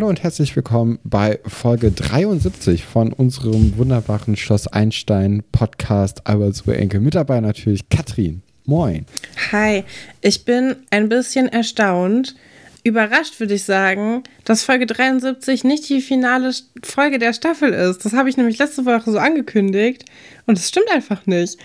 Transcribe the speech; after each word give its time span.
Hallo 0.00 0.08
und 0.08 0.22
herzlich 0.22 0.56
willkommen 0.56 0.98
bei 1.04 1.40
Folge 1.44 1.90
73 1.90 2.86
von 2.86 3.12
unserem 3.12 3.76
wunderbaren 3.76 4.34
Schloss 4.34 4.66
Einstein 4.66 5.42
Podcast 5.52 6.26
Albert 6.26 6.66
Enkel. 6.68 7.00
Mit 7.00 7.16
dabei 7.16 7.38
natürlich 7.40 7.86
Katrin. 7.90 8.40
Moin. 8.64 9.04
Hi, 9.52 9.84
ich 10.22 10.46
bin 10.46 10.76
ein 10.88 11.10
bisschen 11.10 11.48
erstaunt, 11.48 12.34
überrascht 12.82 13.40
würde 13.40 13.52
ich 13.52 13.64
sagen, 13.64 14.22
dass 14.46 14.62
Folge 14.62 14.86
73 14.86 15.64
nicht 15.64 15.86
die 15.90 16.00
finale 16.00 16.54
Folge 16.82 17.18
der 17.18 17.34
Staffel 17.34 17.74
ist. 17.74 18.02
Das 18.02 18.14
habe 18.14 18.30
ich 18.30 18.38
nämlich 18.38 18.56
letzte 18.56 18.86
Woche 18.86 19.10
so 19.10 19.18
angekündigt 19.18 20.06
und 20.46 20.56
es 20.56 20.66
stimmt 20.66 20.90
einfach 20.90 21.26
nicht. 21.26 21.58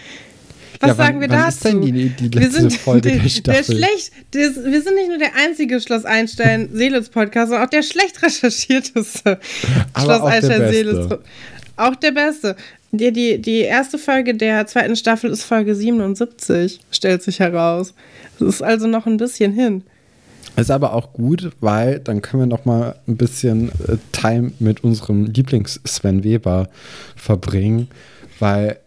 Was 0.79 0.89
ja, 0.89 0.97
wann, 0.97 1.05
sagen 1.05 1.21
wir 1.21 1.29
wann 1.29 1.37
dazu? 1.37 1.57
Ist 1.57 1.63
denn 1.65 1.81
die, 1.81 2.09
die 2.09 2.23
letzte 2.23 2.39
wir 2.39 2.51
sind 2.51 2.73
Folge 2.73 3.01
der, 3.01 3.19
der 3.19 3.29
Staffel? 3.29 3.65
Der 3.65 3.87
schlecht, 3.87 4.11
der, 4.33 4.41
wir 4.71 4.81
sind 4.81 4.95
nicht 4.95 5.09
nur 5.09 5.17
der 5.17 5.35
einzige 5.35 5.79
Schloss 5.79 6.05
Einstein 6.05 6.69
Seelitz 6.73 7.09
Podcast, 7.09 7.49
sondern 7.49 7.67
auch 7.67 7.69
der 7.69 7.83
schlecht 7.83 8.21
recherchierteste 8.21 9.39
Schloss 9.97 10.21
Einstein 10.21 10.71
Seelitz. 10.71 11.15
Auch 11.77 11.95
der 11.95 12.11
beste. 12.11 12.55
Die, 12.91 13.11
die, 13.11 13.41
die 13.41 13.59
erste 13.59 13.97
Folge 13.97 14.35
der 14.35 14.65
zweiten 14.67 14.95
Staffel 14.95 15.29
ist 15.29 15.43
Folge 15.43 15.75
77, 15.75 16.79
stellt 16.91 17.21
sich 17.23 17.39
heraus. 17.39 17.93
Das 18.39 18.47
ist 18.47 18.61
also 18.61 18.87
noch 18.87 19.05
ein 19.05 19.17
bisschen 19.17 19.51
hin. 19.51 19.83
Ist 20.55 20.71
aber 20.71 20.93
auch 20.93 21.11
gut, 21.11 21.51
weil 21.59 21.99
dann 21.99 22.21
können 22.21 22.43
wir 22.43 22.47
noch 22.47 22.63
mal 22.63 22.95
ein 23.07 23.17
bisschen 23.17 23.69
äh, 23.87 23.97
Time 24.13 24.53
mit 24.59 24.85
unserem 24.85 25.25
Lieblings-Sven 25.25 26.23
Weber 26.23 26.69
verbringen, 27.17 27.89
weil 28.39 28.77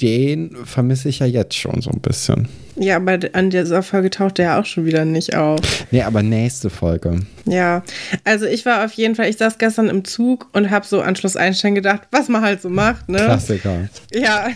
den 0.00 0.56
vermisse 0.64 1.08
ich 1.10 1.18
ja 1.18 1.26
jetzt 1.26 1.54
schon 1.54 1.82
so 1.82 1.90
ein 1.90 2.00
bisschen. 2.00 2.48
Ja, 2.76 2.96
aber 2.96 3.18
an 3.34 3.50
dieser 3.50 3.82
Folge 3.82 4.08
taucht 4.08 4.38
er 4.38 4.44
ja 4.44 4.60
auch 4.60 4.64
schon 4.64 4.86
wieder 4.86 5.04
nicht 5.04 5.34
auf. 5.34 5.60
Nee, 5.90 6.02
aber 6.02 6.22
nächste 6.22 6.70
Folge. 6.70 7.20
Ja, 7.44 7.82
also 8.24 8.46
ich 8.46 8.64
war 8.64 8.84
auf 8.84 8.92
jeden 8.92 9.14
Fall, 9.14 9.28
ich 9.28 9.36
saß 9.36 9.58
gestern 9.58 9.88
im 9.88 10.04
Zug 10.04 10.48
und 10.54 10.70
habe 10.70 10.86
so 10.86 11.02
Anschluss 11.02 11.36
Einstein 11.36 11.74
gedacht, 11.74 12.02
was 12.10 12.28
man 12.28 12.40
halt 12.42 12.62
so 12.62 12.70
macht, 12.70 13.08
ne? 13.08 13.18
Klassiker. 13.18 13.88
Ja, 14.12 14.48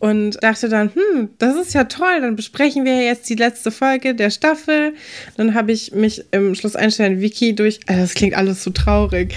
und 0.00 0.42
dachte 0.42 0.70
dann, 0.70 0.90
hm, 0.94 1.28
das 1.38 1.54
ist 1.56 1.74
ja 1.74 1.84
toll, 1.84 2.22
dann 2.22 2.34
besprechen 2.34 2.84
wir 2.86 3.04
jetzt 3.04 3.28
die 3.28 3.34
letzte 3.34 3.70
Folge 3.70 4.14
der 4.14 4.30
Staffel. 4.30 4.94
Dann 5.36 5.54
habe 5.54 5.72
ich 5.72 5.92
mich 5.92 6.24
im 6.32 6.54
Schloss 6.54 6.74
Einstein 6.74 7.20
Wiki 7.20 7.54
durch, 7.54 7.80
also 7.86 8.00
das 8.00 8.14
klingt 8.14 8.34
alles 8.34 8.64
so 8.64 8.70
traurig. 8.70 9.34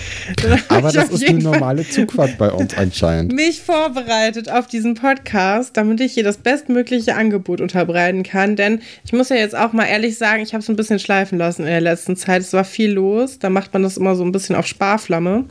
Aber 0.70 0.92
das 0.92 1.10
ist 1.10 1.28
eine 1.28 1.40
normale 1.40 1.88
Zugfahrt 1.88 2.38
bei 2.38 2.50
uns 2.50 2.76
anscheinend. 2.76 3.34
Mich 3.34 3.62
vorbereitet 3.62 4.50
auf 4.50 4.68
diesen 4.68 4.96
Podcast, 4.96 5.76
damit 5.76 6.00
ich 6.00 6.14
hier 6.14 6.24
das 6.24 6.38
bestmögliche 6.38 7.16
Angebot 7.16 7.60
unterbreiten 7.60 8.24
kann, 8.24 8.56
denn 8.56 8.80
ich 9.06 9.12
muss 9.12 9.28
ja 9.30 9.36
jetzt 9.36 9.56
auch 9.56 9.74
mal 9.74 9.86
ehrlich 9.86 10.18
sagen, 10.18 10.44
ich 10.44 10.54
habe 10.54 10.64
es 10.64 10.70
ein 10.70 10.78
bisschen 10.78 11.00
schleifen 11.00 11.38
lassen 11.38 11.64
in 11.64 11.68
der 11.68 11.82
letzten 11.82 12.16
Zeit. 12.16 12.42
Es 12.42 12.54
war 12.54 12.64
viel 12.64 12.92
los, 12.92 13.38
da 13.38 13.50
macht 13.50 13.74
man 13.74 13.84
das 13.84 13.98
immer 13.98 14.16
so 14.16 14.24
ein 14.24 14.32
bisschen 14.32 14.56
auf 14.56 14.66
Sparflamme. 14.66 15.44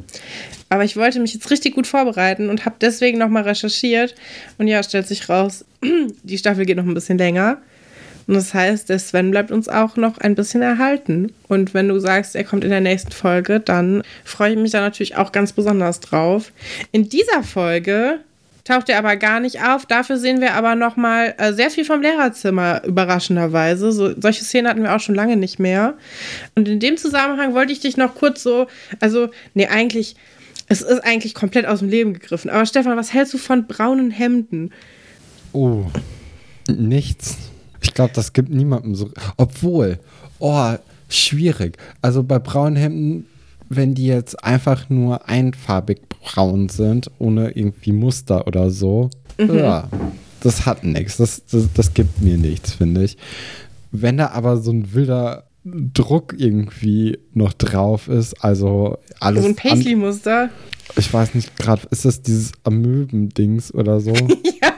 Aber 0.73 0.85
ich 0.85 0.97
wollte 0.97 1.21
mich 1.21 1.35
jetzt 1.35 1.51
richtig 1.51 1.75
gut 1.75 1.87
vorbereiten 1.87 2.49
und 2.49 2.65
habe 2.65 2.77
deswegen 2.81 3.19
nochmal 3.19 3.43
recherchiert. 3.43 4.15
Und 4.57 4.69
ja, 4.69 4.83
stellt 4.83 5.07
sich 5.07 5.29
raus, 5.29 5.67
die 6.23 6.39
Staffel 6.39 6.65
geht 6.65 6.79
noch 6.79 6.87
ein 6.87 6.95
bisschen 6.95 7.19
länger. 7.19 7.59
Und 8.27 8.33
das 8.37 8.55
heißt, 8.55 8.89
der 8.89 8.99
Sven 8.99 9.31
bleibt 9.33 9.51
uns 9.51 9.69
auch 9.69 9.97
noch 9.97 10.17
ein 10.17 10.35
bisschen 10.35 10.63
erhalten. 10.63 11.31
Und 11.47 11.75
wenn 11.75 11.89
du 11.89 11.99
sagst, 11.99 12.35
er 12.35 12.45
kommt 12.45 12.65
in 12.65 12.71
der 12.71 12.81
nächsten 12.81 13.13
Folge, 13.13 13.61
dann 13.61 14.03
freue 14.25 14.53
ich 14.53 14.59
mich 14.59 14.71
da 14.71 14.81
natürlich 14.81 15.15
auch 15.15 15.31
ganz 15.31 15.53
besonders 15.53 16.01
drauf. 16.01 16.53
In 16.91 17.11
dieser 17.11 17.43
Folge 17.43 18.21
taucht 18.65 18.89
er 18.89 18.97
aber 18.97 19.17
gar 19.17 19.41
nicht 19.41 19.63
auf. 19.63 19.85
Dafür 19.85 20.17
sehen 20.17 20.41
wir 20.41 20.55
aber 20.55 20.75
noch 20.75 20.97
mal 20.97 21.35
äh, 21.37 21.53
sehr 21.53 21.69
viel 21.69 21.85
vom 21.85 22.01
Lehrerzimmer, 22.01 22.83
überraschenderweise. 22.87 23.93
So, 23.93 24.19
solche 24.19 24.43
Szenen 24.43 24.69
hatten 24.69 24.83
wir 24.85 24.97
auch 24.97 25.01
schon 25.01 25.17
lange 25.17 25.37
nicht 25.37 25.59
mehr. 25.59 25.99
Und 26.55 26.67
in 26.67 26.81
dem 26.81 26.97
Zusammenhang 26.97 27.53
wollte 27.53 27.75
ich 27.75 27.81
dich 27.81 27.99
noch 27.99 28.15
kurz 28.15 28.43
so, 28.43 28.69
also, 29.01 29.29
nee, 29.53 29.67
eigentlich 29.67 30.17
es 30.69 30.83
ist 30.83 31.01
eigentlich 31.05 31.35
komplett 31.35 31.67
aus 31.67 31.81
dem 31.81 31.89
Leben 31.89 32.15
gegriffen. 32.15 32.51
Aber 32.51 32.65
Stefan, 32.67 32.97
was 32.97 33.13
hältst 33.13 33.35
du 33.35 33.39
von 33.39 33.67
braunen 33.67 34.11
Hemden? 34.11 34.71
Oh, 35.53 35.85
nichts. 36.69 37.37
Ich 37.83 37.95
glaube, 37.95 38.13
das 38.15 38.33
gibt 38.33 38.51
niemandem 38.51 38.95
so. 38.95 39.11
Obwohl, 39.37 39.99
oh, 40.39 40.75
schwierig. 41.09 41.77
Also 42.01 42.23
bei 42.23 42.39
braunen 42.39 42.77
Hemden, 42.77 43.27
wenn 43.69 43.95
die 43.95 44.07
jetzt 44.07 44.43
einfach 44.45 44.89
nur 44.89 45.29
einfarbig 45.29 46.01
braun 46.09 46.69
sind, 46.69 47.11
ohne 47.19 47.51
irgendwie 47.51 47.93
Muster 47.93 48.47
oder 48.47 48.71
so, 48.71 49.11
mhm. 49.39 49.59
ja, 49.59 49.89
das 50.41 50.65
hat 50.65 50.85
nichts. 50.85 51.17
Das, 51.17 51.45
das, 51.47 51.69
das 51.75 51.95
gibt 51.95 52.21
mir 52.21 52.39
nichts, 52.39 52.75
finde 52.75 53.05
ich. 53.05 53.19
Wenn 53.91 54.17
da 54.17 54.29
aber 54.31 54.57
so 54.57 54.71
ein 54.73 54.95
wilder 54.95 55.45
Druck 55.65 56.35
irgendwie 56.37 57.19
noch 57.35 57.53
drauf 57.53 58.09
ist. 58.09 58.35
Also 58.45 58.99
alles. 59.21 59.43
So 59.43 59.49
ein 59.49 59.57
Paisley-Muster. 59.57 60.51
Ich 60.97 61.13
weiß 61.13 61.35
nicht 61.35 61.57
gerade, 61.57 61.83
ist 61.91 62.05
das 62.05 62.23
dieses 62.23 62.53
Amöben-Dings 62.65 63.73
oder 63.73 64.01
so? 64.01 64.13
ja. 64.13 64.75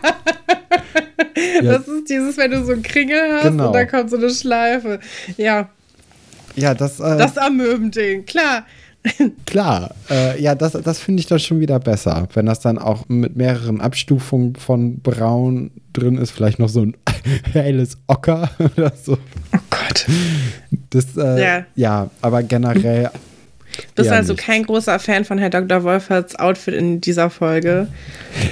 ja. 1.63 1.63
Das 1.63 1.89
ist 1.89 2.09
dieses, 2.09 2.37
wenn 2.37 2.51
du 2.51 2.65
so 2.65 2.73
einen 2.73 2.83
Kringel 2.83 3.33
hast 3.33 3.45
genau. 3.45 3.69
und 3.69 3.73
da 3.73 3.85
kommt 3.87 4.11
so 4.11 4.17
eine 4.17 4.31
Schleife. 4.31 5.01
Ja. 5.37 5.71
Ja, 6.57 6.75
das. 6.75 7.01
Äh, 7.01 7.19
das 7.19 7.37
Amöben-Ding, 7.37 8.27
klar. 8.27 8.65
Klar, 9.47 9.95
äh, 10.11 10.41
ja, 10.41 10.55
das, 10.55 10.73
das 10.73 10.99
finde 10.99 11.21
ich 11.21 11.27
dann 11.27 11.39
schon 11.39 11.61
wieder 11.61 11.79
besser, 11.79 12.27
wenn 12.33 12.47
das 12.47 12.61
dann 12.61 12.79
auch 12.79 13.09
mit 13.09 13.37
mehreren 13.37 13.81
Abstufungen 13.81 14.57
von 14.57 15.01
Braun 15.01 15.71
drin 15.93 16.17
ist, 16.17 16.31
vielleicht 16.31 16.59
noch 16.59 16.71
so 16.71 16.81
ein 16.81 16.97
helles 17.53 17.99
Ocker 18.07 18.51
oder 18.77 18.93
so. 18.95 19.19
Oh 19.55 19.59
Gott. 19.71 20.07
Das, 20.91 21.17
äh, 21.17 21.43
ja. 21.43 21.67
ja, 21.75 22.11
aber 22.21 22.43
generell. 22.43 23.11
Bist 23.95 24.11
also 24.11 24.33
nichts. 24.33 24.47
kein 24.47 24.63
großer 24.63 24.99
Fan 24.99 25.25
von 25.25 25.39
Herrn 25.39 25.51
Dr. 25.51 25.83
Wolferts 25.83 26.37
Outfit 26.37 26.75
in 26.75 27.01
dieser 27.01 27.31
Folge? 27.31 27.89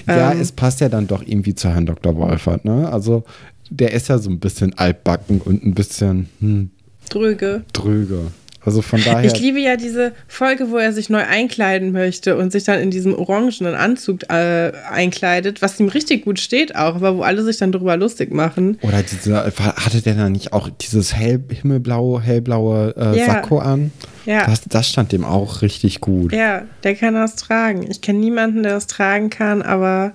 Ja, 0.07 0.33
ähm. 0.33 0.41
es 0.41 0.51
passt 0.51 0.81
ja 0.81 0.89
dann 0.89 1.07
doch 1.07 1.23
irgendwie 1.23 1.55
zu 1.55 1.69
Herrn 1.69 1.87
Dr. 1.87 2.17
Wolfert, 2.17 2.65
ne? 2.65 2.91
Also, 2.93 3.25
der 3.71 3.93
ist 3.93 4.09
ja 4.09 4.19
so 4.19 4.31
ein 4.31 4.41
bisschen 4.41 4.77
altbacken 4.77 5.41
und 5.41 5.65
ein 5.65 5.75
bisschen. 5.75 6.29
Hm, 6.41 6.71
dröge. 7.09 7.65
Dröge. 7.73 8.33
Also 8.65 8.81
von 8.81 9.03
daher. 9.03 9.25
Ich 9.25 9.41
liebe 9.41 9.59
ja 9.59 9.77
diese 9.77 10.13
Folge, 10.29 10.71
wo 10.71 10.77
er 10.77 10.93
sich 10.93 11.11
neu 11.11 11.23
einkleiden 11.23 11.91
möchte 11.91 12.37
und 12.37 12.53
sich 12.53 12.65
dann 12.65 12.79
in 12.79 12.91
diesem 12.91 13.15
orangenen 13.15 13.75
Anzug 13.75 14.31
äh, 14.31 14.73
einkleidet, 14.89 15.63
was 15.63 15.81
ihm 15.81 15.89
richtig 15.89 16.25
gut 16.25 16.39
steht 16.39 16.77
auch, 16.77 16.95
aber 16.95 17.17
wo 17.17 17.23
alle 17.23 17.43
sich 17.43 17.57
dann 17.57 17.73
drüber 17.73 17.97
lustig 17.97 18.33
machen. 18.33 18.79
Oder 18.83 19.03
diese, 19.03 19.37
hatte 19.37 20.01
der 20.03 20.15
dann 20.15 20.33
nicht 20.33 20.53
auch 20.53 20.69
dieses 20.69 21.15
hell, 21.15 21.43
himmelblaue, 21.49 22.21
hellblaue 22.21 22.95
äh, 22.97 23.19
ja. 23.19 23.27
Sakko 23.27 23.59
an? 23.59 23.91
Ja. 24.27 24.47
Das, 24.47 24.63
das 24.69 24.89
stand 24.89 25.11
dem 25.11 25.25
auch 25.25 25.63
richtig 25.63 26.01
gut. 26.01 26.33
Ja, 26.33 26.63
der 26.85 26.95
kann 26.95 27.15
das 27.15 27.35
tragen. 27.35 27.91
Ich 27.91 28.01
kenne 28.01 28.21
niemanden, 28.21 28.63
der 28.63 28.75
das 28.75 28.87
tragen 28.87 29.31
kann, 29.31 29.63
aber. 29.63 30.13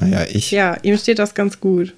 Naja, 0.00 0.24
ich. 0.30 0.52
Ja, 0.52 0.76
ihm 0.82 0.96
steht 0.96 1.18
das 1.18 1.34
ganz 1.34 1.58
gut. 1.58 1.94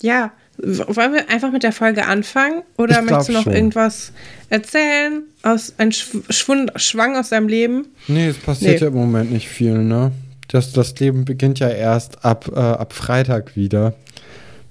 Ja, 0.00 0.32
wollen 0.58 1.12
wir 1.12 1.28
einfach 1.28 1.52
mit 1.52 1.62
der 1.62 1.72
Folge 1.72 2.06
anfangen? 2.06 2.62
Oder 2.78 3.02
möchtest 3.02 3.28
du 3.28 3.32
noch 3.32 3.42
schon. 3.44 3.54
irgendwas 3.54 4.12
erzählen? 4.48 5.22
Aus, 5.42 5.74
ein 5.78 5.92
Schwund, 5.92 6.72
Schwang 6.76 7.16
aus 7.16 7.30
deinem 7.30 7.48
Leben? 7.48 7.86
Nee, 8.08 8.28
es 8.28 8.38
passiert 8.38 8.80
nee. 8.80 8.80
ja 8.80 8.86
im 8.88 8.94
Moment 8.94 9.32
nicht 9.32 9.48
viel, 9.48 9.78
ne? 9.78 10.12
Das, 10.48 10.72
das 10.72 10.98
Leben 10.98 11.24
beginnt 11.24 11.58
ja 11.58 11.68
erst 11.68 12.24
ab, 12.24 12.50
äh, 12.54 12.58
ab 12.58 12.92
Freitag 12.92 13.56
wieder. 13.56 13.94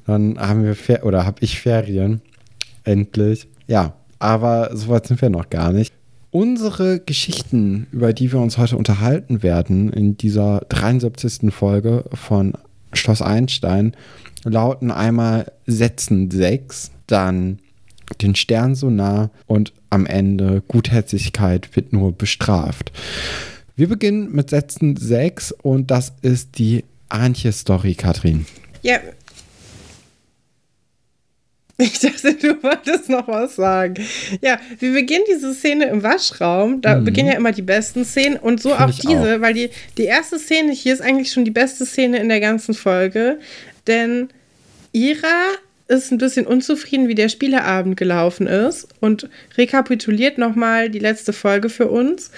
Dann 0.07 0.39
haben 0.39 0.63
wir 0.63 0.75
Fer 0.75 1.05
oder 1.05 1.25
habe 1.25 1.37
ich 1.41 1.59
Ferien. 1.59 2.21
Endlich. 2.83 3.47
Ja, 3.67 3.93
aber 4.19 4.69
soweit 4.73 5.07
sind 5.07 5.21
wir 5.21 5.29
noch 5.29 5.49
gar 5.49 5.71
nicht. 5.71 5.93
Unsere 6.31 6.99
Geschichten, 6.99 7.87
über 7.91 8.13
die 8.13 8.31
wir 8.31 8.39
uns 8.39 8.57
heute 8.57 8.77
unterhalten 8.77 9.41
werden, 9.41 9.91
in 9.91 10.17
dieser 10.17 10.61
73. 10.69 11.53
Folge 11.53 12.05
von 12.13 12.53
Schloss 12.93 13.21
Einstein, 13.21 13.95
lauten 14.45 14.91
einmal 14.91 15.51
Sätzen 15.65 16.31
6, 16.31 16.91
dann 17.07 17.59
den 18.21 18.35
Stern 18.35 18.75
so 18.75 18.89
nah 18.89 19.31
und 19.47 19.73
am 19.89 20.05
Ende 20.05 20.61
Gutherzigkeit 20.67 21.75
wird 21.75 21.93
nur 21.93 22.11
bestraft. 22.11 22.91
Wir 23.75 23.89
beginnen 23.89 24.31
mit 24.31 24.49
Sätzen 24.49 24.95
6 24.95 25.51
und 25.51 25.91
das 25.91 26.13
ist 26.21 26.57
die 26.57 26.85
Antje-Story, 27.09 27.95
Katrin. 27.95 28.45
Ja. 28.81 28.99
Ich 31.77 31.99
dachte, 31.99 32.33
du 32.35 32.63
wolltest 32.63 33.09
noch 33.09 33.27
was 33.27 33.57
sagen. 33.57 33.95
Ja, 34.41 34.57
wir 34.79 34.93
beginnen 34.93 35.25
diese 35.29 35.53
Szene 35.53 35.87
im 35.87 36.03
Waschraum. 36.03 36.79
Da 36.79 36.95
mhm. 36.95 37.03
beginnen 37.03 37.27
ja 37.27 37.35
immer 37.35 37.51
die 37.51 37.63
besten 37.63 38.05
Szenen 38.05 38.37
und 38.37 38.61
so 38.61 38.69
Find 38.69 38.81
auch 38.81 38.91
diese, 38.91 39.35
auch. 39.35 39.41
weil 39.41 39.53
die, 39.53 39.69
die 39.97 40.05
erste 40.05 40.39
Szene 40.39 40.71
hier 40.71 40.93
ist 40.93 41.01
eigentlich 41.01 41.33
schon 41.33 41.43
die 41.43 41.51
beste 41.51 41.85
Szene 41.85 42.19
in 42.19 42.29
der 42.29 42.39
ganzen 42.39 42.75
Folge. 42.75 43.39
Denn 43.87 44.29
Ira 44.95 45.55
ist 45.89 46.11
ein 46.11 46.17
bisschen 46.17 46.47
unzufrieden, 46.47 47.09
wie 47.09 47.15
der 47.15 47.27
Spieleabend 47.29 47.97
gelaufen 47.97 48.47
ist 48.47 48.87
und 49.01 49.29
rekapituliert 49.57 50.37
nochmal 50.37 50.89
die 50.89 50.99
letzte 50.99 51.33
Folge 51.33 51.69
für 51.69 51.89
uns. 51.89 52.31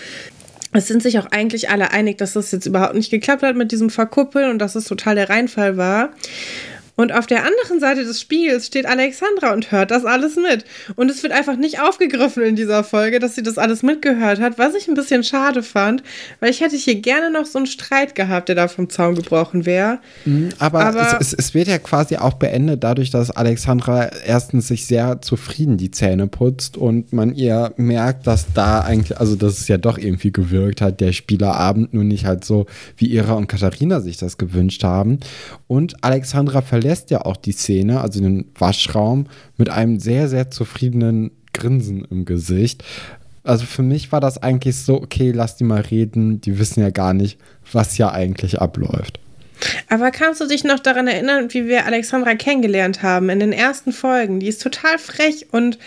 Es 0.73 0.87
sind 0.87 1.01
sich 1.01 1.19
auch 1.19 1.27
eigentlich 1.27 1.69
alle 1.69 1.91
einig, 1.91 2.17
dass 2.17 2.33
das 2.33 2.51
jetzt 2.51 2.65
überhaupt 2.65 2.95
nicht 2.95 3.11
geklappt 3.11 3.43
hat 3.43 3.55
mit 3.55 3.71
diesem 3.71 3.89
Verkuppeln 3.89 4.49
und 4.49 4.59
dass 4.59 4.75
es 4.75 4.85
total 4.85 5.15
der 5.15 5.29
Reinfall 5.29 5.77
war. 5.77 6.09
Und 6.97 7.13
auf 7.13 7.27
der 7.27 7.45
anderen 7.45 7.79
Seite 7.79 8.03
des 8.03 8.19
Spiegels 8.19 8.65
steht 8.65 8.87
Alexandra 8.87 9.53
und 9.53 9.71
hört 9.71 9.91
das 9.91 10.03
alles 10.03 10.35
mit. 10.35 10.65
Und 10.95 11.11
es 11.11 11.21
wird 11.21 11.31
einfach 11.31 11.55
nicht 11.55 11.79
aufgegriffen 11.79 12.41
in 12.41 12.55
dieser 12.55 12.83
Folge, 12.83 13.19
dass 13.19 13.35
sie 13.35 13.43
das 13.43 13.59
alles 13.59 13.83
mitgehört 13.83 14.41
hat, 14.41 14.57
was 14.57 14.73
ich 14.73 14.87
ein 14.87 14.95
bisschen 14.95 15.23
schade 15.23 15.61
fand, 15.61 16.01
weil 16.39 16.49
ich 16.49 16.59
hätte 16.59 16.75
hier 16.75 16.95
gerne 16.95 17.29
noch 17.29 17.45
so 17.45 17.59
einen 17.59 17.67
Streit 17.67 18.15
gehabt, 18.15 18.49
der 18.49 18.55
da 18.55 18.67
vom 18.67 18.89
Zaun 18.89 19.13
gebrochen 19.13 19.67
wäre. 19.67 19.99
Mhm, 20.25 20.49
aber, 20.57 20.85
aber 20.85 21.19
es, 21.19 21.33
es, 21.33 21.33
es, 21.33 21.53
wird 21.53 21.67
ja 21.67 21.77
quasi 21.77 22.17
auch 22.17 22.33
beendet 22.33 22.83
dadurch, 22.83 23.11
dass 23.11 23.29
Alexandra 23.29 24.09
erstens 24.25 24.67
sich 24.67 24.87
sehr 24.87 25.21
zufrieden 25.21 25.77
die 25.77 25.91
Zähne 25.91 26.25
putzt 26.25 26.77
und 26.77 27.13
man 27.13 27.35
ihr 27.35 27.73
merkt, 27.77 28.25
dass 28.25 28.51
da 28.55 28.81
eigentlich, 28.81 29.19
also 29.19 29.35
dass 29.35 29.59
es 29.59 29.67
ja 29.67 29.77
doch 29.77 29.99
irgendwie 29.99 30.31
gewirkt 30.31 30.81
hat, 30.81 30.99
der 30.99 31.13
Spielerabend, 31.13 31.93
nur 31.93 32.03
nicht 32.03 32.25
halt 32.25 32.43
so, 32.43 32.65
wie 32.95 33.13
Ira 33.13 33.33
und 33.33 33.45
Katharina 33.45 34.01
sich 34.01 34.17
das 34.17 34.39
gewünscht 34.39 34.83
haben. 34.83 35.19
Und 35.67 36.03
Alexandra 36.03 36.63
verlässt 36.63 36.86
verlässt 36.87 37.11
ja 37.11 37.25
auch 37.25 37.35
die 37.35 37.51
Szene, 37.51 37.99
also 37.99 38.21
den 38.21 38.45
Waschraum, 38.57 39.27
mit 39.57 39.69
einem 39.69 39.99
sehr, 39.99 40.29
sehr 40.29 40.51
zufriedenen 40.51 41.31
Grinsen 41.51 42.07
im 42.09 42.23
Gesicht. 42.23 42.81
Also 43.43 43.65
für 43.65 43.83
mich 43.83 44.13
war 44.13 44.21
das 44.21 44.41
eigentlich 44.41 44.77
so, 44.77 44.95
okay, 45.01 45.31
lass 45.31 45.57
die 45.57 45.65
mal 45.65 45.81
reden, 45.81 46.39
die 46.39 46.59
wissen 46.59 46.79
ja 46.79 46.89
gar 46.89 47.13
nicht, 47.13 47.39
was 47.73 47.97
ja 47.97 48.11
eigentlich 48.11 48.61
abläuft. 48.61 49.19
Aber 49.89 50.11
kannst 50.11 50.39
du 50.39 50.47
dich 50.47 50.63
noch 50.63 50.79
daran 50.79 51.07
erinnern, 51.07 51.47
wie 51.49 51.67
wir 51.67 51.85
Alexandra 51.85 52.35
kennengelernt 52.35 53.03
haben 53.03 53.29
in 53.29 53.41
den 53.41 53.51
ersten 53.51 53.91
Folgen? 53.91 54.39
Die 54.39 54.47
ist 54.47 54.61
total 54.61 54.97
frech 54.97 55.47
und, 55.51 55.79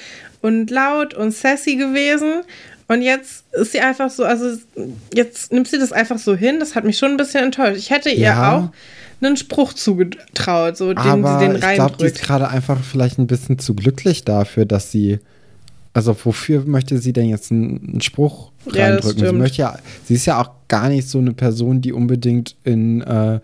und 0.43 0.71
laut 0.71 1.15
und 1.15 1.33
sassy 1.33 1.77
gewesen. 1.77 2.43
Und 2.89 3.01
jetzt 3.01 3.45
ist 3.53 3.73
sie 3.73 3.81
einfach 3.81 4.11
so, 4.11 4.25
also 4.25 4.59
jetzt 5.15 5.51
nimmt 5.51 5.69
sie 5.69 5.79
das 5.79 5.93
einfach 5.93 6.19
so 6.19 6.35
hin. 6.35 6.59
Das 6.61 6.75
hat 6.75 6.85
mich 6.85 6.99
schon 6.99 7.13
ein 7.13 7.17
bisschen 7.17 7.45
enttäuscht. 7.45 7.79
Ich 7.79 7.91
hätte 7.91 8.11
ihr 8.11 8.21
ja. 8.21 8.57
auch 8.57 8.71
einen 9.23 9.37
Spruch 9.37 9.73
zugetraut, 9.73 10.77
so 10.77 10.89
den 10.89 10.99
Aber 10.99 11.39
sie 11.39 11.47
den 11.47 11.57
reindrückt. 11.57 11.71
Ich 11.71 11.75
glaube, 11.75 11.97
die 11.99 12.05
ist 12.07 12.23
gerade 12.23 12.49
einfach 12.49 12.83
vielleicht 12.83 13.19
ein 13.19 13.27
bisschen 13.27 13.59
zu 13.59 13.75
glücklich 13.75 14.25
dafür, 14.25 14.65
dass 14.65 14.91
sie. 14.91 15.19
Also 15.93 16.17
wofür 16.25 16.65
möchte 16.67 16.99
sie 16.99 17.13
denn 17.13 17.29
jetzt 17.29 17.51
einen, 17.51 18.01
Spruch 18.01 18.53
ja, 18.73 18.85
reindrücken? 18.85 19.27
Sie 19.27 19.33
möchte 19.33 19.59
ja, 19.59 19.79
sie 20.05 20.15
ist 20.15 20.25
ja 20.25 20.41
auch 20.41 20.51
gar 20.69 20.89
nicht 20.89 21.09
so 21.09 21.19
eine 21.19 21.33
Person, 21.33 21.81
die 21.81 21.93
unbedingt 21.93 22.55
in 22.63 23.01
äh, 23.01 23.41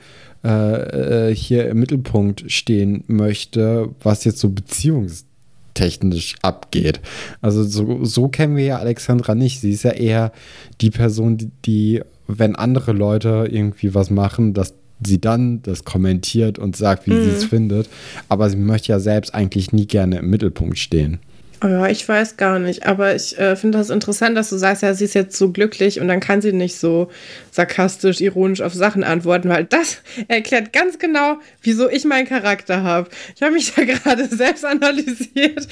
äh, 0.47 1.35
hier 1.35 1.69
im 1.69 1.81
Mittelpunkt 1.81 2.45
stehen 2.53 3.03
möchte, 3.09 3.89
was 4.01 4.23
jetzt 4.23 4.39
so 4.39 4.51
beziehungstechnisch 4.51 6.37
abgeht. 6.43 7.01
Also 7.41 7.65
so, 7.65 8.05
so 8.05 8.29
kennen 8.29 8.57
wir 8.57 8.65
ja 8.65 8.79
Alexandra 8.79 9.35
nicht. 9.35 9.61
Sie 9.61 9.73
ist 9.73 9.83
ja 9.83 9.91
eher 9.91 10.31
die 10.81 10.91
Person, 10.91 11.37
die, 11.37 11.51
die 11.65 12.03
wenn 12.29 12.55
andere 12.57 12.93
Leute 12.93 13.49
irgendwie 13.51 13.95
was 13.95 14.11
machen, 14.11 14.55
dass 14.55 14.75
sie 15.05 15.21
dann 15.21 15.63
das 15.63 15.85
kommentiert 15.85 16.59
und 16.59 16.77
sagt, 16.77 17.07
wie 17.07 17.13
mhm. 17.13 17.25
sie 17.25 17.31
es 17.31 17.45
findet. 17.45 17.89
Aber 18.29 18.49
sie 18.51 18.57
möchte 18.57 18.93
ja 18.93 19.01
selbst 19.01 19.35
eigentlich 19.35 19.73
nie 19.73 19.87
gerne 19.87 20.19
im 20.19 20.31
Mittelpunkt 20.31 20.79
stehen. 20.79 21.19
Oh 21.65 21.69
ja, 21.69 21.87
ich 21.87 22.07
weiß 22.07 22.37
gar 22.37 22.59
nicht. 22.59 22.87
Aber 22.87 23.15
ich 23.15 23.39
äh, 23.39 23.57
finde 23.57 23.79
das 23.79 23.89
interessant, 23.89 24.37
dass 24.37 24.51
du 24.51 24.57
sagst, 24.57 24.83
ja, 24.83 24.93
sie 24.93 25.05
ist 25.05 25.15
jetzt 25.15 25.39
so 25.39 25.53
glücklich 25.53 26.01
und 26.01 26.09
dann 26.09 26.21
kann 26.21 26.43
sie 26.43 26.53
nicht 26.53 26.77
so 26.77 27.11
sarkastisch, 27.51 28.21
ironisch 28.21 28.61
auf 28.61 28.75
Sachen 28.75 29.03
antworten, 29.03 29.49
weil 29.49 29.65
das 29.65 30.03
erklärt 30.29 30.75
ganz 30.75 30.99
genau, 30.99 31.39
wieso 31.63 31.89
ich 31.89 32.05
meinen 32.05 32.27
Charakter 32.27 32.83
habe. 32.83 33.09
Ich 33.35 33.43
habe 33.43 33.53
mich 33.53 33.73
da 33.75 33.85
gerade 33.85 34.27
selbst 34.27 34.67
analysiert. 34.67 35.67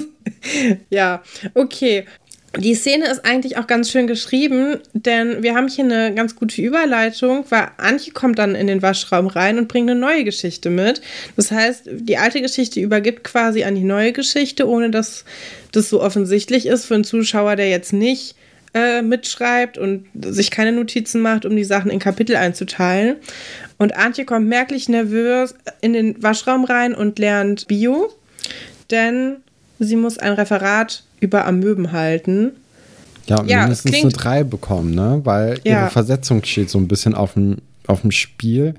ja, 0.90 1.22
okay. 1.54 2.04
Die 2.56 2.74
Szene 2.74 3.06
ist 3.08 3.26
eigentlich 3.26 3.58
auch 3.58 3.66
ganz 3.66 3.90
schön 3.90 4.06
geschrieben, 4.06 4.78
denn 4.94 5.42
wir 5.42 5.54
haben 5.54 5.68
hier 5.68 5.84
eine 5.84 6.14
ganz 6.14 6.34
gute 6.34 6.62
Überleitung, 6.62 7.44
weil 7.50 7.68
Antje 7.76 8.12
kommt 8.12 8.38
dann 8.38 8.54
in 8.54 8.66
den 8.66 8.80
Waschraum 8.80 9.26
rein 9.26 9.58
und 9.58 9.68
bringt 9.68 9.90
eine 9.90 10.00
neue 10.00 10.24
Geschichte 10.24 10.70
mit. 10.70 11.02
Das 11.36 11.50
heißt, 11.50 11.82
die 11.92 12.16
alte 12.16 12.40
Geschichte 12.40 12.80
übergibt 12.80 13.22
quasi 13.22 13.64
an 13.64 13.74
die 13.74 13.84
neue 13.84 14.12
Geschichte, 14.12 14.66
ohne 14.66 14.90
dass 14.90 15.26
das 15.72 15.90
so 15.90 16.02
offensichtlich 16.02 16.66
ist 16.66 16.86
für 16.86 16.94
einen 16.94 17.04
Zuschauer, 17.04 17.54
der 17.54 17.68
jetzt 17.68 17.92
nicht 17.92 18.34
äh, 18.72 19.02
mitschreibt 19.02 19.76
und 19.76 20.06
sich 20.18 20.50
keine 20.50 20.72
Notizen 20.72 21.20
macht, 21.20 21.44
um 21.44 21.54
die 21.54 21.64
Sachen 21.64 21.90
in 21.90 21.98
Kapitel 21.98 22.36
einzuteilen. 22.36 23.16
Und 23.76 23.94
Antje 23.94 24.24
kommt 24.24 24.48
merklich 24.48 24.88
nervös 24.88 25.54
in 25.82 25.92
den 25.92 26.22
Waschraum 26.22 26.64
rein 26.64 26.94
und 26.94 27.18
lernt 27.18 27.68
Bio, 27.68 28.10
denn 28.90 29.36
sie 29.78 29.96
muss 29.96 30.18
ein 30.18 30.32
Referat 30.32 31.04
über 31.20 31.46
Amöben 31.46 31.92
halten. 31.92 32.52
Ja, 33.26 33.40
und 33.40 33.48
ja, 33.48 33.60
mindestens 33.62 33.94
eine 33.94 34.10
3 34.10 34.44
bekommen, 34.44 34.94
ne? 34.94 35.20
Weil 35.24 35.60
ja. 35.64 35.82
ihre 35.82 35.90
Versetzung 35.90 36.42
steht 36.44 36.70
so 36.70 36.78
ein 36.78 36.88
bisschen 36.88 37.14
auf 37.14 37.34
dem, 37.34 37.58
auf 37.86 38.00
dem 38.00 38.10
Spiel. 38.10 38.74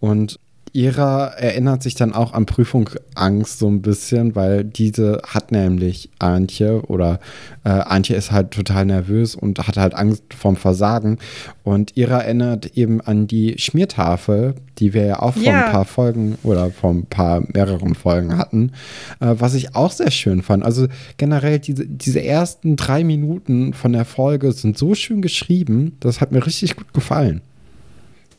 Und 0.00 0.38
ihrer 0.74 1.34
erinnert 1.38 1.84
sich 1.84 1.94
dann 1.94 2.12
auch 2.12 2.32
an 2.32 2.46
Prüfungsangst 2.46 3.60
so 3.60 3.68
ein 3.68 3.80
bisschen, 3.80 4.34
weil 4.34 4.64
diese 4.64 5.22
hat 5.24 5.52
nämlich 5.52 6.10
Antje 6.18 6.82
oder 6.82 7.20
äh, 7.62 7.68
Antje 7.68 8.16
ist 8.16 8.32
halt 8.32 8.50
total 8.50 8.84
nervös 8.84 9.36
und 9.36 9.60
hat 9.68 9.76
halt 9.76 9.94
Angst 9.94 10.24
vorm 10.34 10.56
Versagen. 10.56 11.18
Und 11.62 11.96
ihrer 11.96 12.24
erinnert 12.24 12.76
eben 12.76 13.00
an 13.00 13.28
die 13.28 13.54
Schmiertafel, 13.56 14.56
die 14.78 14.92
wir 14.94 15.04
ja 15.06 15.22
auch 15.22 15.34
vor 15.34 15.44
ja. 15.44 15.66
ein 15.66 15.70
paar 15.70 15.84
Folgen 15.84 16.38
oder 16.42 16.72
vor 16.72 16.90
ein 16.90 17.06
paar 17.06 17.44
mehreren 17.54 17.94
Folgen 17.94 18.36
hatten, 18.36 18.72
äh, 19.20 19.32
was 19.38 19.54
ich 19.54 19.76
auch 19.76 19.92
sehr 19.92 20.10
schön 20.10 20.42
fand. 20.42 20.64
Also 20.64 20.88
generell 21.18 21.60
diese, 21.60 21.86
diese 21.86 22.22
ersten 22.22 22.74
drei 22.74 23.04
Minuten 23.04 23.74
von 23.74 23.92
der 23.92 24.04
Folge 24.04 24.50
sind 24.50 24.76
so 24.76 24.96
schön 24.96 25.22
geschrieben, 25.22 25.96
das 26.00 26.20
hat 26.20 26.32
mir 26.32 26.44
richtig 26.44 26.74
gut 26.74 26.92
gefallen. 26.92 27.42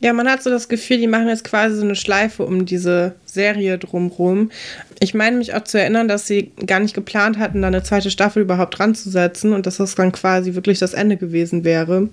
Ja, 0.00 0.12
man 0.12 0.28
hat 0.28 0.42
so 0.42 0.50
das 0.50 0.68
Gefühl, 0.68 0.98
die 0.98 1.06
machen 1.06 1.28
jetzt 1.28 1.44
quasi 1.44 1.76
so 1.76 1.82
eine 1.82 1.96
Schleife 1.96 2.44
um 2.44 2.66
diese 2.66 3.14
Serie 3.24 3.78
drumrum. 3.78 4.50
Ich 5.00 5.14
meine 5.14 5.36
mich 5.36 5.54
auch 5.54 5.64
zu 5.64 5.78
erinnern, 5.78 6.08
dass 6.08 6.26
sie 6.26 6.52
gar 6.66 6.80
nicht 6.80 6.94
geplant 6.94 7.38
hatten, 7.38 7.62
da 7.62 7.68
eine 7.68 7.82
zweite 7.82 8.10
Staffel 8.10 8.42
überhaupt 8.42 8.78
dran 8.78 8.94
zu 8.94 9.10
setzen 9.10 9.52
und 9.52 9.66
dass 9.66 9.78
das 9.78 9.94
dann 9.94 10.12
quasi 10.12 10.54
wirklich 10.54 10.78
das 10.78 10.94
Ende 10.94 11.16
gewesen 11.16 11.64
wäre. 11.64 12.08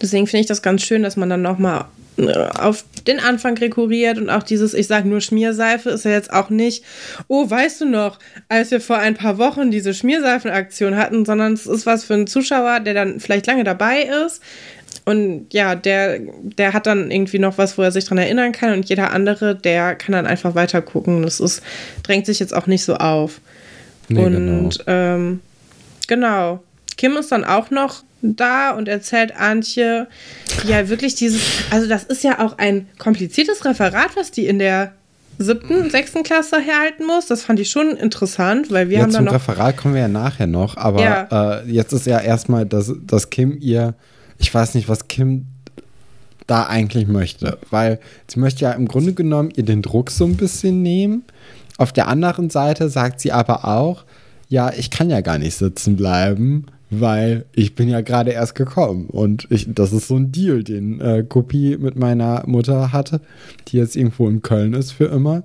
Deswegen 0.00 0.26
finde 0.26 0.42
ich 0.42 0.46
das 0.48 0.62
ganz 0.62 0.82
schön, 0.82 1.02
dass 1.02 1.16
man 1.16 1.30
dann 1.30 1.42
nochmal 1.42 1.86
äh, 2.16 2.32
auf 2.58 2.84
den 3.06 3.20
Anfang 3.20 3.56
rekurriert 3.56 4.18
und 4.18 4.28
auch 4.28 4.42
dieses, 4.42 4.74
ich 4.74 4.86
sage 4.86 5.08
nur 5.08 5.20
Schmierseife, 5.20 5.90
ist 5.90 6.04
ja 6.04 6.10
jetzt 6.10 6.32
auch 6.32 6.50
nicht, 6.50 6.84
oh, 7.26 7.48
weißt 7.48 7.80
du 7.80 7.84
noch, 7.86 8.18
als 8.48 8.70
wir 8.70 8.80
vor 8.80 8.98
ein 8.98 9.14
paar 9.14 9.38
Wochen 9.38 9.70
diese 9.70 9.94
Schmierseifenaktion 9.94 10.96
hatten, 10.96 11.24
sondern 11.24 11.54
es 11.54 11.66
ist 11.66 11.86
was 11.86 12.04
für 12.04 12.14
einen 12.14 12.26
Zuschauer, 12.26 12.80
der 12.80 12.94
dann 12.94 13.18
vielleicht 13.18 13.46
lange 13.46 13.64
dabei 13.64 14.02
ist, 14.26 14.42
und 15.04 15.46
ja, 15.52 15.74
der, 15.74 16.20
der 16.42 16.72
hat 16.72 16.86
dann 16.86 17.10
irgendwie 17.10 17.40
noch 17.40 17.58
was, 17.58 17.76
wo 17.76 17.82
er 17.82 17.90
sich 17.90 18.04
dran 18.04 18.18
erinnern 18.18 18.52
kann 18.52 18.72
und 18.72 18.88
jeder 18.88 19.12
andere, 19.12 19.56
der 19.56 19.96
kann 19.96 20.12
dann 20.12 20.26
einfach 20.26 20.54
weiter 20.54 20.80
gucken. 20.80 21.22
Das 21.22 21.40
ist, 21.40 21.62
drängt 22.04 22.26
sich 22.26 22.38
jetzt 22.38 22.54
auch 22.54 22.66
nicht 22.66 22.84
so 22.84 22.94
auf. 22.94 23.40
Nee, 24.08 24.24
und 24.24 24.32
genau. 24.32 24.70
Ähm, 24.86 25.40
genau. 26.06 26.62
Kim 26.96 27.16
ist 27.16 27.32
dann 27.32 27.44
auch 27.44 27.70
noch 27.70 28.04
da 28.22 28.70
und 28.70 28.86
erzählt 28.86 29.34
Antje, 29.36 30.06
ja, 30.68 30.88
wirklich 30.88 31.16
dieses, 31.16 31.42
also 31.70 31.88
das 31.88 32.04
ist 32.04 32.22
ja 32.22 32.38
auch 32.38 32.58
ein 32.58 32.86
kompliziertes 32.98 33.64
Referat, 33.64 34.10
was 34.14 34.30
die 34.30 34.46
in 34.46 34.60
der 34.60 34.92
siebten, 35.38 35.90
sechsten 35.90 36.22
Klasse 36.22 36.60
herhalten 36.60 37.06
muss. 37.06 37.26
Das 37.26 37.42
fand 37.42 37.58
ich 37.58 37.70
schon 37.70 37.96
interessant, 37.96 38.70
weil 38.70 38.88
wir 38.88 38.98
ja, 38.98 39.02
haben 39.02 39.12
dann 39.12 39.24
noch. 39.24 39.32
Zum 39.32 39.40
Referat 39.40 39.76
kommen 39.76 39.94
wir 39.94 40.02
ja 40.02 40.08
nachher 40.08 40.46
noch, 40.46 40.76
aber 40.76 41.02
ja. 41.02 41.60
äh, 41.62 41.70
jetzt 41.70 41.92
ist 41.92 42.06
ja 42.06 42.20
erstmal, 42.20 42.66
dass, 42.66 42.92
dass 43.04 43.30
Kim 43.30 43.56
ihr 43.60 43.94
ich 44.42 44.52
weiß 44.52 44.74
nicht, 44.74 44.88
was 44.88 45.08
Kim 45.08 45.46
da 46.46 46.66
eigentlich 46.66 47.06
möchte, 47.06 47.58
weil 47.70 48.00
sie 48.26 48.40
möchte 48.40 48.62
ja 48.62 48.72
im 48.72 48.88
Grunde 48.88 49.14
genommen 49.14 49.50
ihr 49.54 49.64
den 49.64 49.82
Druck 49.82 50.10
so 50.10 50.24
ein 50.24 50.36
bisschen 50.36 50.82
nehmen. 50.82 51.24
Auf 51.78 51.92
der 51.92 52.08
anderen 52.08 52.50
Seite 52.50 52.88
sagt 52.88 53.20
sie 53.20 53.32
aber 53.32 53.64
auch, 53.64 54.04
ja, 54.48 54.72
ich 54.76 54.90
kann 54.90 55.08
ja 55.08 55.20
gar 55.20 55.38
nicht 55.38 55.54
sitzen 55.54 55.96
bleiben, 55.96 56.66
weil 56.90 57.46
ich 57.54 57.74
bin 57.74 57.88
ja 57.88 58.02
gerade 58.02 58.32
erst 58.32 58.54
gekommen 58.54 59.06
und 59.06 59.46
ich, 59.50 59.66
das 59.72 59.92
ist 59.92 60.08
so 60.08 60.16
ein 60.16 60.30
Deal, 60.32 60.62
den 60.62 61.00
äh, 61.00 61.24
Kopie 61.26 61.78
mit 61.78 61.96
meiner 61.96 62.42
Mutter 62.46 62.92
hatte, 62.92 63.20
die 63.68 63.78
jetzt 63.78 63.96
irgendwo 63.96 64.28
in 64.28 64.42
Köln 64.42 64.74
ist 64.74 64.90
für 64.90 65.06
immer. 65.06 65.44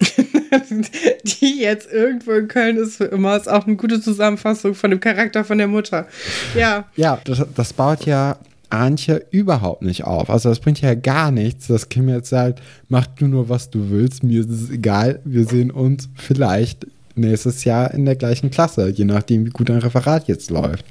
die 1.24 1.60
jetzt 1.60 1.90
irgendwo 1.92 2.32
in 2.32 2.48
Köln 2.48 2.76
ist 2.76 2.96
für 2.96 3.04
immer, 3.04 3.36
ist 3.36 3.48
auch 3.48 3.66
eine 3.66 3.76
gute 3.76 4.00
Zusammenfassung 4.00 4.74
von 4.74 4.90
dem 4.90 5.00
Charakter 5.00 5.44
von 5.44 5.58
der 5.58 5.68
Mutter. 5.68 6.06
Ja. 6.54 6.86
Ja, 6.96 7.20
das, 7.24 7.44
das 7.54 7.72
baut 7.72 8.06
ja 8.06 8.38
Antje 8.70 9.26
überhaupt 9.30 9.82
nicht 9.82 10.04
auf. 10.04 10.30
Also 10.30 10.48
das 10.48 10.60
bringt 10.60 10.80
ja 10.80 10.94
gar 10.94 11.30
nichts, 11.30 11.66
dass 11.66 11.88
Kim 11.88 12.08
jetzt 12.08 12.30
sagt, 12.30 12.62
mach 12.88 13.06
du 13.06 13.26
nur, 13.26 13.48
was 13.48 13.70
du 13.70 13.90
willst, 13.90 14.22
mir 14.22 14.40
ist 14.40 14.50
es 14.50 14.70
egal, 14.70 15.20
wir 15.24 15.44
sehen 15.44 15.70
uns 15.70 16.08
vielleicht 16.14 16.86
nächstes 17.16 17.64
Jahr 17.64 17.92
in 17.92 18.06
der 18.06 18.16
gleichen 18.16 18.50
Klasse, 18.50 18.88
je 18.88 19.04
nachdem, 19.04 19.44
wie 19.44 19.50
gut 19.50 19.70
ein 19.70 19.78
Referat 19.78 20.28
jetzt 20.28 20.50
läuft. 20.50 20.84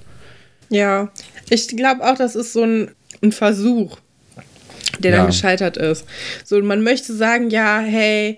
Ja, 0.70 1.10
ich 1.50 1.68
glaube 1.70 2.04
auch, 2.04 2.16
das 2.16 2.36
ist 2.36 2.54
so 2.54 2.63
ein, 2.63 2.92
ein 3.24 3.32
Versuch, 3.32 3.98
der 5.00 5.12
ja. 5.12 5.18
dann 5.18 5.28
gescheitert 5.28 5.78
ist. 5.78 6.06
So, 6.44 6.62
man 6.62 6.84
möchte 6.84 7.16
sagen, 7.16 7.50
ja, 7.50 7.80
hey, 7.80 8.38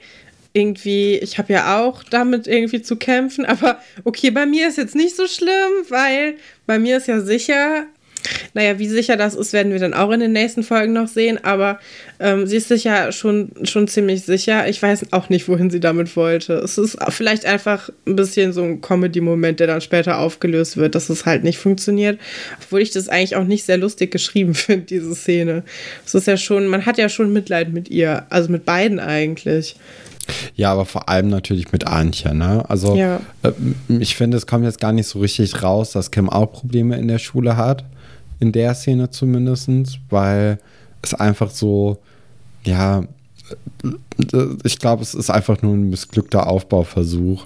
irgendwie, 0.53 1.17
ich 1.17 1.38
habe 1.38 1.53
ja 1.53 1.79
auch 1.79 2.03
damit 2.03 2.48
irgendwie 2.48 2.81
zu 2.81 2.96
kämpfen, 2.96 3.46
aber 3.46 3.79
okay, 4.03 4.31
bei 4.31 4.46
mir 4.46 4.67
ist 4.67 4.77
jetzt 4.77 4.96
nicht 4.96 5.15
so 5.15 5.27
schlimm, 5.27 5.72
weil 5.89 6.36
bei 6.65 6.79
mir 6.79 6.98
ist 6.98 7.08
ja 7.08 7.22
sicher, 7.22 7.86
Naja, 8.53 8.77
wie 8.79 8.88
sicher 8.88 9.17
das 9.17 9.34
ist, 9.36 9.53
werden 9.53 9.72
wir 9.72 9.79
dann 9.79 9.93
auch 9.93 10.12
in 10.12 10.20
den 10.20 10.31
nächsten 10.31 10.63
Folgen 10.63 10.93
noch 10.93 11.08
sehen. 11.08 11.43
Aber 11.43 11.79
ähm, 12.20 12.46
sie 12.46 12.58
ist 12.58 12.67
sich 12.67 12.84
ja 12.84 13.12
schon, 13.12 13.51
schon 13.63 13.88
ziemlich 13.88 14.24
sicher. 14.24 14.67
Ich 14.67 14.81
weiß 14.81 15.12
auch 15.12 15.29
nicht, 15.29 15.48
wohin 15.48 15.70
sie 15.70 15.79
damit 15.79 16.15
wollte. 16.15 16.53
Es 16.53 16.77
ist 16.77 16.98
vielleicht 17.10 17.46
einfach 17.46 17.89
ein 18.05 18.15
bisschen 18.15 18.53
so 18.53 18.63
ein 18.63 18.81
Comedy-Moment, 18.81 19.60
der 19.60 19.67
dann 19.67 19.81
später 19.81 20.20
aufgelöst 20.20 20.77
wird, 20.77 20.96
dass 20.96 21.10
es 21.10 21.25
halt 21.25 21.43
nicht 21.43 21.58
funktioniert. 21.58 22.20
Obwohl 22.62 22.81
ich 22.81 22.91
das 22.91 23.10
eigentlich 23.10 23.36
auch 23.36 23.46
nicht 23.46 23.65
sehr 23.65 23.77
lustig 23.77 24.12
geschrieben 24.12 24.53
finde, 24.55 24.86
diese 24.86 25.15
Szene. 25.15 25.63
Es 26.05 26.13
ist 26.13 26.27
ja 26.27 26.38
schon, 26.38 26.67
man 26.67 26.86
hat 26.86 26.98
ja 26.98 27.10
schon 27.10 27.34
Mitleid 27.34 27.74
mit 27.74 27.89
ihr. 27.89 28.25
Also 28.29 28.51
mit 28.51 28.65
beiden 28.65 29.00
eigentlich. 29.00 29.75
Ja, 30.56 30.72
aber 30.72 30.86
vor 30.86 31.10
allem 31.10 31.30
natürlich 31.30 31.72
mit 31.72 31.88
Antje, 31.88 32.34
ne? 32.34 32.63
Also 32.70 32.96
ja. 32.96 33.20
äh, 33.44 33.51
ich 33.90 34.16
finde, 34.16 34.38
es 34.38 34.48
kommt 34.48 34.66
jetzt 34.66 34.80
gar 34.80 34.92
nicht 34.92 35.08
so 35.08 35.20
richtig 35.20 35.63
raus, 35.63 35.92
dass 35.92 36.12
Kim 36.12 36.30
auch 36.30 36.51
Probleme 36.51 36.98
in 36.98 37.08
der 37.08 37.20
Schule 37.20 37.58
hat 37.58 37.86
in 38.42 38.51
der 38.51 38.74
Szene 38.74 39.10
zumindest, 39.12 39.70
weil 40.10 40.60
es 41.01 41.13
einfach 41.13 41.51
so, 41.51 42.00
ja, 42.66 43.04
ich 44.63 44.80
glaube, 44.80 45.04
es 45.04 45.13
ist 45.13 45.30
einfach 45.30 45.62
nur 45.62 45.74
ein 45.75 45.90
missglückter 45.90 46.48
Aufbauversuch. 46.48 47.46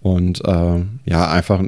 Und 0.00 0.44
äh, 0.44 0.84
ja, 1.04 1.30
einfach, 1.30 1.62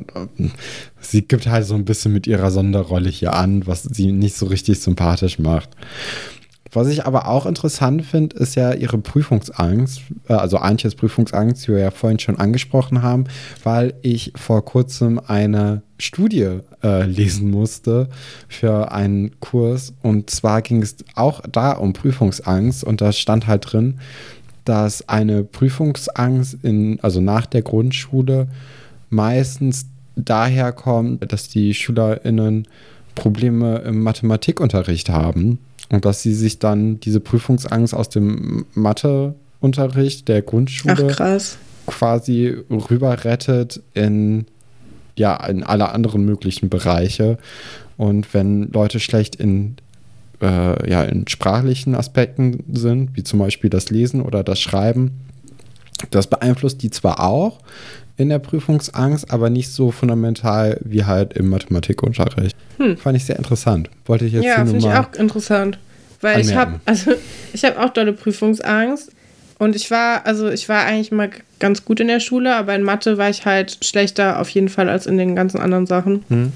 sie 1.01 1.23
gibt 1.23 1.47
halt 1.47 1.67
so 1.67 1.75
ein 1.75 1.85
bisschen 1.85 2.13
mit 2.13 2.27
ihrer 2.27 2.51
Sonderrolle 2.51 3.09
hier 3.09 3.35
an, 3.35 3.67
was 3.67 3.85
sie 3.85 4.11
nicht 4.11 4.35
so 4.37 4.47
richtig 4.47 4.81
sympathisch 4.81 5.39
macht. 5.39 5.69
Was 6.75 6.88
ich 6.88 7.07
aber 7.07 7.28
auch 7.28 7.47
interessant 7.47 8.04
finde, 8.04 8.37
ist 8.37 8.57
ja 8.57 8.75
ihre 8.75 8.99
Prüfungsangst, 8.99 10.02
äh, 10.28 10.35
also 10.35 10.59
Antjes 10.59 10.97
Prüfungsangst, 10.97 11.66
die 11.66 11.73
wir 11.73 11.78
ja 11.78 11.90
vorhin 11.90 12.19
schon 12.19 12.38
angesprochen 12.38 13.02
haben, 13.02 13.25
weil 13.62 13.95
ich 14.02 14.33
vor 14.35 14.64
kurzem 14.64 15.21
eine 15.25 15.83
Studie 15.99 16.59
äh, 16.83 17.04
lesen 17.07 17.50
musste 17.50 18.09
für 18.49 18.90
einen 18.90 19.38
Kurs. 19.38 19.95
Und 20.02 20.31
zwar 20.31 20.62
ging 20.62 20.83
es 20.83 20.97
auch 21.14 21.40
da 21.50 21.73
um 21.73 21.93
Prüfungsangst 21.93 22.83
und 22.83 23.00
da 23.00 23.12
stand 23.12 23.47
halt 23.47 23.73
drin, 23.73 24.00
dass 24.64 25.09
eine 25.09 25.45
Prüfungsangst 25.45 26.59
in, 26.62 26.99
also 27.02 27.21
nach 27.21 27.47
der 27.47 27.62
Grundschule 27.62 28.49
meistens 29.11 29.87
daher 30.16 30.73
kommt, 30.73 31.33
dass 31.33 31.49
die 31.49 31.73
SchülerInnen 31.73 32.66
Probleme 33.14 33.78
im 33.78 34.02
Mathematikunterricht 34.02 35.09
haben 35.09 35.59
und 35.91 36.05
dass 36.05 36.23
sie 36.23 36.35
sich 36.35 36.59
dann 36.59 37.00
diese 37.00 37.21
Prüfungsangst 37.21 37.95
aus 37.95 38.09
dem 38.09 38.67
Matheunterricht 38.75 40.29
der 40.29 40.43
Grundschule 40.43 41.14
Ach, 41.19 41.57
quasi 41.87 42.57
rüber 42.71 43.25
rettet 43.25 43.83
in 43.93 44.47
ja 45.17 45.37
in 45.47 45.62
alle 45.62 45.91
anderen 45.91 46.25
möglichen 46.25 46.69
Bereiche. 46.69 47.38
Und 47.97 48.35
wenn 48.35 48.73
Leute 48.73 48.99
schlecht 48.99 49.37
in 49.37 49.76
äh, 50.41 50.91
ja 50.91 51.05
in 51.05 51.29
sprachlichen 51.29 51.95
Aspekten 51.95 52.64
sind, 52.73 53.17
wie 53.17 53.23
zum 53.23 53.38
Beispiel 53.38 53.71
das 53.71 53.91
Lesen 53.91 54.23
oder 54.23 54.43
das 54.43 54.61
Schreiben, 54.61 55.12
das 56.11 56.26
beeinflusst 56.26 56.83
die 56.83 56.91
zwar 56.91 57.21
auch 57.21 57.61
in 58.16 58.28
der 58.28 58.38
Prüfungsangst, 58.38 59.30
aber 59.33 59.50
nicht 59.50 59.71
so 59.71 59.90
fundamental 59.90 60.78
wie 60.85 61.04
halt 61.04 61.33
im 61.35 61.49
Mathematikunterricht. 61.49 62.56
Hm. 62.78 62.97
Fand 62.97 63.16
ich 63.16 63.25
sehr 63.25 63.37
interessant. 63.37 63.90
Wollte 64.06 64.25
ich 64.26 64.33
jetzt 64.33 64.44
ja, 64.44 64.64
finde 64.64 64.78
ich 64.78 64.87
auch 64.87 65.12
interessant, 65.14 65.78
weil 66.21 66.37
anmerken. 66.37 66.49
ich 66.49 66.56
habe 66.56 66.80
also 66.85 67.12
ich 67.52 67.64
habe 67.64 67.80
auch 67.80 67.90
dolle 67.90 68.12
Prüfungsangst 68.12 69.11
und 69.59 69.76
ich 69.76 69.90
war 69.90 70.26
also 70.26 70.49
ich 70.49 70.68
war 70.68 70.85
eigentlich 70.85 71.12
mal 71.12 71.30
ganz 71.59 71.85
gut 71.85 72.00
in 72.00 72.09
der 72.09 72.21
Schule, 72.21 72.54
aber 72.54 72.75
in 72.75 72.83
Mathe 72.83 73.18
war 73.18 73.30
ich 73.30 73.44
halt 73.47 73.78
schlechter 73.83 74.40
auf 74.40 74.49
jeden 74.50 74.68
Fall 74.68 74.88
als 74.88 75.06
in 75.06 75.18
den 75.18 75.35
ganzen 75.35 75.61
anderen 75.61 75.87
Sachen. 75.87 76.25
Hm. 76.28 76.52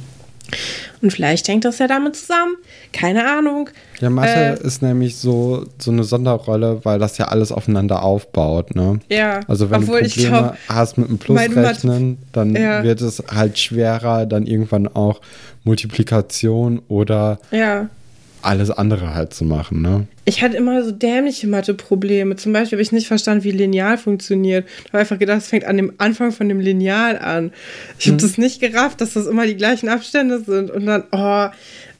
Und 1.02 1.12
vielleicht 1.12 1.46
hängt 1.48 1.64
das 1.64 1.78
ja 1.78 1.86
damit 1.86 2.16
zusammen. 2.16 2.56
Keine 2.92 3.26
Ahnung. 3.26 3.70
Ja, 4.00 4.10
Mathe 4.10 4.58
äh, 4.60 4.66
ist 4.66 4.82
nämlich 4.82 5.16
so, 5.16 5.66
so 5.78 5.90
eine 5.90 6.04
Sonderrolle, 6.04 6.80
weil 6.84 6.98
das 6.98 7.18
ja 7.18 7.26
alles 7.26 7.52
aufeinander 7.52 8.02
aufbaut. 8.02 8.74
Ne? 8.74 9.00
Ja. 9.08 9.40
Also 9.46 9.70
wenn 9.70 9.82
du 9.82 9.86
Probleme 9.86 10.08
glaub, 10.10 10.54
hast 10.68 10.98
mit 10.98 11.08
einem 11.08 11.18
Plusrechnen, 11.18 12.18
dann 12.32 12.54
ja. 12.56 12.82
wird 12.82 13.00
es 13.00 13.22
halt 13.28 13.58
schwerer, 13.58 14.26
dann 14.26 14.46
irgendwann 14.46 14.88
auch 14.88 15.20
Multiplikation 15.64 16.82
oder 16.88 17.38
ja 17.50 17.88
alles 18.42 18.70
andere 18.70 19.14
halt 19.14 19.34
zu 19.34 19.44
machen, 19.44 19.82
ne? 19.82 20.06
Ich 20.24 20.42
hatte 20.42 20.56
immer 20.56 20.84
so 20.84 20.90
dämliche 20.90 21.46
Mathe-Probleme. 21.46 22.36
Zum 22.36 22.52
Beispiel 22.52 22.76
habe 22.76 22.82
ich 22.82 22.92
nicht 22.92 23.08
verstanden, 23.08 23.44
wie 23.44 23.50
Lineal 23.50 23.98
funktioniert. 23.98 24.66
Ich 24.80 24.88
habe 24.88 24.98
einfach 24.98 25.18
gedacht, 25.18 25.38
es 25.38 25.48
fängt 25.48 25.64
an 25.64 25.76
dem 25.76 25.92
Anfang 25.98 26.32
von 26.32 26.48
dem 26.48 26.60
Lineal 26.60 27.18
an. 27.18 27.52
Ich 27.98 28.06
habe 28.06 28.18
hm. 28.18 28.28
das 28.28 28.38
nicht 28.38 28.60
gerafft, 28.60 29.00
dass 29.00 29.14
das 29.14 29.26
immer 29.26 29.46
die 29.46 29.56
gleichen 29.56 29.88
Abstände 29.88 30.40
sind. 30.40 30.70
Und 30.70 30.86
dann, 30.86 31.04
oh, 31.12 31.48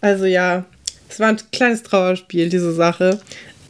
also 0.01 0.25
ja, 0.27 0.65
es 1.09 1.19
war 1.21 1.29
ein 1.29 1.39
kleines 1.53 1.83
Trauerspiel, 1.83 2.49
diese 2.49 2.73
Sache. 2.73 3.21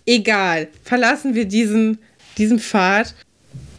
Egal, 0.07 0.69
verlassen 0.83 1.35
wir 1.35 1.45
diesen, 1.45 1.99
diesen 2.37 2.59
Pfad 2.59 3.15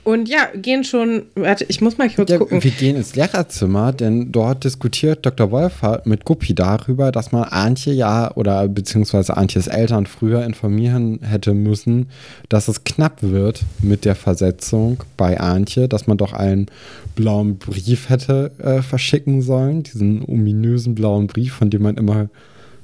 und 0.03 0.29
ja, 0.29 0.47
gehen 0.55 0.83
schon, 0.83 1.23
warte, 1.35 1.65
ich 1.67 1.81
muss 1.81 1.97
mal 1.97 2.09
kurz 2.09 2.31
ja, 2.31 2.37
gucken. 2.37 2.63
Wir 2.63 2.71
gehen 2.71 2.95
ins 2.95 3.15
Lehrerzimmer, 3.15 3.91
denn 3.91 4.31
dort 4.31 4.63
diskutiert 4.63 5.25
Dr. 5.25 5.51
Wolfer 5.51 6.01
mit 6.05 6.25
Guppi 6.25 6.55
darüber, 6.55 7.11
dass 7.11 7.31
man 7.31 7.43
Antje 7.43 7.93
ja 7.93 8.31
oder 8.35 8.67
beziehungsweise 8.67 9.37
Antjes 9.37 9.67
Eltern 9.67 10.05
früher 10.05 10.43
informieren 10.43 11.19
hätte 11.21 11.53
müssen, 11.53 12.09
dass 12.47 12.67
es 12.67 12.83
knapp 12.83 13.21
wird 13.21 13.61
mit 13.81 14.05
der 14.05 14.15
Versetzung 14.15 15.03
bei 15.17 15.39
Antje, 15.39 15.87
dass 15.87 16.07
man 16.07 16.17
doch 16.17 16.33
einen 16.33 16.67
blauen 17.15 17.57
Brief 17.57 18.09
hätte 18.09 18.51
äh, 18.59 18.81
verschicken 18.81 19.41
sollen, 19.41 19.83
diesen 19.83 20.23
ominösen 20.23 20.95
blauen 20.95 21.27
Brief, 21.27 21.53
von 21.53 21.69
dem 21.69 21.83
man 21.83 21.97
immer 21.97 22.29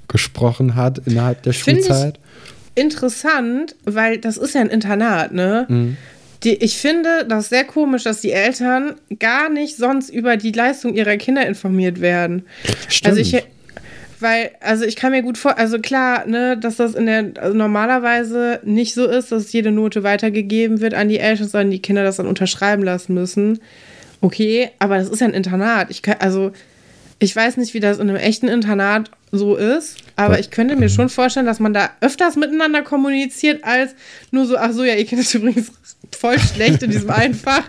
gesprochen 0.08 0.76
hat 0.76 1.00
innerhalb 1.06 1.42
der 1.44 1.54
Find 1.54 1.86
Schulzeit. 1.86 2.18
Ich 2.18 2.26
interessant, 2.76 3.76
weil 3.86 4.18
das 4.18 4.38
ist 4.38 4.54
ja 4.54 4.62
ein 4.62 4.70
Internat, 4.70 5.32
ne? 5.32 5.66
Mhm. 5.68 5.98
Die, 6.46 6.54
ich 6.64 6.78
finde 6.78 7.26
das 7.28 7.50
sehr 7.50 7.64
komisch, 7.64 8.04
dass 8.04 8.22
die 8.22 8.32
Eltern 8.32 8.96
gar 9.20 9.50
nicht 9.50 9.76
sonst 9.76 10.10
über 10.10 10.38
die 10.38 10.52
Leistung 10.52 10.94
ihrer 10.94 11.18
Kinder 11.18 11.46
informiert 11.46 12.00
werden. 12.02 12.46
Stimmt. 12.88 13.18
Also 13.18 13.22
ich, 13.22 13.44
weil, 14.20 14.52
also 14.62 14.86
ich 14.86 14.96
kann 14.96 15.12
mir 15.12 15.24
gut 15.24 15.38
vor, 15.38 15.58
also 15.58 15.80
klar, 15.80 16.26
ne, 16.28 16.56
dass 16.58 16.78
das 16.78 16.94
in 16.94 17.08
der 17.08 17.32
also 17.40 17.58
normalerweise 17.58 18.60
nicht 18.64 18.94
so 18.94 19.06
ist, 19.06 19.32
dass 19.32 19.52
jede 19.52 19.72
Note 19.72 20.04
weitergegeben 20.04 20.82
wird 20.82 20.94
an 20.94 21.10
die 21.10 21.20
Eltern, 21.20 21.48
sondern 21.48 21.72
die 21.72 21.82
Kinder 21.82 22.04
das 22.04 22.18
dann 22.18 22.28
unterschreiben 22.28 22.84
lassen 22.84 23.16
müssen. 23.16 23.60
Okay, 24.22 24.70
aber 24.80 24.98
das 24.98 25.10
ist 25.10 25.22
ja 25.22 25.28
ein 25.28 25.34
Internat. 25.34 25.90
Ich 25.90 26.02
kann, 26.02 26.18
also 26.20 26.52
ich 27.20 27.36
weiß 27.36 27.58
nicht, 27.58 27.74
wie 27.74 27.80
das 27.80 27.98
in 27.98 28.10
einem 28.10 28.18
echten 28.18 28.48
Internat 28.48 29.10
so 29.32 29.56
ist, 29.56 29.98
aber 30.16 30.40
ich 30.40 30.50
könnte 30.50 30.76
mir 30.76 30.90
schon 30.90 31.10
vorstellen, 31.10 31.46
dass 31.46 31.60
man 31.60 31.74
da 31.74 31.90
öfters 32.02 32.36
miteinander 32.36 32.82
kommuniziert, 32.82 33.64
als 33.64 33.96
nur 34.32 34.46
so, 34.46 34.58
ach 34.58 34.72
so, 34.72 34.84
ja, 34.84 34.96
ihr 34.96 35.06
kennt 35.06 35.22
es 35.22 35.34
übrigens 35.34 35.72
voll 36.16 36.40
schlecht 36.40 36.84
in 36.84 36.92
diesem 36.92 37.10
Einfach. 37.16 37.64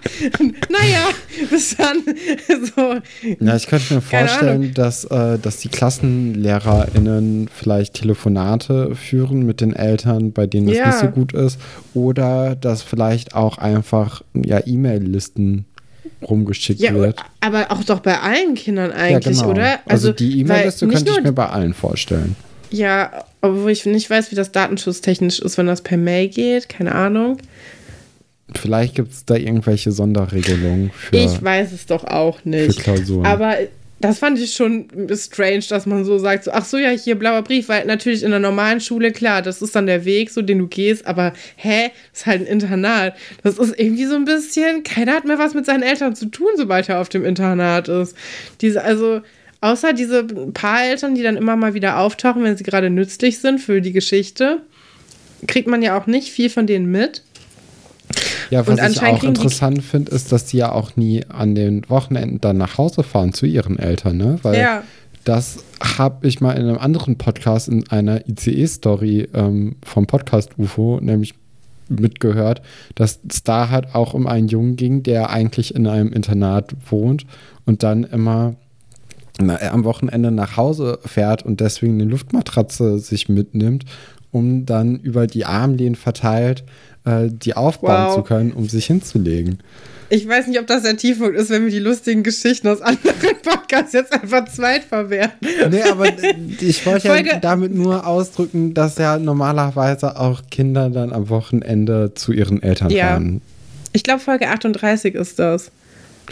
naja, 0.68 1.08
bis 1.50 1.76
dann. 1.76 2.02
so. 2.76 2.96
Ja, 3.44 3.56
ich 3.56 3.66
könnte 3.66 3.94
mir 3.94 4.00
vorstellen, 4.00 4.74
dass, 4.74 5.04
äh, 5.04 5.38
dass 5.38 5.58
die 5.58 5.68
KlassenlehrerInnen 5.68 7.48
vielleicht 7.52 7.94
Telefonate 7.94 8.94
führen 8.94 9.44
mit 9.44 9.60
den 9.60 9.74
Eltern, 9.74 10.32
bei 10.32 10.46
denen 10.46 10.68
das 10.68 10.76
ja. 10.76 10.86
nicht 10.86 10.98
so 10.98 11.08
gut 11.08 11.32
ist. 11.32 11.58
Oder 11.94 12.56
dass 12.56 12.82
vielleicht 12.82 13.34
auch 13.34 13.58
einfach 13.58 14.22
ja, 14.34 14.60
E-Mail-Listen 14.64 15.66
rumgeschickt 16.28 16.80
ja, 16.80 16.94
wird. 16.94 17.18
Aber 17.40 17.70
auch 17.70 17.84
doch 17.84 18.00
bei 18.00 18.18
allen 18.20 18.54
Kindern 18.54 18.92
eigentlich, 18.92 19.38
ja, 19.38 19.42
genau. 19.42 19.54
oder? 19.54 19.70
Also, 19.86 20.08
also 20.08 20.12
die 20.12 20.40
E-Mail-Liste 20.40 20.88
könnte 20.88 21.10
ich 21.10 21.22
mir 21.22 21.32
bei 21.32 21.48
allen 21.48 21.74
vorstellen. 21.74 22.36
Ja, 22.70 23.24
obwohl 23.40 23.70
ich 23.70 23.86
nicht 23.86 24.10
weiß, 24.10 24.30
wie 24.32 24.36
das 24.36 24.52
datenschutztechnisch 24.52 25.38
ist, 25.38 25.56
wenn 25.58 25.66
das 25.66 25.82
per 25.82 25.96
Mail 25.96 26.28
geht, 26.28 26.68
keine 26.68 26.94
Ahnung. 26.94 27.38
Vielleicht 28.54 28.94
gibt 28.94 29.12
es 29.12 29.24
da 29.24 29.34
irgendwelche 29.34 29.92
Sonderregelungen 29.92 30.90
für. 30.90 31.16
Ich 31.16 31.42
weiß 31.42 31.72
es 31.72 31.86
doch 31.86 32.04
auch 32.04 32.44
nicht. 32.44 32.76
Für 32.76 32.82
Klausuren. 32.82 33.26
Aber 33.26 33.56
das 33.98 34.18
fand 34.18 34.38
ich 34.38 34.54
schon 34.54 34.88
strange, 35.14 35.64
dass 35.70 35.86
man 35.86 36.04
so 36.04 36.18
sagt, 36.18 36.44
so, 36.44 36.50
ach 36.52 36.64
so, 36.66 36.76
ja, 36.76 36.90
hier 36.90 37.14
blauer 37.14 37.42
Brief, 37.42 37.68
weil 37.68 37.86
natürlich 37.86 38.22
in 38.22 38.30
der 38.30 38.40
normalen 38.40 38.80
Schule, 38.80 39.10
klar, 39.10 39.40
das 39.40 39.62
ist 39.62 39.74
dann 39.74 39.86
der 39.86 40.04
Weg, 40.04 40.30
so 40.30 40.42
den 40.42 40.58
du 40.58 40.66
gehst, 40.66 41.06
aber 41.06 41.32
hä, 41.56 41.90
ist 42.12 42.26
halt 42.26 42.42
ein 42.42 42.46
Internat. 42.46 43.14
Das 43.42 43.58
ist 43.58 43.78
irgendwie 43.78 44.04
so 44.04 44.16
ein 44.16 44.26
bisschen, 44.26 44.82
keiner 44.82 45.14
hat 45.14 45.24
mehr 45.24 45.38
was 45.38 45.54
mit 45.54 45.64
seinen 45.64 45.82
Eltern 45.82 46.14
zu 46.14 46.26
tun, 46.26 46.50
sobald 46.56 46.88
er 46.90 47.00
auf 47.00 47.08
dem 47.08 47.24
Internat 47.24 47.88
ist. 47.88 48.14
Diese, 48.60 48.84
also, 48.84 49.22
außer 49.62 49.94
diese 49.94 50.24
paar 50.24 50.84
Eltern, 50.84 51.14
die 51.14 51.22
dann 51.22 51.38
immer 51.38 51.56
mal 51.56 51.72
wieder 51.72 51.98
auftauchen, 51.98 52.44
wenn 52.44 52.56
sie 52.56 52.64
gerade 52.64 52.90
nützlich 52.90 53.38
sind 53.38 53.60
für 53.60 53.80
die 53.80 53.92
Geschichte, 53.92 54.60
kriegt 55.46 55.68
man 55.68 55.80
ja 55.80 55.98
auch 55.98 56.06
nicht 56.06 56.30
viel 56.30 56.50
von 56.50 56.66
denen 56.66 56.90
mit. 56.90 57.22
Ja, 58.50 58.66
was 58.66 58.90
ich 58.90 59.02
auch 59.02 59.24
interessant 59.24 59.82
finde, 59.82 60.12
ist, 60.12 60.32
dass 60.32 60.46
die 60.46 60.58
ja 60.58 60.72
auch 60.72 60.96
nie 60.96 61.24
an 61.26 61.54
den 61.54 61.88
Wochenenden 61.88 62.40
dann 62.40 62.56
nach 62.58 62.78
Hause 62.78 63.02
fahren 63.02 63.32
zu 63.32 63.46
ihren 63.46 63.78
Eltern, 63.78 64.16
ne? 64.16 64.38
Weil 64.42 64.60
ja. 64.60 64.82
das 65.24 65.58
habe 65.80 66.26
ich 66.26 66.40
mal 66.40 66.52
in 66.52 66.68
einem 66.68 66.78
anderen 66.78 67.18
Podcast, 67.18 67.68
in 67.68 67.88
einer 67.88 68.26
ICE-Story 68.28 69.28
ähm, 69.34 69.76
vom 69.84 70.06
Podcast 70.06 70.58
UFO, 70.58 71.00
nämlich 71.00 71.34
mitgehört, 71.88 72.62
dass 72.94 73.20
es 73.28 73.42
da 73.42 73.68
halt 73.68 73.94
auch 73.94 74.14
um 74.14 74.26
einen 74.26 74.48
Jungen 74.48 74.76
ging, 74.76 75.02
der 75.02 75.30
eigentlich 75.30 75.74
in 75.74 75.86
einem 75.86 76.12
Internat 76.12 76.74
wohnt 76.90 77.26
und 77.64 77.82
dann 77.82 78.04
immer 78.04 78.56
na, 79.38 79.60
am 79.70 79.84
Wochenende 79.84 80.30
nach 80.30 80.56
Hause 80.56 80.98
fährt 81.04 81.44
und 81.44 81.60
deswegen 81.60 81.94
eine 81.94 82.10
Luftmatratze 82.10 82.98
sich 82.98 83.28
mitnimmt, 83.28 83.84
um 84.32 84.66
dann 84.66 84.96
über 84.96 85.26
die 85.26 85.44
Armlehnen 85.44 85.94
verteilt 85.94 86.64
äh, 87.06 87.28
die 87.30 87.54
aufbauen 87.54 88.08
wow. 88.08 88.14
zu 88.16 88.22
können, 88.22 88.52
um 88.52 88.68
sich 88.68 88.86
hinzulegen. 88.86 89.60
Ich 90.08 90.28
weiß 90.28 90.46
nicht, 90.46 90.60
ob 90.60 90.66
das 90.66 90.82
der 90.82 90.96
Tiefpunkt 90.96 91.36
ist, 91.36 91.50
wenn 91.50 91.64
wir 91.64 91.70
die 91.70 91.80
lustigen 91.80 92.22
Geschichten 92.22 92.68
aus 92.68 92.80
anderen 92.80 93.36
Podcasts 93.42 93.92
jetzt 93.92 94.12
einfach 94.12 94.44
zweit 94.48 94.84
verwerten. 94.84 95.48
Nee, 95.70 95.82
aber 95.82 96.06
ich 96.60 96.86
wollte 96.86 97.08
ja 97.08 97.38
damit 97.40 97.74
nur 97.74 98.06
ausdrücken, 98.06 98.72
dass 98.72 98.98
ja 98.98 99.18
normalerweise 99.18 100.18
auch 100.18 100.42
Kinder 100.50 100.90
dann 100.90 101.12
am 101.12 101.28
Wochenende 101.28 102.12
zu 102.14 102.32
ihren 102.32 102.62
Eltern 102.62 102.90
ja. 102.90 103.08
fahren. 103.08 103.40
Ich 103.92 104.04
glaube, 104.04 104.20
Folge 104.20 104.48
38 104.48 105.14
ist 105.14 105.38
das. 105.38 105.72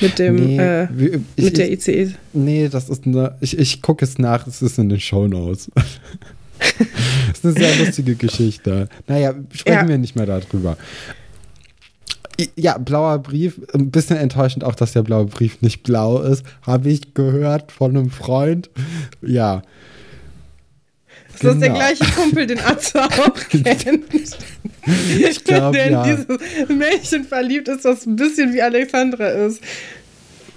Mit 0.01 0.19
dem, 0.19 0.35
nee, 0.35 0.59
äh, 0.59 0.89
ich, 1.37 1.45
mit 1.45 1.57
der 1.57 1.71
ICE. 1.71 2.15
Nee, 2.33 2.69
das 2.69 2.89
ist 2.89 3.07
eine, 3.07 3.37
ich, 3.41 3.57
ich 3.57 3.81
gucke 3.81 4.05
es 4.05 4.19
nach, 4.19 4.47
es 4.47 4.61
ist 4.61 4.79
in 4.79 4.89
den 4.89 4.99
Shownotes. 4.99 5.71
Das 7.29 7.39
ist 7.39 7.45
eine 7.45 7.53
sehr 7.55 7.85
lustige 7.85 8.15
Geschichte. 8.15 8.89
Naja, 9.07 9.35
sprechen 9.53 9.79
ja. 9.79 9.89
wir 9.89 9.99
nicht 9.99 10.17
mehr 10.17 10.27
darüber. 10.27 10.77
Ja, 12.57 12.79
blauer 12.79 13.19
Brief. 13.19 13.61
Ein 13.73 13.91
bisschen 13.91 14.17
enttäuschend 14.17 14.65
auch, 14.65 14.75
dass 14.75 14.93
der 14.93 15.03
blaue 15.03 15.27
Brief 15.27 15.63
nicht 15.63 15.83
blau 15.83 16.21
ist. 16.21 16.45
Habe 16.63 16.91
ich 16.91 17.15
gehört 17.15 17.71
von 17.71 17.97
einem 17.97 18.11
Freund. 18.11 18.71
Ja. 19.23 19.63
Ist 21.33 21.41
genau. 21.41 21.53
das 21.53 21.61
der 21.61 21.69
genau. 21.69 21.81
gleiche 21.81 22.05
Kumpel, 22.13 22.47
den 22.47 22.61
Atze 22.61 23.05
auch 23.05 23.49
kennt? 23.49 24.05
Ich 25.19 25.45
glaube, 25.45 25.79
ja. 25.79 26.03
Der 26.05 26.05
in 26.05 26.27
dieses 26.27 26.69
Mädchen 26.69 27.25
verliebt 27.25 27.69
ist, 27.69 27.85
das 27.85 28.07
ein 28.07 28.17
bisschen 28.17 28.53
wie 28.53 28.63
Alexandra 28.63 29.29
ist. 29.29 29.61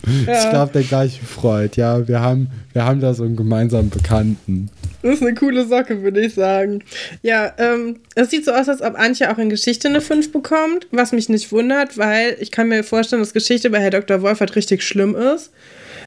Ja. 0.28 0.44
Ich 0.44 0.50
glaube, 0.50 0.74
der 0.74 0.84
gleiche 0.84 1.24
Freund, 1.26 1.76
ja. 1.78 2.08
Wir 2.08 2.20
haben, 2.20 2.50
wir 2.74 2.86
haben 2.86 3.00
da 3.00 3.14
so 3.14 3.24
einen 3.24 3.36
gemeinsamen 3.36 3.90
Bekannten. 3.90 4.70
Das 5.02 5.16
ist 5.16 5.22
eine 5.22 5.36
coole 5.36 5.66
Socke, 5.66 6.02
würde 6.02 6.22
ich 6.22 6.34
sagen. 6.34 6.84
Ja, 7.22 7.54
ähm, 7.58 8.00
es 8.16 8.30
sieht 8.30 8.46
so 8.46 8.52
aus, 8.52 8.68
als 8.68 8.82
ob 8.82 8.98
Antje 8.98 9.32
auch 9.32 9.38
in 9.38 9.50
Geschichte 9.50 9.88
eine 9.88 10.02
5 10.02 10.32
bekommt, 10.32 10.88
was 10.92 11.12
mich 11.12 11.30
nicht 11.30 11.52
wundert, 11.52 11.98
weil 11.98 12.36
ich 12.40 12.52
kann 12.52 12.68
mir 12.68 12.84
vorstellen, 12.84 13.22
dass 13.22 13.34
Geschichte 13.34 13.70
bei 13.70 13.80
Herr 13.80 13.92
Dr. 13.92 14.22
Wolfert 14.22 14.56
richtig 14.56 14.84
schlimm 14.84 15.16
ist. 15.16 15.52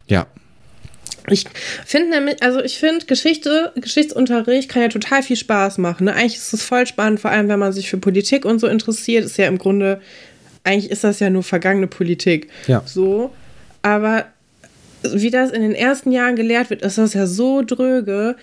Ja. 0.07 0.26
Ich 1.28 1.45
finde 1.87 2.11
nämlich, 2.11 2.42
also 2.42 2.61
ich 2.61 2.78
finde, 2.78 3.07
Geschichte, 3.07 3.73
Geschichtsunterricht 3.76 4.69
kann 4.69 4.83
ja 4.83 4.88
total 4.88 5.23
viel 5.23 5.37
Spaß 5.37 5.78
machen. 5.78 6.04
Ne? 6.04 6.14
Eigentlich 6.14 6.37
ist 6.37 6.52
es 6.52 6.62
voll 6.62 6.87
spannend, 6.87 7.21
vor 7.21 7.30
allem 7.30 7.49
wenn 7.49 7.59
man 7.59 7.73
sich 7.73 7.88
für 7.88 7.99
Politik 7.99 8.45
und 8.45 8.59
so 8.59 8.66
interessiert. 8.66 9.25
Ist 9.25 9.37
ja 9.37 9.47
im 9.47 9.59
Grunde, 9.59 10.00
eigentlich 10.64 10.90
ist 10.90 11.04
das 11.04 11.21
ja 11.21 11.30
nur 11.30 11.42
vergangene 11.42 11.87
Politik. 11.87 12.49
Ja. 12.66 12.83
So. 12.85 13.30
Aber 13.82 14.26
wie 15.02 15.30
das 15.30 15.50
in 15.50 15.62
den 15.62 15.75
ersten 15.75 16.12
Jahren 16.12 16.37
gelehrt 16.37 16.70
wird, 16.70 16.82
ist 16.82 16.99
das 16.99 17.14
ja 17.14 17.26
so 17.26 17.62
dröge. 17.62 18.37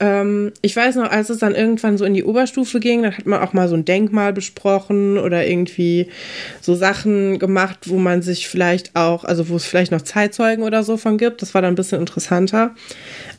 Ähm, 0.00 0.52
ich 0.62 0.74
weiß 0.74 0.96
noch, 0.96 1.10
als 1.10 1.30
es 1.30 1.38
dann 1.38 1.54
irgendwann 1.54 1.96
so 1.96 2.04
in 2.04 2.14
die 2.14 2.24
Oberstufe 2.24 2.80
ging, 2.80 3.02
dann 3.02 3.16
hat 3.16 3.26
man 3.26 3.40
auch 3.40 3.52
mal 3.52 3.68
so 3.68 3.76
ein 3.76 3.84
Denkmal 3.84 4.32
besprochen 4.32 5.16
oder 5.16 5.46
irgendwie 5.46 6.08
so 6.60 6.74
Sachen 6.74 7.38
gemacht, 7.38 7.78
wo 7.86 7.98
man 7.98 8.20
sich 8.20 8.48
vielleicht 8.48 8.96
auch, 8.96 9.24
also 9.24 9.48
wo 9.48 9.56
es 9.56 9.64
vielleicht 9.64 9.92
noch 9.92 10.02
Zeitzeugen 10.02 10.64
oder 10.64 10.82
so 10.82 10.96
von 10.96 11.18
gibt. 11.18 11.42
Das 11.42 11.54
war 11.54 11.62
dann 11.62 11.74
ein 11.74 11.76
bisschen 11.76 12.00
interessanter. 12.00 12.74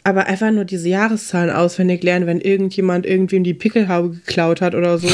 Aber 0.04 0.28
einfach 0.28 0.52
nur 0.52 0.64
diese 0.64 0.88
Jahreszahlen 0.88 1.50
auswendig 1.50 2.02
lernen, 2.04 2.28
wenn 2.28 2.40
irgendjemand 2.40 3.06
irgendwie 3.06 3.38
in 3.38 3.44
die 3.44 3.54
Pickelhaube 3.54 4.16
geklaut 4.16 4.62
hat 4.62 4.74
oder 4.74 4.98
so. 5.00 5.10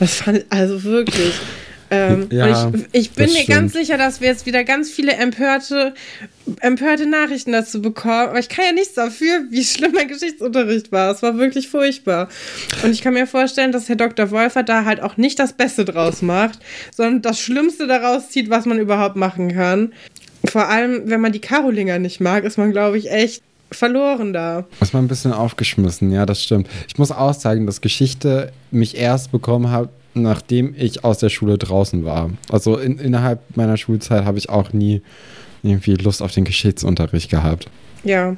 Das 0.00 0.16
fand 0.16 0.38
ich 0.38 0.44
also 0.48 0.82
wirklich. 0.82 1.34
Ähm, 1.90 2.28
ja, 2.30 2.66
und 2.66 2.76
ich, 2.76 2.86
ich 2.92 3.10
bin 3.12 3.32
mir 3.32 3.44
ganz 3.46 3.72
sicher, 3.72 3.98
dass 3.98 4.20
wir 4.20 4.28
jetzt 4.28 4.46
wieder 4.46 4.62
ganz 4.62 4.90
viele 4.90 5.12
empörte, 5.14 5.94
empörte 6.60 7.06
Nachrichten 7.06 7.50
dazu 7.50 7.82
bekommen. 7.82 8.28
Aber 8.28 8.38
ich 8.38 8.48
kann 8.48 8.64
ja 8.64 8.72
nichts 8.72 8.94
dafür, 8.94 9.44
wie 9.50 9.64
schlimm 9.64 9.92
mein 9.92 10.06
Geschichtsunterricht 10.06 10.92
war. 10.92 11.10
Es 11.10 11.22
war 11.22 11.36
wirklich 11.36 11.68
furchtbar. 11.68 12.28
Und 12.84 12.92
ich 12.92 13.02
kann 13.02 13.14
mir 13.14 13.26
vorstellen, 13.26 13.72
dass 13.72 13.88
Herr 13.88 13.96
Dr. 13.96 14.30
Wolfer 14.30 14.62
da 14.62 14.84
halt 14.84 15.02
auch 15.02 15.16
nicht 15.16 15.38
das 15.40 15.52
Beste 15.52 15.84
draus 15.84 16.22
macht, 16.22 16.60
sondern 16.94 17.22
das 17.22 17.40
Schlimmste 17.40 17.88
daraus 17.88 18.30
zieht, 18.30 18.50
was 18.50 18.66
man 18.66 18.78
überhaupt 18.78 19.16
machen 19.16 19.52
kann. 19.52 19.92
Vor 20.44 20.68
allem, 20.68 21.02
wenn 21.06 21.20
man 21.20 21.32
die 21.32 21.40
Karolinger 21.40 21.98
nicht 21.98 22.20
mag, 22.20 22.44
ist 22.44 22.56
man, 22.56 22.70
glaube 22.70 22.98
ich, 22.98 23.10
echt 23.10 23.42
verloren 23.72 24.32
da. 24.32 24.64
Ist 24.80 24.92
mal 24.92 25.00
ein 25.00 25.08
bisschen 25.08 25.32
aufgeschmissen, 25.32 26.10
ja, 26.12 26.26
das 26.26 26.42
stimmt. 26.42 26.68
Ich 26.88 26.98
muss 26.98 27.12
auch 27.12 27.34
sagen, 27.34 27.66
dass 27.66 27.80
Geschichte 27.80 28.52
mich 28.70 28.96
erst 28.96 29.32
bekommen 29.32 29.70
hat, 29.70 29.90
nachdem 30.14 30.74
ich 30.76 31.04
aus 31.04 31.18
der 31.18 31.28
Schule 31.28 31.58
draußen 31.58 32.04
war. 32.04 32.30
Also 32.50 32.76
in, 32.76 32.98
innerhalb 32.98 33.40
meiner 33.56 33.76
Schulzeit 33.76 34.24
habe 34.24 34.38
ich 34.38 34.48
auch 34.48 34.72
nie 34.72 35.02
irgendwie 35.62 35.94
Lust 35.94 36.22
auf 36.22 36.32
den 36.32 36.44
Geschichtsunterricht 36.44 37.30
gehabt. 37.30 37.68
Ja. 38.02 38.36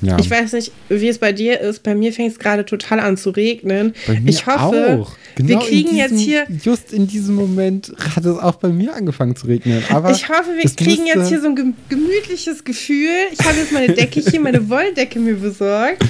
ja. 0.00 0.18
Ich 0.18 0.30
weiß 0.30 0.54
nicht, 0.54 0.72
wie 0.88 1.08
es 1.08 1.18
bei 1.18 1.32
dir 1.32 1.60
ist. 1.60 1.82
Bei 1.82 1.94
mir 1.94 2.12
fängt 2.12 2.32
es 2.32 2.38
gerade 2.38 2.64
total 2.64 3.00
an 3.00 3.16
zu 3.16 3.30
regnen. 3.30 3.94
Bei 4.06 4.18
mir 4.18 4.30
ich 4.30 4.46
hoffe, 4.46 5.00
auch. 5.00 5.16
Genau 5.34 5.48
wir 5.48 5.58
kriegen 5.58 5.90
diesem, 5.90 5.98
jetzt 5.98 6.20
hier. 6.20 6.46
Just 6.62 6.92
in 6.92 7.06
diesem 7.06 7.34
Moment 7.34 7.92
hat 8.14 8.24
es 8.24 8.38
auch 8.38 8.56
bei 8.56 8.68
mir 8.68 8.94
angefangen 8.94 9.36
zu 9.36 9.46
regnen. 9.46 9.82
Aber 9.90 10.10
ich 10.10 10.28
hoffe, 10.28 10.50
wir 10.56 10.70
kriegen 10.70 11.06
jetzt 11.06 11.28
hier 11.28 11.40
so 11.40 11.48
ein 11.48 11.74
gemütliches 11.88 12.64
Gefühl. 12.64 13.10
Ich 13.32 13.40
habe 13.40 13.58
jetzt 13.58 13.72
meine 13.72 13.92
Decke 13.92 14.20
hier, 14.20 14.40
meine 14.40 14.68
Wolldecke 14.68 15.18
mir 15.18 15.36
besorgt. 15.36 16.02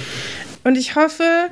Und 0.63 0.77
ich 0.79 0.95
hoffe, 0.95 1.51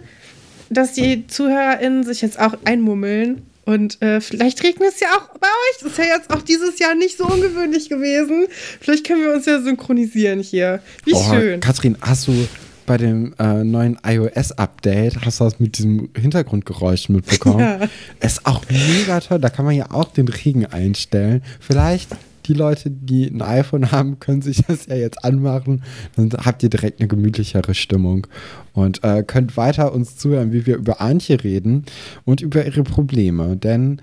dass 0.74 0.92
die 0.92 1.26
ZuhörerInnen 1.26 2.04
sich 2.04 2.22
jetzt 2.22 2.38
auch 2.38 2.54
einmummeln. 2.64 3.42
Und 3.64 4.02
äh, 4.02 4.20
vielleicht 4.20 4.62
regnet 4.64 4.90
es 4.94 5.00
ja 5.00 5.08
auch 5.16 5.38
bei 5.38 5.46
euch. 5.46 5.82
Das 5.82 5.92
ist 5.92 5.98
ja 5.98 6.04
jetzt 6.04 6.30
auch 6.30 6.42
dieses 6.42 6.78
Jahr 6.80 6.96
nicht 6.96 7.16
so 7.16 7.24
ungewöhnlich 7.26 7.88
gewesen. 7.88 8.46
Vielleicht 8.80 9.06
können 9.06 9.22
wir 9.22 9.32
uns 9.32 9.46
ja 9.46 9.60
synchronisieren 9.60 10.40
hier. 10.40 10.80
Wie 11.04 11.14
oh, 11.14 11.22
schön. 11.30 11.60
Katrin, 11.60 11.96
hast 12.00 12.26
du 12.26 12.48
bei 12.86 12.96
dem 12.96 13.34
äh, 13.38 13.62
neuen 13.62 13.98
iOS-Update, 14.04 15.24
hast 15.24 15.38
du 15.38 15.44
das 15.44 15.60
mit 15.60 15.78
diesem 15.78 16.10
Hintergrundgeräusch 16.16 17.08
mitbekommen? 17.08 17.60
Ja. 17.60 17.88
Ist 18.20 18.44
auch 18.44 18.64
mega 18.68 19.20
toll. 19.20 19.38
Da 19.38 19.50
kann 19.50 19.64
man 19.64 19.76
ja 19.76 19.90
auch 19.92 20.12
den 20.12 20.26
Regen 20.26 20.66
einstellen. 20.66 21.42
Vielleicht 21.60 22.08
die 22.46 22.54
Leute, 22.54 22.90
die 22.90 23.26
ein 23.26 23.42
iPhone 23.42 23.92
haben, 23.92 24.18
können 24.18 24.42
sich 24.42 24.62
das 24.66 24.86
ja 24.86 24.96
jetzt 24.96 25.24
anmachen. 25.24 25.82
Dann 26.16 26.30
habt 26.44 26.62
ihr 26.62 26.70
direkt 26.70 27.00
eine 27.00 27.08
gemütlichere 27.08 27.74
Stimmung 27.74 28.26
und 28.72 29.02
äh, 29.04 29.22
könnt 29.22 29.56
weiter 29.56 29.92
uns 29.92 30.16
zuhören, 30.16 30.52
wie 30.52 30.66
wir 30.66 30.76
über 30.76 31.00
Antje 31.00 31.42
reden 31.42 31.84
und 32.24 32.40
über 32.40 32.64
ihre 32.64 32.82
Probleme. 32.82 33.56
Denn 33.56 34.00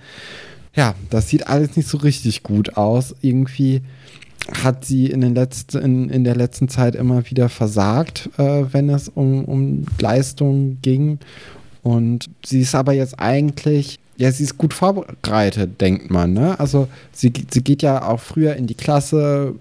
ja, 0.75 0.95
das 1.09 1.29
sieht 1.29 1.47
alles 1.47 1.75
nicht 1.75 1.89
so 1.89 1.97
richtig 1.97 2.43
gut 2.43 2.77
aus. 2.77 3.15
Irgendwie 3.21 3.81
hat 4.63 4.85
sie 4.85 5.07
in, 5.07 5.21
den 5.21 5.35
letzten, 5.35 5.77
in, 5.79 6.09
in 6.09 6.23
der 6.23 6.35
letzten 6.35 6.69
Zeit 6.69 6.95
immer 6.95 7.29
wieder 7.29 7.49
versagt, 7.49 8.29
äh, 8.37 8.63
wenn 8.71 8.89
es 8.89 9.09
um, 9.09 9.45
um 9.45 9.85
Leistung 9.99 10.77
ging. 10.81 11.19
Und 11.81 12.29
sie 12.45 12.61
ist 12.61 12.75
aber 12.75 12.93
jetzt 12.93 13.19
eigentlich 13.19 13.99
ja, 14.19 14.29
sie 14.33 14.43
ist 14.43 14.57
gut 14.57 14.73
vorbereitet, 14.73 15.79
denkt 15.79 16.11
man. 16.11 16.33
Ne? 16.33 16.59
Also 16.59 16.89
sie, 17.13 17.31
sie 17.49 17.63
geht 17.63 17.81
ja 17.81 18.05
auch 18.05 18.19
früher 18.19 18.53
in 18.57 18.67
die 18.67 18.75
Klasse, 18.75 19.55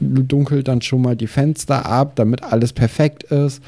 dunkelt 0.00 0.66
dann 0.66 0.82
schon 0.82 1.02
mal 1.02 1.14
die 1.14 1.28
Fenster 1.28 1.86
ab, 1.86 2.16
damit 2.16 2.42
alles 2.42 2.72
perfekt 2.72 3.22
ist. 3.22 3.62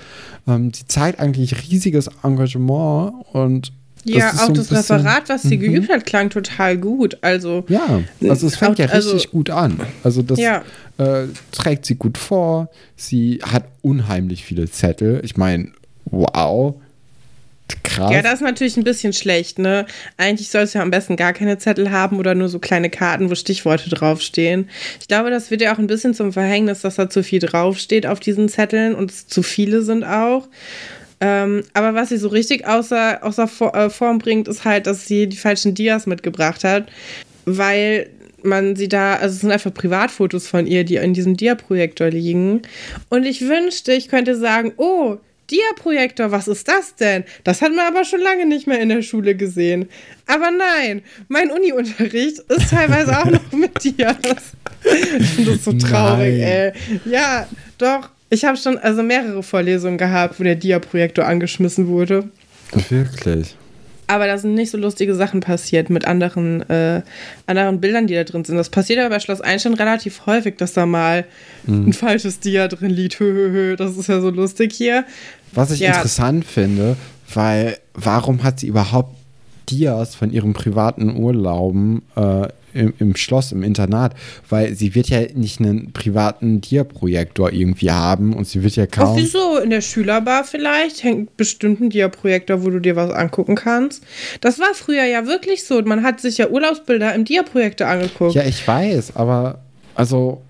Ähm, 0.49 0.73
sie 0.75 0.87
zeigt 0.89 1.21
eigentlich 1.21 1.71
riesiges 1.71 2.11
Engagement 2.25 3.15
und 3.33 3.73
ja, 4.03 4.33
auch 4.33 4.47
so 4.49 4.53
das 4.55 4.69
bisschen, 4.69 4.97
Referat, 4.97 5.29
was 5.29 5.43
sie 5.43 5.57
mhm. 5.57 5.61
geübt 5.61 5.89
hat, 5.89 6.05
klang 6.05 6.31
total 6.31 6.79
gut. 6.79 7.17
Also 7.21 7.65
ja, 7.69 8.01
also 8.29 8.49
es 8.49 8.57
fängt 8.57 8.75
auch, 8.75 8.79
ja 8.81 8.87
richtig 8.87 9.13
also, 9.13 9.29
gut 9.29 9.51
an. 9.51 9.79
Also 10.03 10.23
das 10.23 10.41
ja. 10.41 10.65
äh, 10.99 11.29
trägt 11.53 11.87
sie 11.87 11.95
gut 11.95 12.19
vor. 12.19 12.71
Sie 12.97 13.39
hat 13.41 13.67
unheimlich 13.83 14.45
viele 14.45 14.69
Zettel. 14.69 15.21
Ich 15.23 15.37
meine, 15.37 15.69
wow. 16.07 16.75
Krass. 17.83 18.13
Ja, 18.13 18.23
das 18.23 18.35
ist 18.35 18.41
natürlich 18.43 18.77
ein 18.77 18.85
bisschen 18.85 19.13
schlecht, 19.13 19.59
ne? 19.59 19.87
Eigentlich 20.17 20.51
soll 20.51 20.63
es 20.63 20.75
ja 20.75 20.83
am 20.83 20.91
besten 20.91 21.17
gar 21.17 21.33
keine 21.33 21.59
Zettel 21.59 21.91
haben 21.91 22.19
oder 22.19 22.35
nur 22.35 22.49
so 22.49 22.59
kleine 22.59 22.91
Karten, 22.91 23.31
wo 23.31 23.35
Stichworte 23.35 23.89
draufstehen. 23.89 24.69
Ich 25.01 25.09
glaube, 25.09 25.31
das 25.31 25.51
wird 25.51 25.63
ja 25.63 25.75
auch 25.75 25.79
ein 25.79 25.87
bisschen 25.87 26.13
zum 26.13 26.33
Verhängnis, 26.33 26.83
dass 26.83 26.97
da 26.97 27.09
zu 27.09 27.23
viel 27.23 27.41
draufsteht 27.41 28.07
auf 28.07 28.21
diesen 28.21 28.49
Zetteln 28.49 28.95
und 28.95 29.11
es 29.11 29.27
zu 29.29 29.43
viele 29.43 29.83
sind 29.83 30.05
auch. 30.05 30.49
Ähm, 31.21 31.65
aber 31.73 31.95
was 31.95 32.11
sie 32.11 32.19
so 32.19 32.29
richtig 32.29 32.67
außer, 32.67 33.25
außer 33.25 33.49
äh, 33.73 33.89
Form 33.89 34.19
bringt, 34.19 34.49
ist 34.49 34.65
halt, 34.65 34.87
dass 34.87 35.07
sie 35.07 35.27
die 35.27 35.37
falschen 35.37 35.75
Dias 35.75 36.07
mitgebracht 36.07 36.65
hat, 36.65 36.91
weil 37.47 38.11
man 38.43 38.77
sie 38.77 38.89
da, 38.89 39.15
also 39.15 39.35
es 39.35 39.41
sind 39.41 39.53
einfach 39.53 39.73
Privatfotos 39.73 40.47
von 40.49 40.67
ihr, 40.67 40.85
die 40.85 40.97
in 40.97 41.15
diesem 41.15 41.37
Dia-Projektor 41.37 42.11
liegen. 42.11 42.63
Und 43.09 43.25
ich 43.25 43.43
wünschte, 43.43 43.93
ich 43.93 44.09
könnte 44.09 44.37
sagen, 44.37 44.73
oh, 44.77 45.17
Dia-Projektor, 45.51 46.31
was 46.31 46.49
ist 46.49 46.69
das 46.69 46.95
denn? 46.95 47.25
Das 47.45 47.63
hat 47.63 47.75
man 47.75 47.87
aber 47.87 48.05
schon 48.05 48.21
lange 48.21 48.47
nicht 48.47 48.67
mehr 48.67 48.81
in 48.81 48.89
der 48.89 49.03
Schule 49.03 49.35
gesehen. 49.35 49.89
Aber 50.27 50.51
nein, 50.51 51.03
mein 51.29 51.51
Uni-Unterricht 51.51 52.39
ist 52.39 52.71
teilweise 52.71 53.19
auch 53.19 53.27
noch 53.31 53.53
mit 53.53 53.83
Dias. 53.85 54.17
Ich 55.19 55.29
finde 55.31 55.53
das 55.53 55.65
so 55.65 55.73
traurig, 55.73 56.41
nein. 56.41 56.43
ey. 56.43 56.73
Ja, 57.05 57.47
doch. 57.79 58.11
Ich 58.31 58.45
habe 58.45 58.57
schon 58.57 58.79
also 58.79 59.03
mehrere 59.03 59.43
Vorlesungen 59.43 59.99
gehabt, 59.99 60.41
wo 60.41 60.45
der 60.45 60.57
Dia-Projektor 60.57 61.27
angeschmissen 61.27 61.87
wurde. 61.89 62.29
Wirklich? 62.89 63.55
Aber 64.07 64.27
da 64.27 64.37
sind 64.37 64.55
nicht 64.55 64.71
so 64.71 64.79
lustige 64.79 65.15
Sachen 65.15 65.41
passiert 65.41 65.89
mit 65.91 66.07
anderen, 66.07 66.69
äh, 66.69 67.03
anderen 67.47 67.81
Bildern, 67.81 68.07
die 68.07 68.15
da 68.15 68.25
drin 68.25 68.45
sind. 68.45 68.57
Das 68.57 68.69
passiert 68.69 68.99
aber 68.99 69.11
bei 69.11 69.21
Schloss 69.21 69.41
Einstein 69.41 69.75
relativ 69.75 70.27
häufig, 70.27 70.57
dass 70.57 70.75
da 70.75 70.87
mal 70.87 71.25
mhm. 71.67 71.89
ein 71.89 71.93
falsches 71.93 72.41
Dia 72.41 72.69
drin 72.69 72.91
liegt. 72.91 73.21
Das 73.79 73.97
ist 73.97 74.09
ja 74.09 74.21
so 74.21 74.31
lustig 74.31 74.73
hier. 74.73 75.05
Was 75.53 75.71
ich 75.71 75.81
ja. 75.81 75.95
interessant 75.95 76.45
finde, 76.45 76.97
weil 77.33 77.79
warum 77.95 78.43
hat 78.43 78.61
sie 78.61 78.67
überhaupt 78.67 79.15
Dias 79.69 80.15
von 80.15 80.31
ihren 80.31 80.53
privaten 80.53 81.17
Urlauben 81.17 82.03
äh, 82.17 82.49
im, 82.75 82.93
im, 82.99 83.17
Schloss, 83.17 83.53
im 83.53 83.63
Internat, 83.63 84.15
weil 84.49 84.75
sie 84.75 84.95
wird 84.95 85.09
ja 85.09 85.21
nicht 85.35 85.61
einen 85.61 85.93
privaten 85.93 86.61
Dia-Projektor 86.61 87.53
irgendwie 87.53 87.91
haben 87.91 88.35
und 88.35 88.47
sie 88.47 88.63
wird 88.63 88.77
ja 88.77 88.87
kaum. 88.87 89.11
Ach, 89.13 89.17
wieso? 89.17 89.59
In 89.59 89.71
der 89.71 89.81
Schülerbar 89.81 90.45
vielleicht 90.45 91.03
hängt 91.03 91.37
bestimmt 91.37 91.81
ein 91.81 91.91
Dia-Projektor, 91.91 92.65
wo 92.65 92.71
du 92.71 92.81
dir 92.81 92.97
was 92.97 93.11
angucken 93.11 93.55
kannst. 93.55 94.03
Das 94.41 94.59
war 94.59 94.75
früher 94.75 95.05
ja 95.05 95.27
wirklich 95.27 95.65
so. 95.65 95.81
Man 95.83 96.03
hat 96.03 96.21
sich 96.21 96.39
ja 96.39 96.49
Urlaubsbilder 96.49 97.15
im 97.15 97.25
Dia-Projektor 97.25 97.87
angeguckt. 97.87 98.35
Ja, 98.35 98.45
ich 98.45 98.67
weiß, 98.67 99.17
aber 99.17 99.61
also 99.95 100.43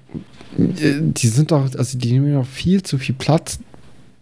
äh, 0.58 1.00
die 1.00 1.28
sind 1.28 1.50
doch, 1.50 1.74
also 1.76 1.98
die 1.98 2.12
nehmen 2.12 2.34
doch 2.34 2.46
viel 2.46 2.82
zu 2.82 2.98
viel 2.98 3.14
Platz 3.14 3.58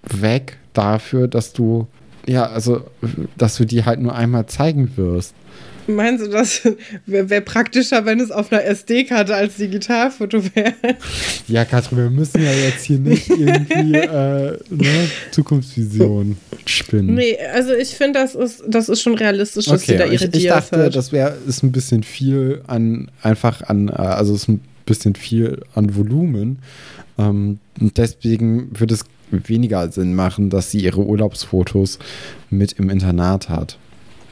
weg 0.02 0.58
dafür, 0.72 1.28
dass 1.28 1.52
du 1.52 1.86
ja, 2.26 2.46
also, 2.46 2.82
dass 3.36 3.56
du 3.56 3.64
die 3.64 3.84
halt 3.84 4.00
nur 4.00 4.14
einmal 4.14 4.46
zeigen 4.46 4.96
wirst. 4.96 5.34
Meinst 5.86 6.24
du, 6.24 6.30
das 6.30 6.62
wäre 7.06 7.30
wär 7.30 7.40
praktischer, 7.40 8.04
wenn 8.04 8.20
es 8.20 8.30
auf 8.30 8.52
einer 8.52 8.64
SD-Karte 8.64 9.34
als 9.34 9.56
Digitalfoto 9.56 10.42
wäre? 10.54 10.74
Ja, 11.48 11.64
Katrin, 11.64 11.98
wir 11.98 12.10
müssen 12.10 12.42
ja 12.42 12.52
jetzt 12.52 12.84
hier 12.84 12.98
nicht 12.98 13.28
irgendwie 13.28 13.94
äh, 13.96 14.58
ne, 14.70 15.10
Zukunftsvision 15.32 16.36
spinnen. 16.66 17.14
Nee, 17.14 17.36
also 17.52 17.72
ich 17.72 17.90
finde, 17.90 18.20
das 18.20 18.34
ist, 18.34 18.62
das 18.66 18.88
ist 18.88 19.02
schon 19.02 19.14
realistisch, 19.14 19.66
dass 19.66 19.82
okay, 19.82 19.92
sie 19.92 19.98
da 19.98 20.04
ihre 20.04 20.26
ich, 20.26 20.34
ich 20.34 20.46
dachte, 20.46 20.84
hat. 20.84 20.96
das 20.96 21.12
wäre 21.12 21.36
ist 21.46 21.62
ein 21.62 21.72
bisschen 21.72 22.02
viel 22.02 22.62
an, 22.66 23.10
einfach 23.22 23.62
an, 23.62 23.88
äh, 23.88 23.92
also 23.92 24.34
ist 24.34 24.48
ein 24.48 24.60
bisschen 24.86 25.14
viel 25.14 25.62
an 25.74 25.96
Volumen. 25.96 26.58
Ähm, 27.18 27.58
und 27.80 27.98
deswegen 27.98 28.78
würde 28.78 28.94
es 28.94 29.04
weniger 29.30 29.90
Sinn 29.90 30.14
machen, 30.14 30.50
dass 30.50 30.70
sie 30.70 30.80
ihre 30.80 31.00
Urlaubsfotos 31.00 31.98
mit 32.50 32.72
im 32.72 32.90
Internat 32.90 33.48
hat. 33.48 33.78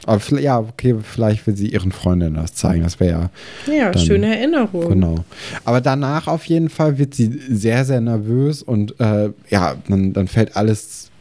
Aber 0.05 0.21
ja, 0.39 0.59
okay, 0.59 0.95
vielleicht 1.03 1.45
will 1.45 1.55
sie 1.55 1.67
ihren 1.67 1.91
Freundinnen 1.91 2.35
das 2.35 2.55
zeigen. 2.55 2.83
Das 2.83 2.99
wäre 2.99 3.29
ja. 3.67 3.73
Ja, 3.73 3.91
dann, 3.91 4.01
schöne 4.01 4.35
Erinnerung. 4.35 4.89
Genau. 4.89 5.23
Aber 5.63 5.79
danach 5.79 6.27
auf 6.27 6.45
jeden 6.45 6.69
Fall 6.69 6.97
wird 6.97 7.13
sie 7.13 7.39
sehr, 7.49 7.85
sehr 7.85 8.01
nervös 8.01 8.63
und 8.63 8.99
äh, 8.99 9.29
ja, 9.49 9.75
dann, 9.87 10.13
dann 10.13 10.27
fällt 10.27 10.55
alles 10.55 11.11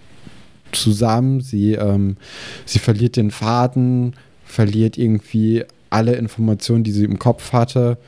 zusammen. 0.73 1.40
Sie, 1.40 1.75
ähm, 1.75 2.16
sie 2.64 2.79
verliert 2.79 3.16
den 3.16 3.31
Faden, 3.31 4.14
verliert 4.45 4.97
irgendwie 4.97 5.64
alle 5.90 6.14
Informationen, 6.14 6.85
die 6.85 6.93
sie 6.93 7.05
im 7.05 7.19
Kopf 7.19 7.53
hatte. 7.53 7.99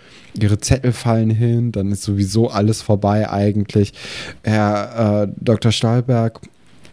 Ihre 0.40 0.58
Zettel 0.58 0.92
fallen 0.92 1.30
hin, 1.30 1.72
dann 1.72 1.90
ist 1.92 2.04
sowieso 2.04 2.48
alles 2.48 2.80
vorbei 2.80 3.28
eigentlich. 3.28 3.92
Herr 4.42 5.24
äh, 5.24 5.32
Dr. 5.38 5.72
Stahlberg 5.72 6.40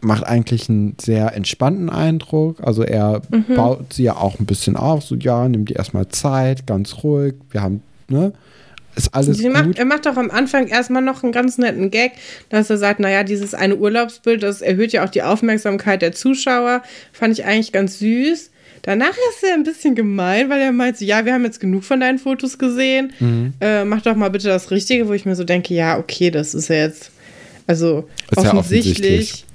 macht 0.01 0.23
eigentlich 0.23 0.69
einen 0.69 0.95
sehr 0.99 1.35
entspannten 1.35 1.89
Eindruck. 1.89 2.57
Also 2.61 2.83
er 2.83 3.21
mhm. 3.29 3.55
baut 3.55 3.93
sie 3.93 4.03
ja 4.03 4.15
auch 4.15 4.39
ein 4.39 4.45
bisschen 4.45 4.75
auf, 4.75 5.03
so 5.03 5.15
ja, 5.15 5.47
nimm 5.47 5.65
dir 5.65 5.77
erstmal 5.77 6.07
Zeit, 6.09 6.67
ganz 6.67 7.03
ruhig. 7.03 7.35
Wir 7.51 7.61
haben, 7.61 7.83
ne? 8.07 8.33
Ist 8.95 9.13
alles 9.13 9.37
Sie 9.37 9.43
gut. 9.43 9.53
Macht, 9.53 9.77
er 9.77 9.85
macht 9.85 10.07
auch 10.07 10.17
am 10.17 10.31
Anfang 10.31 10.67
erstmal 10.67 11.01
noch 11.01 11.23
einen 11.23 11.31
ganz 11.31 11.57
netten 11.57 11.91
Gag, 11.91 12.13
dass 12.49 12.69
er 12.69 12.77
sagt, 12.77 12.99
naja, 12.99 13.23
dieses 13.23 13.53
eine 13.53 13.75
Urlaubsbild, 13.75 14.43
das 14.43 14.61
erhöht 14.61 14.91
ja 14.91 15.05
auch 15.05 15.09
die 15.09 15.21
Aufmerksamkeit 15.23 16.01
der 16.01 16.11
Zuschauer. 16.11 16.81
Fand 17.13 17.37
ich 17.37 17.45
eigentlich 17.45 17.71
ganz 17.71 17.99
süß. 17.99 18.51
Danach 18.81 19.11
ist 19.11 19.43
er 19.43 19.53
ein 19.53 19.63
bisschen 19.63 19.95
gemein, 19.95 20.49
weil 20.49 20.61
er 20.61 20.71
meint, 20.71 20.97
so, 20.97 21.05
ja, 21.05 21.25
wir 21.25 21.33
haben 21.33 21.43
jetzt 21.43 21.59
genug 21.59 21.83
von 21.83 21.99
deinen 21.99 22.17
Fotos 22.17 22.57
gesehen. 22.57 23.13
Mhm. 23.19 23.53
Äh, 23.59 23.85
mach 23.85 24.01
doch 24.01 24.15
mal 24.15 24.29
bitte 24.29 24.47
das 24.47 24.71
Richtige, 24.71 25.07
wo 25.07 25.13
ich 25.13 25.25
mir 25.25 25.35
so 25.35 25.43
denke, 25.43 25.73
ja, 25.73 25.97
okay, 25.97 26.31
das 26.31 26.53
ist 26.53 26.69
ja 26.69 26.77
jetzt, 26.77 27.11
also 27.67 28.07
ist 28.31 28.37
offensichtlich, 28.37 28.45
ja 28.47 28.59
offensichtlich. 28.59 29.45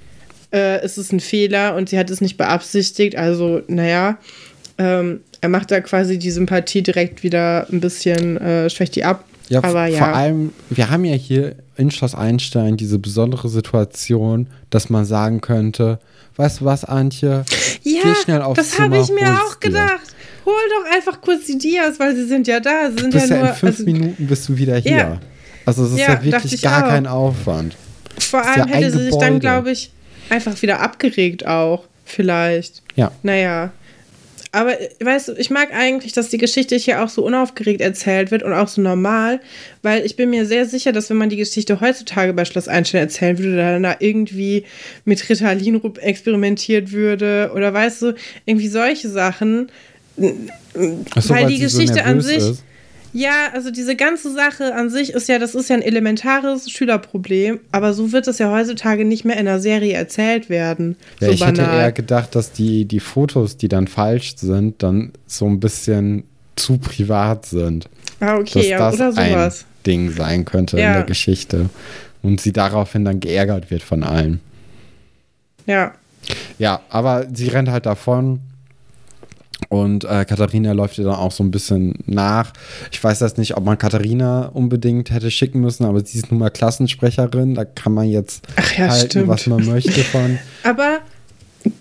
Äh, 0.55 0.85
ist 0.85 0.99
es 0.99 1.11
ein 1.11 1.19
Fehler 1.19 1.75
und 1.75 1.89
sie 1.89 1.99
hat 1.99 2.11
es 2.11 2.21
nicht 2.21 2.37
beabsichtigt. 2.37 3.17
Also, 3.17 3.63
naja, 3.67 4.19
ähm, 4.79 5.21
er 5.41 5.49
macht 5.49 5.73
da 5.73 5.81
quasi 5.81 6.19
die 6.19 6.31
Sympathie 6.31 6.83
direkt 6.83 7.25
wieder 7.25 7.67
ein 7.73 7.81
bisschen, 7.81 8.37
äh, 8.37 8.71
schwächt 8.71 8.95
die 8.95 9.05
ab. 9.05 9.25
Ja, 9.49 9.63
Aber 9.65 9.87
ja. 9.87 9.99
vor 9.99 10.15
allem, 10.15 10.53
wir 10.71 10.91
haben 10.91 11.05
ja 11.05 11.15
hier 11.15 11.57
in 11.77 11.91
Schloss 11.91 12.15
Einstein 12.15 12.77
diese 12.77 12.99
besondere 12.99 13.49
Situation, 13.49 14.47
dass 14.71 14.91
man 14.91 15.05
sagen 15.05 15.41
könnte, 15.41 15.99
weißt 16.37 16.61
du 16.61 16.65
was, 16.67 16.85
Antje? 16.85 17.45
Ja, 17.83 18.01
Geh 18.03 18.15
schnell 18.23 18.41
aufs 18.41 18.57
das 18.57 18.79
habe 18.79 18.99
ich 18.99 19.09
mir 19.11 19.41
auch 19.43 19.61
gedacht. 19.61 20.15
Hol 20.47 20.55
doch 20.71 20.97
einfach 20.97 21.21
kurz 21.21 21.47
die 21.47 21.59
Dias, 21.59 21.99
weil 21.99 22.15
sie 22.15 22.27
sind 22.27 22.47
ja 22.47 22.61
da. 22.61 22.91
Sie 22.91 23.03
sind 23.03 23.15
ja, 23.15 23.27
nur, 23.27 23.39
ja 23.39 23.47
in 23.49 23.55
fünf 23.55 23.79
also, 23.79 23.85
Minuten 23.85 24.27
bist 24.27 24.49
du 24.49 24.57
wieder 24.57 24.77
hier. 24.77 24.97
Ja. 24.97 25.21
Also 25.67 25.85
es 25.85 25.93
ist 25.93 25.99
ja, 25.99 26.15
ja 26.15 26.25
wirklich 26.25 26.63
gar 26.63 26.85
auch. 26.85 26.89
kein 26.89 27.07
Aufwand. 27.07 27.77
Vor 28.19 28.43
allem 28.45 28.69
ja 28.69 28.75
hätte 28.75 28.91
sie 28.93 29.05
sich 29.05 29.17
dann, 29.17 29.41
glaube 29.41 29.71
ich, 29.71 29.91
einfach 30.35 30.61
wieder 30.63 30.81
abgeregt 30.81 31.47
auch. 31.47 31.85
Vielleicht. 32.05 32.83
Ja. 32.97 33.13
Naja. 33.23 33.73
Aber 34.53 34.73
weißt 35.01 35.29
du, 35.29 35.33
ich 35.33 35.51
mag 35.51 35.75
eigentlich, 35.75 36.13
dass 36.13 36.29
die 36.29 36.39
Geschichte 36.39 36.77
hier 36.77 37.03
auch 37.03 37.09
so 37.09 37.25
unaufgeregt 37.25 37.81
erzählt 37.81 38.31
wird 38.31 38.45
und 38.45 38.53
auch 38.53 38.69
so 38.69 38.81
normal, 38.81 39.41
weil 39.83 40.07
ich 40.07 40.15
bin 40.15 40.31
mir 40.31 40.47
sehr 40.47 40.65
sicher, 40.65 40.93
dass 40.93 41.11
wenn 41.11 41.17
man 41.17 41.29
die 41.29 41.37
Geschichte 41.37 41.81
heutzutage 41.81 42.33
bei 42.35 42.45
Schloss 42.45 42.69
Einstein 42.69 43.01
erzählen 43.01 43.37
würde, 43.39 43.57
dann 43.57 43.83
da 43.83 43.97
irgendwie 43.99 44.65
mit 45.05 45.29
Ritalin 45.29 45.81
experimentiert 46.01 46.93
würde 46.93 47.51
oder 47.53 47.75
weißt 47.75 48.03
du, 48.03 48.15
irgendwie 48.47 48.69
solche 48.69 49.09
Sachen. 49.09 49.73
So, 50.17 50.31
weil, 51.31 51.47
die 51.49 51.59
Geschichte 51.59 51.95
so 51.95 52.01
an 52.01 52.21
sich. 52.21 52.37
Ist. 52.37 52.63
Ja, 53.15 53.51
also 53.55 53.71
diese 53.71 53.95
ganze 53.95 54.33
Sache 54.33 54.75
an 54.75 54.91
sich 54.91 55.13
ist 55.13 55.29
ja, 55.29 55.39
das 55.39 55.55
ist 55.55 55.71
ja 55.71 55.77
ein 55.77 55.83
elementares 55.83 56.69
Schülerproblem, 56.69 57.61
aber 57.71 57.95
so 57.95 58.11
wird 58.11 58.27
es 58.27 58.39
ja 58.39 58.51
heutzutage 58.51 59.05
nicht 59.05 59.25
mehr 59.25 59.37
in 59.37 59.47
einer 59.47 59.61
Serie 59.61 59.95
erzählt 59.95 60.51
werden. 60.51 60.97
Ja, 61.21 61.29
so 61.29 61.33
ich 61.33 61.41
banal. 61.41 61.65
hätte 61.65 61.77
eher 61.77 61.93
gedacht, 61.93 62.35
dass 62.35 62.51
die, 62.51 62.87
die 62.87 62.99
Fotos, 62.99 63.57
die 63.57 63.69
dann 63.69 63.87
falsch 63.87 64.35
sind, 64.37 64.83
dann 64.83 65.13
so 65.29 65.47
ein 65.47 65.61
bisschen 65.61 66.25
zu 66.57 66.79
privat 66.79 67.47
sind. 67.47 67.89
Ah, 68.19 68.37
okay, 68.37 68.69
ja, 68.69 68.89
oder 68.93 69.13
sowas. 69.13 69.65
Ein 69.65 69.85
Ding 69.87 70.11
sein 70.11 70.45
könnte 70.45 70.77
ja. 70.77 70.89
in 70.89 70.93
der 70.95 71.03
Geschichte. 71.05 71.71
Und 72.21 72.41
sie 72.41 72.53
daraufhin 72.53 73.05
dann 73.05 73.21
geärgert 73.21 73.71
wird 73.71 73.85
von 73.85 74.03
allen. 74.03 74.41
Ja. 75.67 75.95
Ja, 76.59 76.81
aber 76.89 77.27
sie 77.33 77.47
rennt 77.47 77.69
halt 77.69 77.87
davon 77.87 78.41
und 79.69 80.05
äh, 80.05 80.25
Katharina 80.25 80.73
läuft 80.73 80.99
ihr 80.99 81.05
dann 81.05 81.15
auch 81.15 81.33
so 81.33 81.43
ein 81.45 81.51
bisschen 81.51 81.95
nach. 82.07 82.53
Ich 82.93 83.03
weiß 83.03 83.21
jetzt 83.21 83.39
nicht, 83.39 83.57
ob 83.57 83.65
man 83.65 83.79
Katharina 83.79 84.47
unbedingt 84.47 85.11
hätte 85.11 85.31
schicken 85.31 85.61
müssen, 85.61 85.85
aber 85.85 86.05
sie 86.05 86.19
ist 86.19 86.31
nun 86.31 86.41
mal 86.41 86.51
Klassensprecherin. 86.51 87.55
Da 87.55 87.65
kann 87.65 87.93
man 87.93 88.09
jetzt 88.09 88.47
ja, 88.77 88.89
halten, 88.89 89.11
stimmt. 89.11 89.29
was 89.29 89.47
man 89.47 89.65
möchte 89.67 90.05
von. 90.05 90.39
aber 90.63 91.01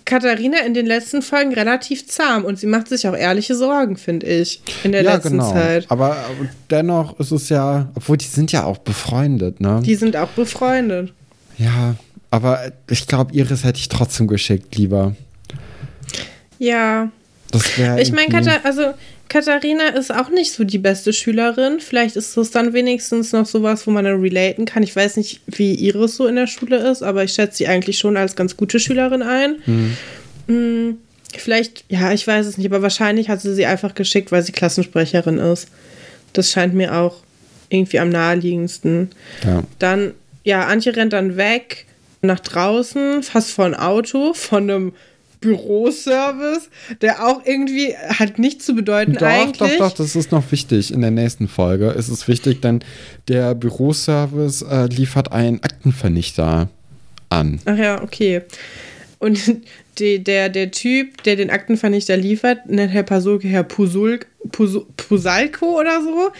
Katharina 0.04 0.58
in 0.66 0.74
den 0.74 0.86
letzten 0.86 1.22
Folgen 1.22 1.52
relativ 1.52 2.06
zahm 2.06 2.44
und 2.44 2.58
sie 2.58 2.66
macht 2.66 2.88
sich 2.88 3.06
auch 3.06 3.16
ehrliche 3.16 3.54
Sorgen, 3.54 3.96
finde 3.96 4.26
ich, 4.26 4.62
in 4.82 4.92
der 4.92 5.02
ja, 5.02 5.14
letzten 5.14 5.32
genau. 5.32 5.52
Zeit. 5.52 5.86
Aber, 5.90 6.12
aber 6.12 6.48
dennoch 6.70 7.18
ist 7.20 7.32
es 7.32 7.48
ja, 7.48 7.90
obwohl 7.94 8.16
die 8.16 8.26
sind 8.26 8.52
ja 8.52 8.64
auch 8.64 8.78
befreundet, 8.78 9.60
ne? 9.60 9.82
Die 9.84 9.94
sind 9.94 10.16
auch 10.16 10.28
befreundet. 10.28 11.12
Ja, 11.58 11.96
aber 12.30 12.72
ich 12.88 13.06
glaube, 13.06 13.34
Iris 13.34 13.64
hätte 13.64 13.78
ich 13.78 13.88
trotzdem 13.88 14.26
geschickt, 14.26 14.74
lieber. 14.76 15.14
Ja. 16.58 17.10
Ich 18.00 18.12
meine, 18.12 18.28
Katha 18.28 18.60
also 18.64 18.94
Katharina 19.28 19.88
ist 19.88 20.14
auch 20.14 20.28
nicht 20.28 20.52
so 20.52 20.64
die 20.64 20.78
beste 20.78 21.12
Schülerin. 21.12 21.80
Vielleicht 21.80 22.16
ist 22.16 22.36
das 22.36 22.50
dann 22.50 22.72
wenigstens 22.72 23.32
noch 23.32 23.46
sowas, 23.46 23.86
wo 23.86 23.90
man 23.90 24.04
dann 24.04 24.20
relaten 24.20 24.64
kann. 24.64 24.82
Ich 24.82 24.94
weiß 24.94 25.16
nicht, 25.16 25.40
wie 25.46 25.74
Iris 25.74 26.16
so 26.16 26.26
in 26.26 26.36
der 26.36 26.46
Schule 26.46 26.76
ist, 26.76 27.02
aber 27.02 27.24
ich 27.24 27.32
schätze 27.32 27.58
sie 27.58 27.68
eigentlich 27.68 27.98
schon 27.98 28.16
als 28.16 28.36
ganz 28.36 28.56
gute 28.56 28.78
Schülerin 28.78 29.22
ein. 29.22 29.56
Hm. 29.64 29.96
Hm, 30.46 30.98
vielleicht, 31.36 31.84
ja, 31.88 32.12
ich 32.12 32.26
weiß 32.26 32.46
es 32.46 32.58
nicht, 32.58 32.66
aber 32.66 32.82
wahrscheinlich 32.82 33.28
hat 33.28 33.40
sie 33.40 33.54
sie 33.54 33.66
einfach 33.66 33.94
geschickt, 33.94 34.30
weil 34.30 34.42
sie 34.42 34.52
Klassensprecherin 34.52 35.38
ist. 35.38 35.68
Das 36.32 36.50
scheint 36.50 36.74
mir 36.74 36.94
auch 36.94 37.16
irgendwie 37.70 37.98
am 37.98 38.10
naheliegendsten. 38.10 39.10
Ja. 39.44 39.62
Dann, 39.78 40.12
ja, 40.44 40.66
Antje 40.66 40.94
rennt 40.94 41.12
dann 41.12 41.36
weg 41.36 41.86
nach 42.22 42.40
draußen, 42.40 43.22
fast 43.22 43.50
vor 43.50 43.64
ein 43.64 43.74
Auto, 43.74 44.32
von 44.34 44.70
einem 44.70 44.92
Büroservice, 45.44 46.70
der 47.02 47.26
auch 47.26 47.44
irgendwie 47.44 47.94
hat 47.94 48.38
nichts 48.38 48.64
zu 48.64 48.74
bedeuten 48.74 49.12
doch, 49.12 49.22
eigentlich. 49.22 49.76
Doch, 49.78 49.90
doch, 49.90 49.96
das 49.96 50.16
ist 50.16 50.32
noch 50.32 50.50
wichtig. 50.50 50.92
In 50.92 51.02
der 51.02 51.10
nächsten 51.10 51.48
Folge 51.48 51.90
ist 51.90 52.08
es 52.08 52.26
wichtig, 52.26 52.62
denn 52.62 52.80
der 53.28 53.54
Büroservice 53.54 54.62
äh, 54.62 54.86
liefert 54.86 55.32
einen 55.32 55.62
Aktenvernichter 55.62 56.70
an. 57.28 57.60
Ach 57.66 57.76
ja, 57.76 58.02
okay. 58.02 58.40
Und 59.18 59.38
die, 59.98 60.24
der, 60.24 60.48
der 60.48 60.70
Typ, 60.70 61.22
der 61.24 61.36
den 61.36 61.50
Aktenvernichter 61.50 62.16
liefert, 62.16 62.66
nennt 62.66 62.92
Herr 62.92 63.02
Pasulke 63.02 63.46
Herr 63.46 63.64
Pusul, 63.64 64.20
Pusul, 64.50 64.86
Pusalko 64.96 65.78
oder 65.78 66.00
so. 66.02 66.30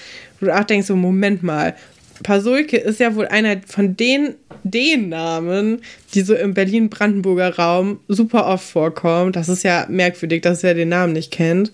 Wo 0.40 0.47
du 0.47 0.59
auch 0.59 0.64
denkst, 0.64 0.87
so, 0.87 0.97
Moment 0.97 1.43
mal, 1.43 1.75
Pasulke 2.23 2.79
ist 2.79 3.01
ja 3.01 3.14
wohl 3.14 3.27
einer 3.27 3.61
von 3.67 3.97
den 3.97 4.35
den 4.64 5.11
Namen, 5.11 5.83
die 6.14 6.22
so 6.22 6.35
im 6.35 6.55
Berlin-Brandenburger 6.55 7.57
Raum 7.57 8.00
super 8.09 8.46
oft 8.46 8.64
vorkommen. 8.68 9.33
Das 9.33 9.48
ist 9.48 9.62
ja 9.62 9.87
merkwürdig, 9.88 10.42
dass 10.42 10.64
er 10.64 10.74
den 10.74 10.88
Namen 10.88 11.12
nicht 11.12 11.31
kennt. 11.31 11.70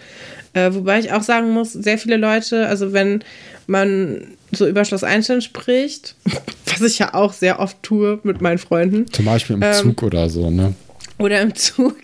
Äh, 0.53 0.75
wobei 0.75 0.99
ich 0.99 1.13
auch 1.13 1.23
sagen 1.23 1.51
muss, 1.51 1.73
sehr 1.73 1.97
viele 1.97 2.17
Leute, 2.17 2.67
also 2.67 2.93
wenn 2.93 3.23
man 3.69 4.23
so 4.51 4.67
über 4.67 4.85
Schloss 4.85 5.05
Einstein 5.05 5.41
spricht, 5.41 6.17
was 6.67 6.83
ich 6.83 6.99
ja 6.99 7.15
auch 7.15 7.33
sehr 7.33 7.61
oft 7.61 7.83
tue 7.83 8.19
mit 8.25 8.41
meinen 8.41 8.59
Freunden. 8.59 9.07
Zum 9.13 9.25
Beispiel 9.25 9.57
im 9.57 9.63
ähm, 9.63 9.73
Zug 9.73 10.03
oder 10.03 10.29
so, 10.29 10.51
ne? 10.51 10.75
Oder 11.19 11.41
im 11.43 11.55
Zug, 11.55 11.97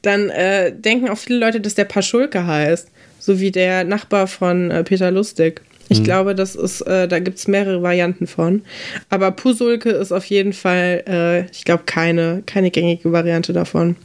dann 0.00 0.30
äh, 0.30 0.72
denken 0.74 1.08
auch 1.10 1.18
viele 1.18 1.38
Leute, 1.38 1.60
dass 1.60 1.74
der 1.74 1.84
Paschulke 1.84 2.46
heißt. 2.46 2.88
So 3.18 3.38
wie 3.38 3.52
der 3.52 3.84
Nachbar 3.84 4.26
von 4.26 4.72
äh, 4.72 4.82
Peter 4.82 5.12
Lustig. 5.12 5.60
Ich 5.92 6.00
mhm. 6.00 6.04
glaube, 6.04 6.34
das 6.34 6.54
ist, 6.54 6.80
äh, 6.82 7.06
da 7.06 7.18
gibt 7.18 7.38
es 7.38 7.48
mehrere 7.48 7.82
Varianten 7.82 8.26
von. 8.26 8.62
Aber 9.10 9.30
Pusulke 9.30 9.90
ist 9.90 10.10
auf 10.10 10.24
jeden 10.24 10.52
Fall, 10.52 11.04
äh, 11.06 11.50
ich 11.52 11.64
glaube, 11.64 11.82
keine, 11.84 12.42
keine 12.46 12.70
gängige 12.70 13.12
Variante 13.12 13.52
davon. 13.52 13.96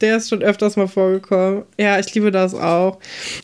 der 0.00 0.16
ist 0.16 0.28
schon 0.28 0.42
öfters 0.42 0.76
mal 0.76 0.88
vorgekommen. 0.88 1.62
Ja, 1.78 1.98
ich 1.98 2.14
liebe 2.14 2.30
das 2.30 2.54
auch. 2.54 2.98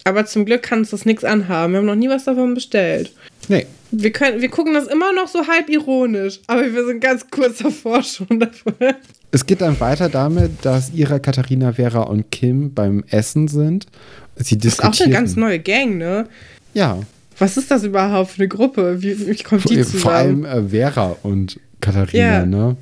Aber 0.04 0.26
zum 0.26 0.44
Glück 0.44 0.62
kann 0.62 0.80
uns 0.80 0.90
das 0.90 1.04
nichts 1.04 1.24
anhaben. 1.24 1.72
Wir 1.72 1.78
haben 1.78 1.86
noch 1.86 1.94
nie 1.94 2.08
was 2.08 2.24
davon 2.24 2.54
bestellt. 2.54 3.12
Nee. 3.48 3.66
Wir, 3.92 4.10
können, 4.10 4.40
wir 4.40 4.48
gucken 4.48 4.74
das 4.74 4.88
immer 4.88 5.12
noch 5.12 5.28
so 5.28 5.46
halb 5.46 5.68
ironisch, 5.68 6.40
aber 6.48 6.72
wir 6.72 6.86
sind 6.86 7.00
ganz 7.00 7.26
kurz 7.30 7.58
davor 7.58 8.02
schon 8.02 8.40
dafür. 8.40 8.96
Es 9.30 9.46
geht 9.46 9.60
dann 9.60 9.78
weiter 9.80 10.08
damit, 10.08 10.64
dass 10.64 10.92
Ira, 10.92 11.18
Katharina, 11.18 11.72
Vera 11.72 12.02
und 12.02 12.30
Kim 12.30 12.74
beim 12.74 13.04
Essen 13.08 13.48
sind. 13.48 13.86
Sie 14.36 14.58
das 14.58 14.74
ist 14.74 14.84
auch 14.84 15.00
eine 15.00 15.12
ganz 15.12 15.36
neue 15.36 15.58
Gang, 15.58 15.98
ne? 15.98 16.26
Ja. 16.74 17.00
Was 17.38 17.56
ist 17.56 17.70
das 17.70 17.84
überhaupt 17.84 18.32
für 18.32 18.38
eine 18.40 18.48
Gruppe? 18.48 19.02
Wie, 19.02 19.26
wie 19.26 19.42
kommt 19.42 19.68
die 19.68 19.82
zusammen? 19.82 20.00
Vor 20.00 20.12
allem 20.12 20.44
äh, 20.44 20.68
Vera 20.68 21.16
und 21.22 21.60
Katharina, 21.86 22.24
yeah. 22.24 22.46
ne? 22.46 22.76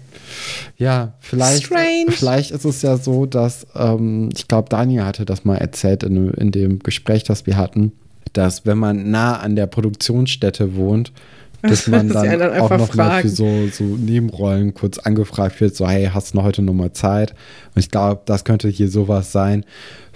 Ja, 0.77 1.13
vielleicht, 1.21 1.67
vielleicht 1.67 2.51
ist 2.51 2.65
es 2.65 2.83
ja 2.83 2.97
so, 2.97 3.27
dass 3.27 3.67
ähm, 3.75 4.31
ich 4.35 4.49
glaube, 4.49 4.69
Daniel 4.69 5.05
hatte 5.05 5.25
das 5.25 5.45
mal 5.45 5.57
erzählt 5.57 6.03
in, 6.03 6.31
in 6.31 6.51
dem 6.51 6.79
Gespräch, 6.81 7.23
das 7.25 7.47
wir 7.47 7.57
hatten, 7.57 7.93
dass 8.33 8.67
wenn 8.67 8.79
man 8.79 9.11
nah 9.11 9.39
an 9.39 9.57
der 9.57 9.67
Produktionsstätte 9.67 10.75
wohnt, 10.75 11.13
dass 11.63 11.87
man 11.87 12.09
dann, 12.09 12.39
dann 12.39 12.61
auch 12.61 12.71
noch 12.71 12.95
mal 12.95 13.23
für 13.23 13.29
so, 13.29 13.69
so 13.69 13.85
Nebenrollen 13.85 14.75
kurz 14.75 14.99
angefragt 14.99 15.61
wird, 15.61 15.77
so 15.77 15.89
hey, 15.89 16.11
hast 16.13 16.33
du 16.33 16.39
noch 16.39 16.45
heute 16.45 16.63
noch 16.63 16.75
mal 16.75 16.93
Zeit? 16.93 17.31
Und 17.75 17.81
ich 17.81 17.91
glaube, 17.91 18.23
das 18.27 18.45
könnte 18.45 18.69
hier 18.69 18.89
sowas 18.89 19.33
sein, 19.33 19.65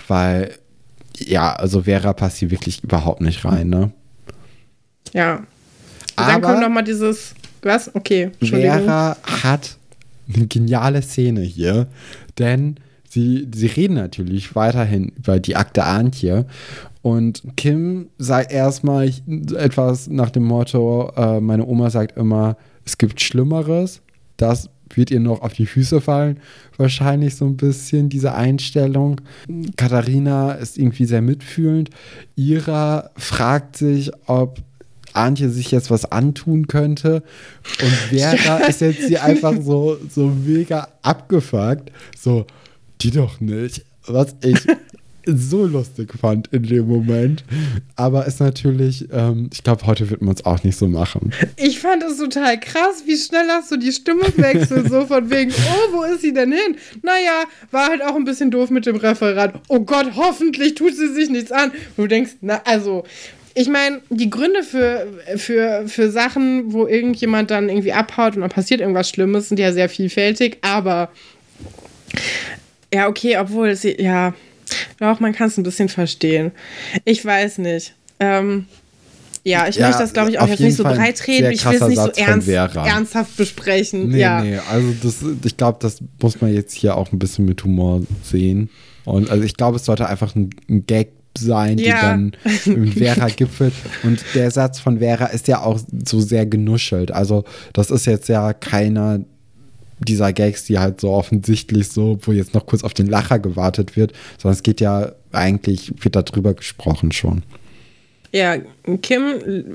weil 0.08 0.50
ja, 1.16 1.52
also 1.52 1.82
Vera 1.82 2.12
passt 2.12 2.38
hier 2.38 2.50
wirklich 2.50 2.82
überhaupt 2.84 3.20
nicht 3.20 3.44
rein, 3.44 3.68
ne? 3.68 3.92
Ja. 5.12 5.36
Und 6.16 6.28
dann 6.28 6.42
kommt 6.42 6.60
noch 6.60 6.68
mal 6.68 6.82
dieses 6.82 7.34
was? 7.62 7.94
Okay, 7.94 8.30
Vera 8.40 9.16
hat 9.22 9.76
eine 10.34 10.46
geniale 10.46 11.02
Szene 11.02 11.40
hier, 11.40 11.86
denn 12.38 12.76
sie, 13.08 13.48
sie 13.54 13.66
reden 13.66 13.94
natürlich 13.94 14.54
weiterhin 14.54 15.12
über 15.16 15.40
die 15.40 15.56
Akte 15.56 15.84
Antje 15.84 16.46
und 17.02 17.42
Kim 17.56 18.10
sagt 18.18 18.52
erstmal 18.52 19.10
etwas 19.56 20.08
nach 20.08 20.30
dem 20.30 20.44
Motto, 20.44 21.10
äh, 21.16 21.40
meine 21.40 21.66
Oma 21.66 21.90
sagt 21.90 22.16
immer, 22.16 22.56
es 22.84 22.98
gibt 22.98 23.20
Schlimmeres, 23.20 24.02
das 24.36 24.68
wird 24.94 25.10
ihr 25.10 25.20
noch 25.20 25.42
auf 25.42 25.52
die 25.52 25.66
Füße 25.66 26.00
fallen, 26.00 26.40
wahrscheinlich 26.76 27.36
so 27.36 27.44
ein 27.44 27.56
bisschen 27.56 28.08
diese 28.08 28.34
Einstellung. 28.34 29.20
Katharina 29.76 30.52
ist 30.52 30.78
irgendwie 30.78 31.04
sehr 31.04 31.22
mitfühlend. 31.22 31.90
Ira 32.36 33.10
fragt 33.16 33.76
sich, 33.76 34.10
ob 34.26 34.58
Antje 35.18 35.50
sich 35.50 35.70
jetzt 35.70 35.90
was 35.90 36.10
antun 36.10 36.66
könnte. 36.66 37.22
Und 37.82 37.90
Vera 37.90 38.34
ja. 38.34 38.56
ist 38.68 38.80
jetzt 38.80 39.08
hier 39.08 39.22
einfach 39.22 39.54
so, 39.60 39.98
so 40.08 40.26
mega 40.26 40.88
abgefuckt. 41.02 41.90
So, 42.18 42.46
die 43.00 43.10
doch 43.10 43.40
nicht. 43.40 43.84
Was 44.06 44.36
ich 44.42 44.58
so 45.36 45.66
lustig 45.66 46.12
fand 46.18 46.48
in 46.48 46.62
dem 46.62 46.86
Moment. 46.88 47.44
Aber 47.96 48.26
ist 48.26 48.40
natürlich, 48.40 49.08
ähm, 49.12 49.50
ich 49.52 49.62
glaube, 49.62 49.86
heute 49.86 50.08
wird 50.10 50.22
man 50.22 50.34
es 50.34 50.44
auch 50.44 50.64
nicht 50.64 50.78
so 50.78 50.88
machen. 50.88 51.32
Ich 51.56 51.80
fand 51.80 52.02
es 52.02 52.18
total 52.18 52.58
krass, 52.58 53.02
wie 53.06 53.16
schnell 53.16 53.46
hast 53.48 53.70
du 53.70 53.76
die 53.76 53.92
Stimme 53.92 54.24
wechselt, 54.36 54.88
so 54.88 55.06
von 55.06 55.30
wegen, 55.30 55.52
oh, 55.52 55.96
wo 55.96 56.02
ist 56.04 56.22
sie 56.22 56.32
denn 56.32 56.52
hin? 56.52 56.76
Naja, 57.02 57.44
war 57.70 57.88
halt 57.88 58.02
auch 58.02 58.14
ein 58.14 58.24
bisschen 58.24 58.50
doof 58.50 58.70
mit 58.70 58.86
dem 58.86 58.96
Referat. 58.96 59.60
Oh 59.68 59.80
Gott, 59.80 60.12
hoffentlich 60.16 60.74
tut 60.74 60.94
sie 60.94 61.12
sich 61.12 61.28
nichts 61.28 61.52
an. 61.52 61.70
Und 61.70 62.04
du 62.04 62.06
denkst, 62.06 62.32
na, 62.40 62.62
also, 62.64 63.04
ich 63.58 63.68
meine, 63.68 64.00
die 64.08 64.30
Gründe 64.30 64.62
für, 64.62 65.08
für, 65.34 65.88
für 65.88 66.12
Sachen, 66.12 66.72
wo 66.72 66.86
irgendjemand 66.86 67.50
dann 67.50 67.68
irgendwie 67.68 67.92
abhaut 67.92 68.36
und 68.36 68.42
dann 68.42 68.50
passiert 68.50 68.80
irgendwas 68.80 69.08
Schlimmes, 69.08 69.48
sind 69.48 69.58
ja 69.58 69.72
sehr 69.72 69.88
vielfältig, 69.88 70.58
aber 70.62 71.10
ja, 72.94 73.08
okay, 73.08 73.36
obwohl 73.36 73.74
sie, 73.74 74.00
ja, 74.00 74.32
doch, 75.00 75.18
man 75.18 75.32
kann 75.32 75.48
es 75.48 75.56
ein 75.56 75.64
bisschen 75.64 75.88
verstehen. 75.88 76.52
Ich 77.04 77.24
weiß 77.24 77.58
nicht. 77.58 77.94
Ähm, 78.20 78.66
ja, 79.42 79.66
ich 79.66 79.74
ja, 79.74 79.88
möchte 79.88 80.02
das, 80.02 80.12
glaube 80.12 80.30
ich, 80.30 80.38
auch 80.38 80.46
jetzt 80.46 80.60
nicht 80.60 80.76
so 80.76 80.84
breit 80.84 81.26
reden. 81.26 81.50
Ich 81.50 81.64
will 81.64 81.82
es 81.82 81.88
nicht 81.88 82.00
so 82.00 82.10
ernst, 82.10 82.48
ernsthaft 82.48 83.36
besprechen. 83.36 84.10
Nee, 84.10 84.20
ja. 84.20 84.40
nee, 84.40 84.58
also 84.70 84.94
das, 85.02 85.16
ich 85.44 85.56
glaube, 85.56 85.78
das 85.80 85.98
muss 86.22 86.40
man 86.40 86.54
jetzt 86.54 86.74
hier 86.74 86.96
auch 86.96 87.10
ein 87.10 87.18
bisschen 87.18 87.44
mit 87.44 87.64
Humor 87.64 88.02
sehen. 88.22 88.70
Und 89.04 89.30
also 89.30 89.42
ich 89.42 89.56
glaube, 89.56 89.78
es 89.78 89.84
sollte 89.84 90.08
einfach 90.08 90.36
ein, 90.36 90.50
ein 90.68 90.86
Gag 90.86 91.08
sein, 91.36 91.76
die 91.76 91.84
ja. 91.84 92.00
dann 92.00 92.32
in 92.64 92.92
Vera 92.92 93.28
gipfelt. 93.28 93.74
Und 94.02 94.24
der 94.34 94.50
Satz 94.50 94.80
von 94.80 94.98
Vera 94.98 95.26
ist 95.26 95.48
ja 95.48 95.62
auch 95.62 95.78
so 96.06 96.20
sehr 96.20 96.46
genuschelt. 96.46 97.10
Also, 97.10 97.44
das 97.72 97.90
ist 97.90 98.06
jetzt 98.06 98.28
ja 98.28 98.52
keiner 98.52 99.20
dieser 100.00 100.32
Gags, 100.32 100.64
die 100.64 100.78
halt 100.78 101.00
so 101.00 101.10
offensichtlich 101.10 101.88
so, 101.88 102.18
wo 102.22 102.32
jetzt 102.32 102.54
noch 102.54 102.66
kurz 102.66 102.84
auf 102.84 102.94
den 102.94 103.06
Lacher 103.06 103.38
gewartet 103.38 103.96
wird, 103.96 104.12
sondern 104.38 104.54
es 104.54 104.62
geht 104.62 104.80
ja 104.80 105.12
eigentlich, 105.32 105.92
wird 105.98 106.16
darüber 106.16 106.54
gesprochen 106.54 107.12
schon. 107.12 107.42
Ja, 108.32 108.56
Kim 109.02 109.22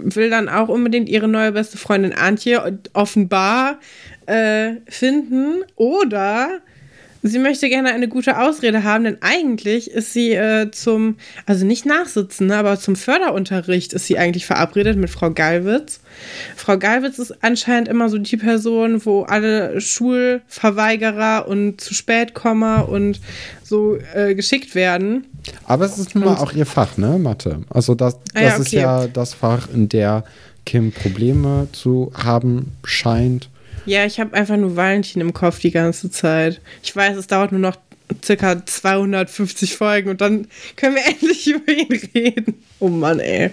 will 0.03 0.29
dann 0.29 0.47
auch 0.47 0.69
unbedingt 0.69 1.09
ihre 1.09 1.27
neue 1.27 1.53
beste 1.53 1.77
Freundin 1.77 2.13
Antje 2.13 2.79
offenbar 2.93 3.79
äh, 4.27 4.73
finden 4.87 5.63
oder 5.75 6.61
Sie 7.25 7.39
möchte 7.39 7.69
gerne 7.69 7.93
eine 7.93 8.09
gute 8.09 8.37
Ausrede 8.37 8.83
haben, 8.83 9.05
denn 9.05 9.17
eigentlich 9.21 9.89
ist 9.89 10.11
sie 10.11 10.33
äh, 10.33 10.69
zum, 10.71 11.15
also 11.45 11.65
nicht 11.65 11.85
nachsitzen, 11.85 12.47
ne, 12.47 12.57
aber 12.57 12.77
zum 12.77 12.97
Förderunterricht 12.97 13.93
ist 13.93 14.07
sie 14.07 14.17
eigentlich 14.17 14.45
verabredet 14.45 14.97
mit 14.97 15.09
Frau 15.09 15.31
Gallwitz. 15.31 16.01
Frau 16.57 16.77
Gallwitz 16.77 17.19
ist 17.19 17.41
anscheinend 17.41 17.87
immer 17.87 18.09
so 18.09 18.17
die 18.17 18.35
Person, 18.35 19.05
wo 19.05 19.23
alle 19.23 19.79
Schulverweigerer 19.79 21.47
und 21.47 21.79
zu 21.79 21.93
spät 21.93 22.33
Komma 22.33 22.81
und 22.81 23.21
so 23.63 23.97
äh, 24.13 24.35
geschickt 24.35 24.75
werden. 24.75 25.25
Aber 25.65 25.85
es 25.85 25.97
ist 25.97 26.15
nun 26.15 26.25
mal 26.25 26.35
auch 26.35 26.51
ihr 26.51 26.65
Fach, 26.65 26.97
ne? 26.97 27.17
Mathe. 27.19 27.63
Also 27.69 27.95
das, 27.95 28.17
das 28.33 28.35
ah, 28.35 28.41
ja, 28.41 28.53
okay. 28.55 28.61
ist 28.61 28.71
ja 28.73 29.07
das 29.07 29.33
Fach, 29.33 29.69
in 29.73 29.87
der 29.87 30.25
Kim 30.65 30.91
Probleme 30.91 31.69
zu 31.71 32.11
haben 32.15 32.73
scheint. 32.83 33.49
Ja, 33.85 34.05
ich 34.05 34.19
habe 34.19 34.33
einfach 34.33 34.57
nur 34.57 34.75
Valentin 34.75 35.21
im 35.21 35.33
Kopf 35.33 35.59
die 35.59 35.71
ganze 35.71 36.09
Zeit. 36.09 36.61
Ich 36.81 36.95
weiß, 36.95 37.17
es 37.17 37.27
dauert 37.27 37.51
nur 37.51 37.61
noch 37.61 37.77
circa 38.23 38.65
250 38.65 39.75
Folgen 39.75 40.09
und 40.09 40.21
dann 40.21 40.47
können 40.75 40.95
wir 40.95 41.05
endlich 41.07 41.47
über 41.47 41.71
ihn 41.71 42.09
reden. 42.13 42.63
Oh 42.79 42.89
Mann, 42.89 43.19
ey. 43.19 43.51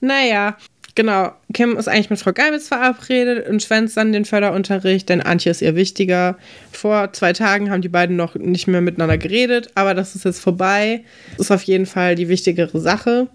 Naja, 0.00 0.56
genau. 0.94 1.32
Kim 1.52 1.76
ist 1.76 1.88
eigentlich 1.88 2.10
mit 2.10 2.18
Frau 2.18 2.32
Geibitz 2.32 2.68
verabredet 2.68 3.48
und 3.48 3.62
schwänzt 3.62 3.96
dann 3.96 4.12
den 4.12 4.24
Förderunterricht, 4.24 5.08
denn 5.08 5.20
Antje 5.20 5.50
ist 5.50 5.62
ihr 5.62 5.76
wichtiger. 5.76 6.36
Vor 6.72 7.12
zwei 7.12 7.32
Tagen 7.32 7.70
haben 7.70 7.82
die 7.82 7.88
beiden 7.88 8.16
noch 8.16 8.34
nicht 8.34 8.66
mehr 8.66 8.80
miteinander 8.80 9.18
geredet, 9.18 9.70
aber 9.74 9.94
das 9.94 10.14
ist 10.14 10.24
jetzt 10.24 10.40
vorbei. 10.40 11.04
Das 11.36 11.46
ist 11.46 11.50
auf 11.50 11.62
jeden 11.62 11.86
Fall 11.86 12.14
die 12.14 12.28
wichtigere 12.28 12.80
Sache. 12.80 13.28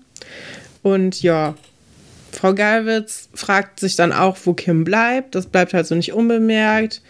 Und 0.84 1.21
ja, 1.21 1.56
Frau 2.38 2.54
Galwitz 2.54 3.30
fragt 3.34 3.80
sich 3.80 3.95
dann 3.95 4.13
auch, 4.13 4.38
wo 4.45 4.54
Kim 4.54 4.84
bleibt. 4.84 5.34
Das 5.34 5.47
bleibt 5.47 5.73
halt 5.73 5.88
so 5.88 5.95
nicht 5.95 6.13
unbemerkt. 6.13 7.02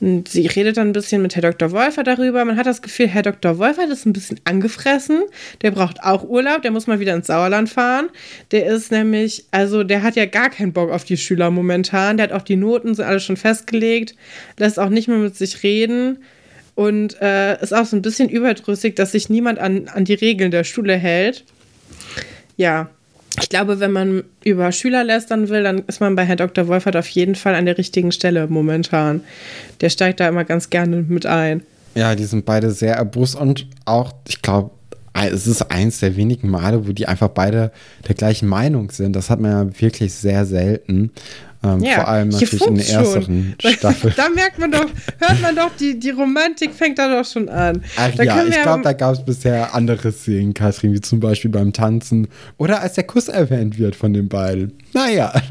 Und 0.00 0.28
sie 0.28 0.46
redet 0.46 0.76
dann 0.76 0.88
ein 0.88 0.92
bisschen 0.92 1.22
mit 1.22 1.34
Herr 1.34 1.50
Dr. 1.50 1.72
Wolfer 1.72 2.02
darüber. 2.02 2.44
Man 2.44 2.58
hat 2.58 2.66
das 2.66 2.82
Gefühl, 2.82 3.08
Herr 3.08 3.22
Dr. 3.22 3.56
Wolfer 3.56 3.90
ist 3.90 4.04
ein 4.04 4.12
bisschen 4.12 4.38
angefressen. 4.44 5.22
Der 5.62 5.70
braucht 5.70 6.02
auch 6.02 6.24
Urlaub. 6.24 6.60
Der 6.60 6.72
muss 6.72 6.86
mal 6.86 7.00
wieder 7.00 7.14
ins 7.14 7.28
Sauerland 7.28 7.70
fahren. 7.70 8.10
Der 8.50 8.66
ist 8.66 8.92
nämlich, 8.92 9.46
also 9.50 9.82
der 9.82 10.02
hat 10.02 10.14
ja 10.14 10.26
gar 10.26 10.50
keinen 10.50 10.74
Bock 10.74 10.90
auf 10.90 11.04
die 11.04 11.16
Schüler 11.16 11.50
momentan. 11.50 12.18
Der 12.18 12.24
hat 12.24 12.32
auch 12.32 12.42
die 12.42 12.56
Noten, 12.56 12.94
sind 12.94 13.06
alle 13.06 13.20
schon 13.20 13.38
festgelegt. 13.38 14.14
Lässt 14.58 14.78
auch 14.78 14.90
nicht 14.90 15.08
mehr 15.08 15.16
mit 15.16 15.36
sich 15.36 15.62
reden. 15.62 16.18
Und 16.74 17.18
äh, 17.22 17.58
ist 17.62 17.72
auch 17.72 17.86
so 17.86 17.96
ein 17.96 18.02
bisschen 18.02 18.28
überdrüssig, 18.28 18.94
dass 18.94 19.12
sich 19.12 19.30
niemand 19.30 19.58
an, 19.58 19.88
an 19.88 20.04
die 20.04 20.12
Regeln 20.12 20.50
der 20.50 20.64
Schule 20.64 20.96
hält. 20.96 21.44
Ja, 22.58 22.90
ich 23.40 23.48
glaube, 23.48 23.80
wenn 23.80 23.92
man 23.92 24.24
über 24.44 24.72
Schüler 24.72 25.04
lästern 25.04 25.48
will, 25.48 25.62
dann 25.62 25.84
ist 25.86 26.00
man 26.00 26.16
bei 26.16 26.24
Herrn 26.24 26.38
Dr. 26.38 26.68
Wolfert 26.68 26.96
auf 26.96 27.08
jeden 27.08 27.34
Fall 27.34 27.54
an 27.54 27.66
der 27.66 27.78
richtigen 27.78 28.12
Stelle 28.12 28.46
momentan. 28.46 29.20
Der 29.80 29.90
steigt 29.90 30.20
da 30.20 30.28
immer 30.28 30.44
ganz 30.44 30.70
gerne 30.70 31.04
mit 31.08 31.26
ein. 31.26 31.62
Ja, 31.94 32.14
die 32.14 32.24
sind 32.24 32.44
beide 32.44 32.70
sehr 32.70 32.94
erbost 32.94 33.36
und 33.36 33.66
auch, 33.84 34.12
ich 34.28 34.42
glaube, 34.42 34.70
es 35.14 35.46
ist 35.46 35.62
eins 35.70 36.00
der 36.00 36.16
wenigen 36.16 36.50
Male, 36.50 36.86
wo 36.86 36.92
die 36.92 37.06
einfach 37.06 37.28
beide 37.28 37.72
der 38.06 38.14
gleichen 38.14 38.48
Meinung 38.48 38.90
sind. 38.90 39.16
Das 39.16 39.30
hat 39.30 39.40
man 39.40 39.50
ja 39.50 39.80
wirklich 39.80 40.12
sehr 40.12 40.44
selten. 40.44 41.10
Ähm, 41.66 41.82
ja, 41.82 41.96
vor 41.96 42.08
allem 42.08 42.28
natürlich 42.28 42.66
in 42.66 42.74
der 42.76 42.88
ersten 42.88 43.54
Staffel. 43.60 44.12
da 44.16 44.28
merkt 44.28 44.58
man 44.58 44.70
doch, 44.70 44.86
hört 45.18 45.42
man 45.42 45.56
doch, 45.56 45.70
die, 45.78 45.98
die 45.98 46.10
Romantik 46.10 46.72
fängt 46.72 46.98
da 46.98 47.08
doch 47.08 47.28
schon 47.28 47.48
an. 47.48 47.82
Ach 47.96 48.10
da 48.14 48.22
ja, 48.22 48.44
ich 48.44 48.62
glaube, 48.62 48.82
da 48.82 48.92
gab 48.92 49.14
es 49.14 49.24
bisher 49.24 49.74
andere 49.74 50.12
Szenen, 50.12 50.54
Katrin, 50.54 50.92
wie 50.92 51.00
zum 51.00 51.20
Beispiel 51.20 51.50
beim 51.50 51.72
Tanzen 51.72 52.28
oder 52.56 52.80
als 52.80 52.94
der 52.94 53.04
Kuss 53.04 53.28
erwähnt 53.28 53.78
wird 53.78 53.96
von 53.96 54.12
den 54.12 54.28
beiden. 54.28 54.72
Naja. 54.92 55.32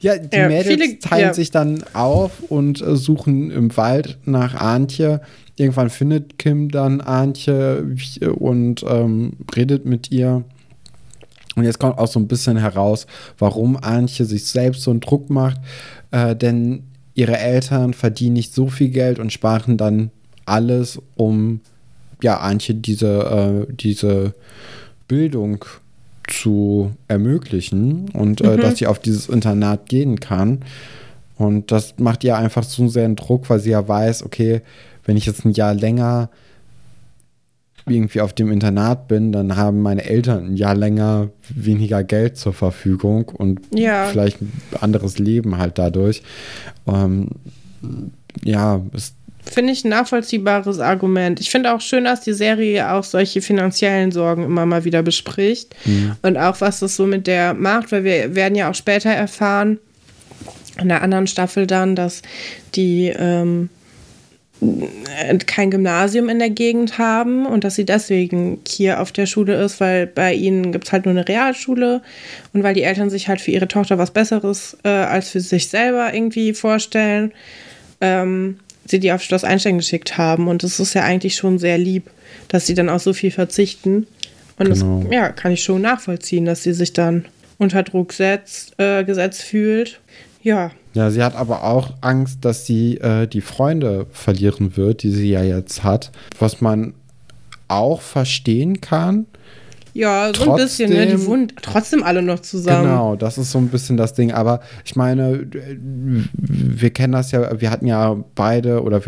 Ja, 0.00 0.18
die 0.18 0.36
ja, 0.36 0.48
Mädels 0.48 0.66
viele, 0.66 0.98
teilen 0.98 1.26
ja. 1.28 1.34
sich 1.34 1.50
dann 1.50 1.84
auf 1.94 2.32
und 2.48 2.82
äh, 2.82 2.96
suchen 2.96 3.50
im 3.50 3.74
Wald 3.76 4.18
nach 4.24 4.54
Antje. 4.54 5.20
Irgendwann 5.56 5.88
findet 5.88 6.38
Kim 6.38 6.68
dann 6.68 7.00
Antje 7.00 7.94
und 8.36 8.84
ähm, 8.86 9.32
redet 9.54 9.86
mit 9.86 10.10
ihr. 10.10 10.44
Und 11.56 11.64
jetzt 11.64 11.78
kommt 11.78 11.98
auch 11.98 12.08
so 12.08 12.18
ein 12.18 12.28
bisschen 12.28 12.56
heraus, 12.56 13.06
warum 13.38 13.76
Antje 13.76 14.24
sich 14.24 14.46
selbst 14.46 14.82
so 14.82 14.90
einen 14.90 15.00
Druck 15.00 15.30
macht. 15.30 15.60
Äh, 16.10 16.34
denn 16.34 16.84
ihre 17.14 17.38
Eltern 17.38 17.94
verdienen 17.94 18.34
nicht 18.34 18.54
so 18.54 18.68
viel 18.68 18.88
Geld 18.88 19.18
und 19.18 19.32
sparen 19.32 19.76
dann 19.76 20.10
alles, 20.46 21.00
um 21.16 21.60
ja, 22.22 22.38
Antje 22.38 22.74
diese, 22.74 23.66
äh, 23.68 23.72
diese 23.72 24.34
Bildung 25.08 25.64
zu 26.28 26.92
ermöglichen 27.06 28.08
und 28.10 28.40
äh, 28.40 28.56
mhm. 28.56 28.60
dass 28.60 28.78
sie 28.78 28.86
auf 28.86 28.98
dieses 28.98 29.28
Internat 29.28 29.88
gehen 29.88 30.20
kann. 30.20 30.60
Und 31.36 31.70
das 31.72 31.98
macht 31.98 32.24
ihr 32.24 32.36
einfach 32.36 32.64
so 32.64 32.88
sehr 32.88 33.04
einen 33.04 33.16
Druck, 33.16 33.50
weil 33.50 33.60
sie 33.60 33.70
ja 33.70 33.86
weiß, 33.86 34.24
okay, 34.24 34.62
wenn 35.04 35.16
ich 35.16 35.26
jetzt 35.26 35.44
ein 35.44 35.52
Jahr 35.52 35.74
länger 35.74 36.30
irgendwie 37.86 38.20
auf 38.20 38.32
dem 38.32 38.50
Internat 38.50 39.08
bin, 39.08 39.32
dann 39.32 39.56
haben 39.56 39.82
meine 39.82 40.04
Eltern 40.04 40.46
ein 40.46 40.56
Jahr 40.56 40.74
länger 40.74 41.30
weniger 41.54 42.02
Geld 42.02 42.38
zur 42.38 42.54
Verfügung 42.54 43.28
und 43.28 43.60
ja. 43.74 44.06
vielleicht 44.06 44.40
ein 44.40 44.52
anderes 44.80 45.18
Leben 45.18 45.58
halt 45.58 45.78
dadurch. 45.78 46.22
Ähm, 46.86 47.28
ja, 48.42 48.80
es 48.94 49.14
Finde 49.46 49.72
ich 49.72 49.84
ein 49.84 49.90
nachvollziehbares 49.90 50.78
Argument. 50.78 51.38
Ich 51.38 51.50
finde 51.50 51.74
auch 51.74 51.80
schön, 51.80 52.04
dass 52.04 52.22
die 52.22 52.32
Serie 52.32 52.90
auch 52.92 53.04
solche 53.04 53.42
finanziellen 53.42 54.10
Sorgen 54.10 54.42
immer 54.44 54.64
mal 54.64 54.84
wieder 54.84 55.02
bespricht. 55.02 55.74
Mhm. 55.84 56.16
Und 56.22 56.38
auch, 56.38 56.60
was 56.62 56.80
das 56.80 56.96
so 56.96 57.04
mit 57.06 57.26
der 57.26 57.52
macht, 57.52 57.92
weil 57.92 58.04
wir 58.04 58.34
werden 58.34 58.54
ja 58.54 58.70
auch 58.70 58.74
später 58.74 59.10
erfahren, 59.10 59.78
in 60.80 60.88
der 60.88 61.02
anderen 61.02 61.26
Staffel 61.26 61.66
dann, 61.66 61.94
dass 61.94 62.22
die 62.74 63.12
ähm, 63.16 63.68
kein 65.46 65.70
Gymnasium 65.70 66.28
in 66.28 66.38
der 66.38 66.50
Gegend 66.50 66.98
haben 66.98 67.46
und 67.46 67.64
dass 67.64 67.74
sie 67.74 67.84
deswegen 67.84 68.60
hier 68.66 69.00
auf 69.00 69.12
der 69.12 69.26
Schule 69.26 69.54
ist, 69.62 69.80
weil 69.80 70.06
bei 70.06 70.34
ihnen 70.34 70.72
gibt 70.72 70.86
es 70.86 70.92
halt 70.92 71.04
nur 71.04 71.12
eine 71.12 71.26
Realschule 71.28 72.02
und 72.52 72.62
weil 72.62 72.74
die 72.74 72.82
Eltern 72.82 73.10
sich 73.10 73.28
halt 73.28 73.40
für 73.40 73.50
ihre 73.50 73.68
Tochter 73.68 73.98
was 73.98 74.10
Besseres 74.10 74.76
äh, 74.84 74.88
als 74.88 75.30
für 75.30 75.40
sich 75.40 75.68
selber 75.68 76.12
irgendwie 76.12 76.54
vorstellen, 76.54 77.32
ähm, 78.00 78.58
sie 78.86 79.00
die 79.00 79.12
auf 79.12 79.22
Schloss 79.22 79.44
Einstein 79.44 79.78
geschickt 79.78 80.18
haben. 80.18 80.48
Und 80.48 80.62
es 80.64 80.80
ist 80.80 80.94
ja 80.94 81.02
eigentlich 81.02 81.36
schon 81.36 81.58
sehr 81.58 81.78
lieb, 81.78 82.10
dass 82.48 82.66
sie 82.66 82.74
dann 82.74 82.88
auch 82.88 83.00
so 83.00 83.12
viel 83.12 83.30
verzichten. 83.30 84.06
Und 84.58 84.72
genau. 84.72 85.02
das 85.02 85.12
ja, 85.12 85.28
kann 85.30 85.52
ich 85.52 85.62
schon 85.62 85.82
nachvollziehen, 85.82 86.44
dass 86.44 86.62
sie 86.62 86.72
sich 86.72 86.92
dann 86.92 87.24
unter 87.58 87.82
Druck 87.82 88.12
setzt, 88.12 88.78
äh, 88.78 89.04
gesetzt 89.04 89.42
fühlt. 89.42 90.00
Ja, 90.42 90.70
ja, 90.94 91.10
sie 91.10 91.22
hat 91.22 91.34
aber 91.34 91.64
auch 91.64 91.90
Angst, 92.00 92.44
dass 92.44 92.66
sie 92.66 92.98
äh, 92.98 93.26
die 93.26 93.40
Freunde 93.40 94.06
verlieren 94.12 94.76
wird, 94.76 95.02
die 95.02 95.10
sie 95.10 95.30
ja 95.30 95.42
jetzt 95.42 95.82
hat. 95.82 96.12
Was 96.38 96.60
man 96.60 96.94
auch 97.68 98.00
verstehen 98.00 98.80
kann. 98.80 99.26
Ja, 99.92 100.26
so 100.28 100.32
trotzdem, 100.32 100.50
ein 100.50 100.56
bisschen, 100.56 100.90
ne? 100.90 101.06
Die 101.06 101.26
wohnen 101.26 101.52
trotzdem 101.62 102.02
alle 102.02 102.22
noch 102.22 102.40
zusammen. 102.40 102.88
Genau, 102.88 103.16
das 103.16 103.38
ist 103.38 103.50
so 103.52 103.58
ein 103.58 103.68
bisschen 103.68 103.96
das 103.96 104.12
Ding. 104.14 104.32
Aber 104.32 104.60
ich 104.84 104.96
meine, 104.96 105.46
wir 106.32 106.90
kennen 106.90 107.12
das 107.12 107.30
ja, 107.32 107.60
wir 107.60 107.70
hatten 107.70 107.86
ja 107.86 108.16
beide 108.34 108.82
oder 108.82 109.00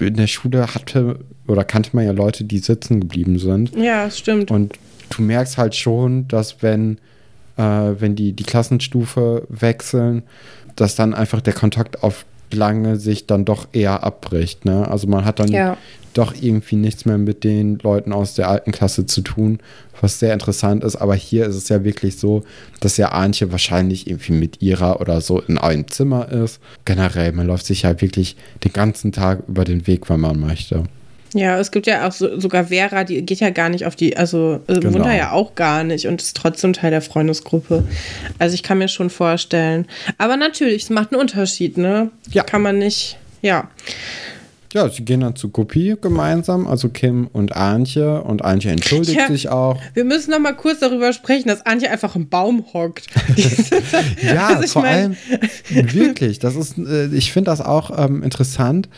in 0.00 0.14
der 0.14 0.26
Schule 0.26 0.74
hatte 0.74 1.20
oder 1.46 1.64
kannte 1.64 1.90
man 1.92 2.04
ja 2.04 2.12
Leute, 2.12 2.44
die 2.44 2.58
sitzen 2.58 3.00
geblieben 3.00 3.38
sind. 3.38 3.74
Ja, 3.76 4.10
stimmt. 4.10 4.50
Und 4.50 4.74
du 5.10 5.22
merkst 5.22 5.58
halt 5.58 5.74
schon, 5.74 6.28
dass 6.28 6.62
wenn, 6.62 6.98
äh, 7.56 7.62
wenn 7.62 8.14
die 8.14 8.32
die 8.32 8.44
Klassenstufe 8.44 9.46
wechseln, 9.48 10.22
dass 10.76 10.94
dann 10.94 11.14
einfach 11.14 11.40
der 11.40 11.52
Kontakt 11.52 12.02
auf 12.02 12.24
lange 12.52 12.96
Sicht 12.96 13.30
dann 13.30 13.44
doch 13.44 13.68
eher 13.72 14.04
abbricht. 14.04 14.64
Ne? 14.64 14.88
Also 14.88 15.06
man 15.06 15.24
hat 15.24 15.40
dann 15.40 15.50
ja. 15.50 15.76
doch 16.14 16.34
irgendwie 16.40 16.76
nichts 16.76 17.04
mehr 17.04 17.18
mit 17.18 17.44
den 17.44 17.78
Leuten 17.78 18.12
aus 18.12 18.34
der 18.34 18.48
alten 18.48 18.72
Klasse 18.72 19.06
zu 19.06 19.20
tun, 19.22 19.58
was 20.00 20.18
sehr 20.18 20.32
interessant 20.32 20.84
ist. 20.84 20.96
Aber 20.96 21.14
hier 21.14 21.46
ist 21.46 21.56
es 21.56 21.68
ja 21.68 21.84
wirklich 21.84 22.18
so, 22.18 22.44
dass 22.80 22.96
ja 22.96 23.10
Antje 23.10 23.50
wahrscheinlich 23.52 24.08
irgendwie 24.08 24.32
mit 24.32 24.62
ihrer 24.62 25.00
oder 25.00 25.20
so 25.20 25.40
in 25.40 25.58
einem 25.58 25.88
Zimmer 25.88 26.30
ist. 26.30 26.60
Generell, 26.84 27.32
man 27.32 27.46
läuft 27.46 27.66
sich 27.66 27.82
ja 27.82 28.00
wirklich 28.00 28.36
den 28.62 28.72
ganzen 28.72 29.12
Tag 29.12 29.42
über 29.48 29.64
den 29.64 29.86
Weg, 29.86 30.08
wenn 30.08 30.20
man 30.20 30.38
möchte. 30.38 30.84
Ja, 31.34 31.58
es 31.58 31.72
gibt 31.72 31.88
ja 31.88 32.06
auch 32.06 32.12
so, 32.12 32.38
sogar 32.38 32.66
Vera, 32.66 33.02
die 33.02 33.20
geht 33.22 33.40
ja 33.40 33.50
gar 33.50 33.68
nicht 33.68 33.84
auf 33.86 33.96
die, 33.96 34.16
also 34.16 34.60
äh, 34.68 34.74
genau. 34.74 34.94
Wunder 34.94 35.14
ja 35.14 35.32
auch 35.32 35.56
gar 35.56 35.82
nicht 35.82 36.06
und 36.06 36.22
ist 36.22 36.36
trotzdem 36.36 36.72
Teil 36.72 36.92
der 36.92 37.02
Freundesgruppe. 37.02 37.84
Also 38.38 38.54
ich 38.54 38.62
kann 38.62 38.78
mir 38.78 38.88
schon 38.88 39.10
vorstellen. 39.10 39.86
Aber 40.16 40.36
natürlich, 40.36 40.84
es 40.84 40.90
macht 40.90 41.12
einen 41.12 41.20
Unterschied, 41.20 41.76
ne? 41.76 42.10
Ja. 42.30 42.44
Kann 42.44 42.62
man 42.62 42.78
nicht, 42.78 43.18
ja. 43.42 43.68
Ja, 44.72 44.88
sie 44.88 45.04
gehen 45.04 45.20
dann 45.20 45.36
zu 45.36 45.50
Kopie 45.50 45.96
gemeinsam, 46.00 46.66
also 46.66 46.88
Kim 46.88 47.28
und 47.32 47.54
Antje. 47.54 48.22
Und 48.22 48.44
Antje 48.44 48.72
entschuldigt 48.72 49.18
ja, 49.18 49.28
sich 49.28 49.48
auch. 49.48 49.80
Wir 49.94 50.04
müssen 50.04 50.32
noch 50.32 50.40
mal 50.40 50.54
kurz 50.54 50.80
darüber 50.80 51.12
sprechen, 51.12 51.48
dass 51.48 51.64
Antje 51.64 51.90
einfach 51.90 52.16
im 52.16 52.28
Baum 52.28 52.64
hockt. 52.72 53.06
ja, 54.22 54.48
also 54.56 54.66
vor 54.66 54.82
mein... 54.82 54.92
allem 54.92 55.16
wirklich. 55.92 56.40
Das 56.40 56.56
ist, 56.56 56.76
äh, 56.78 57.06
ich 57.06 57.32
finde 57.32 57.50
das 57.50 57.60
auch 57.60 57.96
ähm, 57.96 58.24
interessant, 58.24 58.88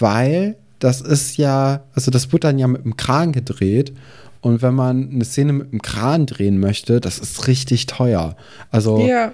weil 0.00 0.56
das 0.78 1.00
ist 1.00 1.36
ja, 1.36 1.82
also 1.94 2.10
das 2.10 2.32
wird 2.32 2.44
dann 2.44 2.58
ja 2.58 2.66
mit 2.66 2.84
dem 2.84 2.96
Kran 2.96 3.32
gedreht. 3.32 3.92
Und 4.40 4.62
wenn 4.62 4.74
man 4.74 5.10
eine 5.10 5.24
Szene 5.24 5.52
mit 5.52 5.72
dem 5.72 5.82
Kran 5.82 6.26
drehen 6.26 6.60
möchte, 6.60 7.00
das 7.00 7.18
ist 7.18 7.48
richtig 7.48 7.86
teuer. 7.86 8.36
Also 8.70 9.00
ja. 9.00 9.32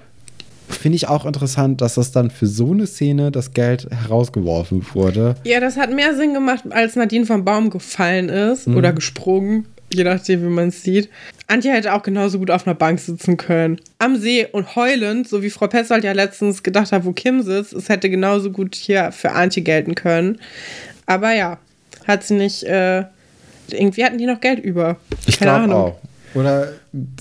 finde 0.67 0.95
ich 0.95 1.07
auch 1.07 1.25
interessant, 1.25 1.81
dass 1.81 1.95
das 1.95 2.11
dann 2.11 2.31
für 2.31 2.47
so 2.47 2.71
eine 2.71 2.87
Szene 2.87 3.31
das 3.31 3.53
Geld 3.53 3.87
herausgeworfen 3.91 4.83
wurde. 4.93 5.35
Ja, 5.43 5.59
das 5.59 5.77
hat 5.77 5.93
mehr 5.93 6.15
Sinn 6.15 6.33
gemacht, 6.33 6.63
als 6.71 6.95
Nadine 6.95 7.25
vom 7.25 7.45
Baum 7.45 7.69
gefallen 7.69 8.29
ist 8.29 8.67
mhm. 8.67 8.77
oder 8.77 8.91
gesprungen, 8.91 9.65
je 9.93 10.03
nachdem, 10.03 10.41
wie 10.41 10.47
man 10.47 10.69
es 10.69 10.81
sieht. 10.81 11.09
Antje 11.47 11.73
hätte 11.73 11.93
auch 11.93 12.01
genauso 12.01 12.39
gut 12.39 12.49
auf 12.49 12.65
einer 12.65 12.73
Bank 12.73 12.99
sitzen 12.99 13.37
können. 13.37 13.79
Am 13.99 14.15
See 14.15 14.47
und 14.51 14.75
heulend, 14.75 15.27
so 15.27 15.43
wie 15.43 15.51
Frau 15.51 15.67
Petzold 15.67 16.03
ja 16.03 16.13
letztens 16.13 16.63
gedacht 16.63 16.91
hat, 16.91 17.05
wo 17.05 17.11
Kim 17.11 17.43
sitzt, 17.43 17.73
es 17.73 17.89
hätte 17.89 18.09
genauso 18.09 18.49
gut 18.49 18.73
hier 18.73 19.11
für 19.11 19.33
Antje 19.33 19.61
gelten 19.61 19.93
können. 19.93 20.39
Aber 21.05 21.31
ja, 21.33 21.57
hat 22.07 22.23
sie 22.23 22.35
nicht, 22.35 22.63
äh, 22.63 23.03
irgendwie 23.69 24.03
hatten 24.03 24.17
die 24.17 24.25
noch 24.25 24.41
Geld 24.41 24.59
über. 24.59 24.97
Ich 25.25 25.39
glaube 25.39 25.73
auch. 25.73 25.97
Oder, 26.33 26.73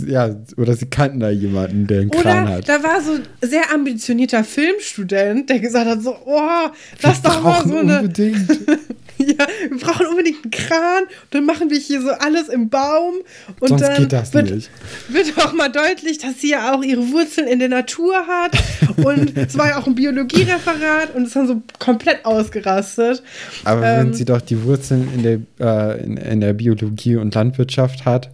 ja, 0.06 0.34
oder 0.56 0.74
sie 0.74 0.86
kannten 0.86 1.20
da 1.20 1.30
jemanden, 1.30 1.86
der 1.86 2.00
einen 2.00 2.10
oder 2.10 2.22
Kran 2.22 2.48
hat. 2.48 2.68
Da 2.68 2.82
war 2.82 3.00
so 3.02 3.12
ein 3.12 3.22
sehr 3.42 3.72
ambitionierter 3.72 4.44
Filmstudent, 4.44 5.50
der 5.50 5.58
gesagt 5.58 5.86
hat: 5.86 6.02
so, 6.02 6.16
oh, 6.24 6.68
lass 7.02 7.20
doch 7.22 7.42
mal 7.42 7.62
so 7.66 7.76
eine. 7.76 8.00
Unbedingt. 8.00 8.48
ja, 9.18 9.46
wir 9.68 9.78
brauchen 9.78 10.06
unbedingt 10.06 10.42
einen 10.42 10.50
Kran. 10.50 11.04
Dann 11.30 11.44
machen 11.44 11.70
wir 11.70 11.78
hier 11.78 12.00
so 12.00 12.10
alles 12.10 12.48
im 12.48 12.68
Baum. 12.68 13.14
Und 13.60 13.68
Sonst 13.68 13.82
dann 13.82 13.96
geht 13.98 14.12
das 14.12 14.34
wird, 14.34 14.50
nicht. 14.50 14.70
Wird 15.08 15.32
auch 15.38 15.52
mal 15.52 15.68
deutlich, 15.68 16.18
dass 16.18 16.40
sie 16.40 16.50
ja 16.50 16.74
auch 16.74 16.82
ihre 16.82 17.10
Wurzeln 17.10 17.46
in 17.46 17.58
der 17.58 17.68
Natur 17.68 18.14
hat. 18.26 18.52
und 19.04 19.36
es 19.36 19.56
war 19.56 19.68
ja 19.68 19.78
auch 19.78 19.86
ein 19.86 19.94
Biologiereferat 19.94 21.14
und 21.14 21.26
es 21.26 21.36
haben 21.36 21.46
so 21.46 21.62
komplett 21.78 22.24
ausgerastet. 22.24 23.22
Aber 23.64 23.84
ähm, 23.84 24.06
wenn 24.06 24.14
sie 24.14 24.24
doch 24.24 24.40
die 24.40 24.62
Wurzeln 24.64 25.08
in 25.14 25.22
der, 25.22 25.38
äh, 25.60 26.04
in, 26.04 26.16
in 26.16 26.40
der 26.40 26.52
Biologie 26.54 27.16
und 27.16 27.34
Landwirtschaft 27.34 28.04
hat, 28.04 28.30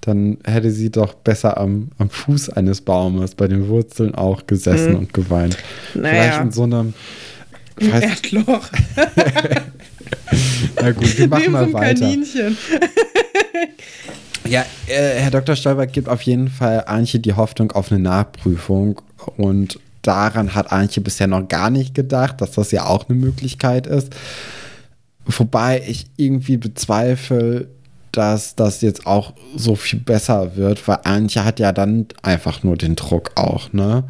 dann 0.00 0.38
hätte 0.44 0.70
sie 0.70 0.90
doch 0.90 1.14
besser 1.14 1.58
am, 1.58 1.90
am 1.98 2.08
Fuß 2.10 2.50
eines 2.50 2.80
Baumes, 2.80 3.34
bei 3.34 3.48
den 3.48 3.68
Wurzeln 3.68 4.14
auch 4.14 4.46
gesessen 4.46 4.92
Mhm. 4.92 4.98
und 4.98 5.12
geweint. 5.14 5.56
Naja. 5.94 6.08
Vielleicht 6.22 6.40
in 6.42 6.52
so 6.52 6.62
einem. 6.64 6.94
Weiß, 7.76 8.02
Erdloch. 8.02 8.68
na 10.80 10.90
gut, 10.92 11.18
wir 11.18 11.28
machen 11.28 11.42
Neben 11.42 11.44
so 11.44 11.50
mal 11.52 11.64
einem 11.64 11.72
weiter. 11.74 12.00
Kaninchen. 12.00 12.56
Ja, 14.48 14.64
äh, 14.88 15.20
Herr 15.20 15.30
Dr. 15.30 15.54
Stolberg 15.54 15.92
gibt 15.92 16.08
auf 16.08 16.22
jeden 16.22 16.48
Fall 16.48 16.84
Antje 16.86 17.20
die 17.20 17.34
Hoffnung 17.34 17.70
auf 17.72 17.92
eine 17.92 18.00
Nachprüfung 18.00 19.00
und 19.36 19.78
daran 20.02 20.54
hat 20.56 20.72
Antje 20.72 21.02
bisher 21.02 21.28
noch 21.28 21.46
gar 21.46 21.70
nicht 21.70 21.94
gedacht, 21.94 22.40
dass 22.40 22.52
das 22.52 22.72
ja 22.72 22.86
auch 22.86 23.08
eine 23.08 23.16
Möglichkeit 23.18 23.86
ist. 23.86 24.12
Wobei 25.26 25.82
ich 25.86 26.06
irgendwie 26.16 26.56
bezweifle, 26.56 27.68
dass 28.12 28.56
das 28.56 28.80
jetzt 28.80 29.06
auch 29.06 29.34
so 29.56 29.74
viel 29.74 30.00
besser 30.00 30.56
wird, 30.56 30.86
weil 30.88 30.98
Antje 31.04 31.44
hat 31.44 31.60
ja 31.60 31.72
dann 31.72 32.06
einfach 32.22 32.62
nur 32.62 32.76
den 32.76 32.96
Druck 32.96 33.32
auch, 33.36 33.72
ne? 33.72 34.04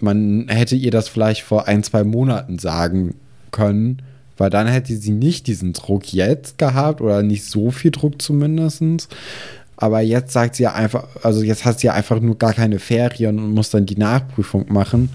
Man 0.00 0.48
hätte 0.48 0.76
ihr 0.76 0.90
das 0.90 1.08
vielleicht 1.08 1.42
vor 1.42 1.66
ein, 1.66 1.82
zwei 1.82 2.04
Monaten 2.04 2.58
sagen 2.58 3.14
können, 3.52 4.02
weil 4.36 4.50
dann 4.50 4.66
hätte 4.66 4.94
sie 4.96 5.12
nicht 5.12 5.46
diesen 5.46 5.72
Druck 5.72 6.12
jetzt 6.12 6.58
gehabt 6.58 7.00
oder 7.00 7.22
nicht 7.22 7.44
so 7.44 7.70
viel 7.70 7.90
Druck 7.90 8.20
zumindestens. 8.20 9.08
Aber 9.76 10.00
jetzt 10.00 10.32
sagt 10.32 10.56
sie 10.56 10.64
ja 10.64 10.74
einfach, 10.74 11.06
also 11.22 11.42
jetzt 11.42 11.64
hat 11.64 11.80
sie 11.80 11.86
ja 11.86 11.94
einfach 11.94 12.20
nur 12.20 12.36
gar 12.36 12.52
keine 12.52 12.78
Ferien 12.78 13.38
und 13.38 13.54
muss 13.54 13.70
dann 13.70 13.86
die 13.86 13.96
Nachprüfung 13.96 14.66
machen. 14.72 15.10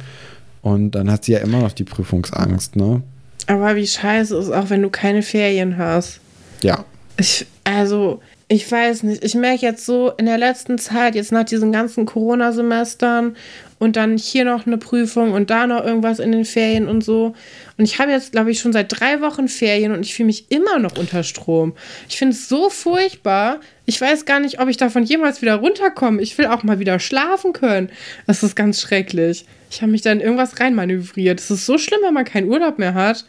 Und 0.61 0.91
dann 0.91 1.11
hat 1.11 1.25
sie 1.25 1.33
ja 1.33 1.39
immer 1.39 1.61
noch 1.61 1.71
die 1.71 1.85
Prüfungsangst, 1.85 2.75
ne? 2.75 3.01
Aber 3.47 3.75
wie 3.75 3.87
scheiße 3.87 4.37
ist 4.37 4.51
auch, 4.51 4.69
wenn 4.69 4.81
du 4.81 4.89
keine 4.89 5.21
Ferien 5.21 5.77
hast. 5.77 6.19
Ja. 6.61 6.85
Ich, 7.17 7.47
also, 7.75 8.19
ich 8.47 8.69
weiß 8.69 9.03
nicht. 9.03 9.23
Ich 9.23 9.35
merke 9.35 9.63
jetzt 9.63 9.85
so 9.85 10.11
in 10.17 10.25
der 10.25 10.39
letzten 10.39 10.79
Zeit, 10.79 11.13
jetzt 11.13 11.31
nach 11.31 11.43
diesen 11.43 11.71
ganzen 11.71 12.07
Corona-Semestern 12.07 13.35
und 13.77 13.95
dann 13.95 14.17
hier 14.17 14.43
noch 14.43 14.65
eine 14.65 14.79
Prüfung 14.79 15.33
und 15.33 15.51
da 15.51 15.67
noch 15.67 15.85
irgendwas 15.85 16.17
in 16.17 16.31
den 16.31 16.45
Ferien 16.45 16.87
und 16.87 17.03
so. 17.03 17.35
Und 17.77 17.85
ich 17.85 17.99
habe 17.99 18.11
jetzt, 18.11 18.31
glaube 18.31 18.49
ich, 18.49 18.59
schon 18.59 18.73
seit 18.73 18.99
drei 18.99 19.21
Wochen 19.21 19.47
Ferien 19.47 19.91
und 19.91 20.03
ich 20.03 20.15
fühle 20.15 20.27
mich 20.27 20.49
immer 20.49 20.79
noch 20.79 20.97
unter 20.97 21.23
Strom. 21.23 21.73
Ich 22.09 22.17
finde 22.17 22.33
es 22.33 22.49
so 22.49 22.71
furchtbar. 22.71 23.59
Ich 23.85 24.01
weiß 24.01 24.25
gar 24.25 24.39
nicht, 24.39 24.59
ob 24.59 24.67
ich 24.67 24.77
davon 24.77 25.03
jemals 25.03 25.43
wieder 25.43 25.55
runterkomme. 25.55 26.19
Ich 26.19 26.35
will 26.39 26.47
auch 26.47 26.63
mal 26.63 26.79
wieder 26.79 26.99
schlafen 26.99 27.53
können. 27.53 27.91
Das 28.25 28.41
ist 28.41 28.55
ganz 28.55 28.81
schrecklich. 28.81 29.45
Ich 29.69 29.83
habe 29.83 29.91
mich 29.91 30.01
dann 30.01 30.21
irgendwas 30.21 30.59
reinmanövriert. 30.59 31.39
Es 31.39 31.51
ist 31.51 31.67
so 31.67 31.77
schlimm, 31.77 31.99
wenn 32.03 32.15
man 32.15 32.25
keinen 32.25 32.49
Urlaub 32.49 32.79
mehr 32.79 32.95
hat. 32.95 33.25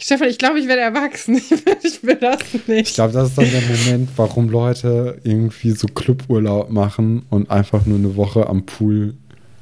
Stefan, 0.00 0.28
ich 0.28 0.38
glaube, 0.38 0.58
ich 0.60 0.68
werde 0.68 0.82
erwachsen. 0.82 1.40
Ich 1.50 1.50
will, 1.50 1.76
ich 1.82 2.02
will 2.02 2.16
das 2.16 2.38
nicht. 2.66 2.88
Ich 2.88 2.94
glaube, 2.94 3.12
das 3.12 3.30
ist 3.30 3.38
dann 3.38 3.50
der 3.50 3.62
Moment, 3.62 4.10
warum 4.16 4.48
Leute 4.48 5.18
irgendwie 5.24 5.72
so 5.72 5.86
Cluburlaub 5.88 6.70
machen 6.70 7.22
und 7.30 7.50
einfach 7.50 7.86
nur 7.86 7.98
eine 7.98 8.16
Woche 8.16 8.46
am 8.46 8.64
Pool 8.66 9.14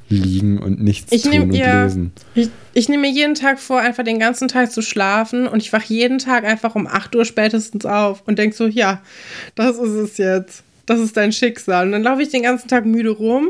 liegen 0.09 0.59
und 0.59 0.81
nichts 0.81 1.11
Ich 1.11 1.23
tun 1.23 1.41
und 1.41 1.53
ja, 1.53 1.83
lesen. 1.83 2.11
ich, 2.33 2.49
ich 2.73 2.87
nehme 2.87 3.01
mir 3.07 3.11
jeden 3.13 3.35
Tag 3.35 3.59
vor, 3.59 3.79
einfach 3.79 4.03
den 4.03 4.19
ganzen 4.19 4.47
Tag 4.47 4.71
zu 4.71 4.81
schlafen 4.81 5.47
und 5.47 5.61
ich 5.61 5.73
wache 5.73 5.93
jeden 5.93 6.17
Tag 6.19 6.45
einfach 6.45 6.75
um 6.75 6.87
8 6.87 7.15
Uhr 7.15 7.25
spätestens 7.25 7.85
auf 7.85 8.23
und 8.25 8.39
denke 8.39 8.55
so, 8.55 8.67
ja, 8.67 9.01
das 9.55 9.77
ist 9.77 9.91
es 9.91 10.17
jetzt. 10.17 10.63
Das 10.85 10.99
ist 11.01 11.17
dein 11.17 11.33
Schicksal. 11.33 11.87
Und 11.87 11.91
dann 11.91 12.03
laufe 12.03 12.21
ich 12.21 12.29
den 12.29 12.43
ganzen 12.43 12.69
Tag 12.69 12.85
müde 12.85 13.09
rum 13.09 13.49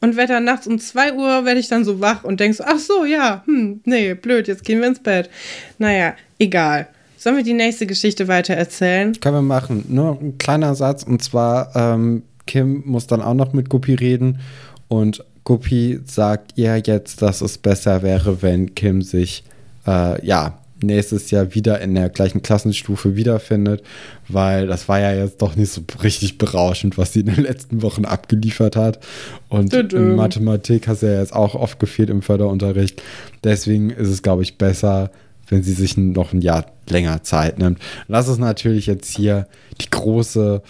und 0.00 0.16
werde 0.16 0.34
dann 0.34 0.44
nachts 0.44 0.66
um 0.66 0.78
2 0.78 1.14
Uhr 1.14 1.44
werde 1.44 1.60
ich 1.60 1.68
dann 1.68 1.84
so 1.84 2.00
wach 2.00 2.24
und 2.24 2.40
denke 2.40 2.56
so, 2.56 2.64
ach 2.66 2.78
so, 2.78 3.04
ja, 3.04 3.42
hm, 3.46 3.80
nee, 3.84 4.14
blöd, 4.14 4.48
jetzt 4.48 4.64
gehen 4.64 4.80
wir 4.80 4.88
ins 4.88 5.00
Bett. 5.00 5.30
Naja, 5.78 6.14
egal. 6.38 6.88
Sollen 7.18 7.36
wir 7.36 7.44
die 7.44 7.52
nächste 7.52 7.86
Geschichte 7.86 8.28
weiter 8.28 8.54
erzählen? 8.54 9.12
Können 9.20 9.36
wir 9.36 9.42
machen. 9.42 9.84
Nur 9.88 10.18
ein 10.20 10.38
kleiner 10.38 10.74
Satz 10.74 11.02
und 11.02 11.22
zwar, 11.22 11.74
ähm, 11.76 12.22
Kim 12.46 12.82
muss 12.86 13.06
dann 13.06 13.20
auch 13.20 13.34
noch 13.34 13.52
mit 13.52 13.68
Guppi 13.68 13.94
reden 13.94 14.40
und 14.88 15.24
Guppi 15.44 16.00
sagt 16.04 16.52
ihr 16.56 16.80
jetzt, 16.84 17.22
dass 17.22 17.40
es 17.40 17.58
besser 17.58 18.02
wäre, 18.02 18.42
wenn 18.42 18.74
Kim 18.74 19.02
sich, 19.02 19.44
äh, 19.86 20.24
ja, 20.24 20.58
nächstes 20.82 21.30
Jahr 21.30 21.54
wieder 21.54 21.80
in 21.80 21.94
der 21.94 22.08
gleichen 22.08 22.42
Klassenstufe 22.42 23.16
wiederfindet, 23.16 23.82
weil 24.28 24.66
das 24.66 24.88
war 24.88 25.00
ja 25.00 25.12
jetzt 25.12 25.42
doch 25.42 25.56
nicht 25.56 25.72
so 25.72 25.82
richtig 26.02 26.38
berauschend, 26.38 26.98
was 26.98 27.12
sie 27.12 27.20
in 27.20 27.26
den 27.26 27.42
letzten 27.42 27.82
Wochen 27.82 28.04
abgeliefert 28.04 28.76
hat. 28.76 29.00
Und 29.48 29.72
in 29.74 30.16
Mathematik 30.16 30.88
hat 30.88 30.98
sie 30.98 31.06
ja 31.06 31.20
jetzt 31.20 31.34
auch 31.34 31.54
oft 31.54 31.78
gefehlt 31.78 32.10
im 32.10 32.22
Förderunterricht. 32.22 33.02
Deswegen 33.44 33.90
ist 33.90 34.08
es, 34.08 34.22
glaube 34.22 34.42
ich, 34.42 34.58
besser, 34.58 35.10
wenn 35.48 35.62
sie 35.62 35.72
sich 35.72 35.96
noch 35.96 36.32
ein 36.32 36.40
Jahr 36.40 36.66
länger 36.88 37.22
Zeit 37.22 37.58
nimmt. 37.58 37.78
Und 38.08 38.12
das 38.12 38.28
ist 38.28 38.38
natürlich 38.38 38.86
jetzt 38.86 39.14
hier 39.14 39.46
die 39.80 39.90
große 39.90 40.62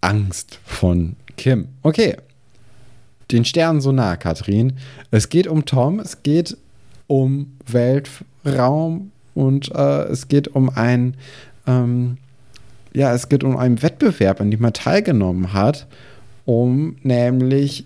Angst 0.00 0.58
von 0.64 1.16
Kim. 1.36 1.68
Okay. 1.82 2.16
Den 3.30 3.44
Sternen 3.44 3.80
so 3.80 3.92
nah, 3.92 4.16
Katrin. 4.16 4.74
Es 5.10 5.28
geht 5.28 5.46
um 5.46 5.64
Tom, 5.64 6.00
es 6.00 6.22
geht 6.22 6.56
um 7.06 7.52
Weltraum 7.66 9.11
und 9.34 9.70
äh, 9.74 10.02
es 10.04 10.28
geht 10.28 10.48
um 10.48 10.70
ein, 10.70 11.14
ähm, 11.66 12.18
ja, 12.92 13.14
es 13.14 13.28
geht 13.28 13.44
um 13.44 13.56
einen 13.56 13.82
Wettbewerb, 13.82 14.40
an 14.40 14.50
dem 14.50 14.62
er 14.64 14.72
teilgenommen 14.72 15.52
hat, 15.52 15.86
um 16.44 16.96
nämlich, 17.02 17.84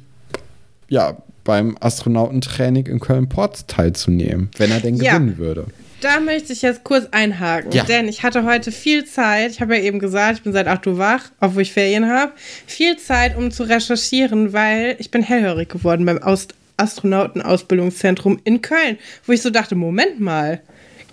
ja, 0.88 1.16
beim 1.44 1.76
Astronautentraining 1.80 2.86
in 2.86 2.98
Köln-Porz 2.98 3.66
teilzunehmen, 3.66 4.50
wenn 4.58 4.72
er 4.72 4.80
denn 4.80 4.96
Ja. 4.96 5.12
gewinnen 5.18 5.38
würde. 5.38 5.66
Da 6.00 6.20
möchte 6.20 6.52
ich 6.52 6.60
jetzt 6.62 6.82
kurz 6.84 7.06
einhaken, 7.12 7.70
Ja. 7.72 7.84
denn 7.84 8.08
ich 8.08 8.22
hatte 8.24 8.44
heute 8.44 8.70
viel 8.72 9.04
Zeit. 9.06 9.52
Ich 9.52 9.60
habe 9.60 9.76
ja 9.76 9.82
eben 9.82 9.98
gesagt, 9.98 10.38
ich 10.38 10.42
bin 10.42 10.52
seit 10.52 10.66
8 10.66 10.86
Uhr 10.88 10.98
wach, 10.98 11.30
obwohl 11.40 11.62
ich 11.62 11.72
Ferien 11.72 12.06
habe. 12.08 12.32
Viel 12.66 12.96
Zeit, 12.98 13.36
um 13.36 13.50
zu 13.50 13.62
recherchieren, 13.62 14.52
weil 14.52 14.96
ich 14.98 15.10
bin 15.10 15.22
hellhörig 15.22 15.68
geworden 15.68 16.04
beim 16.04 16.18
Aus 16.22 16.48
Astronautenausbildungszentrum 16.78 18.40
in 18.44 18.60
Köln, 18.62 18.98
wo 19.26 19.32
ich 19.32 19.40
so 19.42 19.50
dachte, 19.50 19.74
Moment 19.74 20.20
mal, 20.20 20.60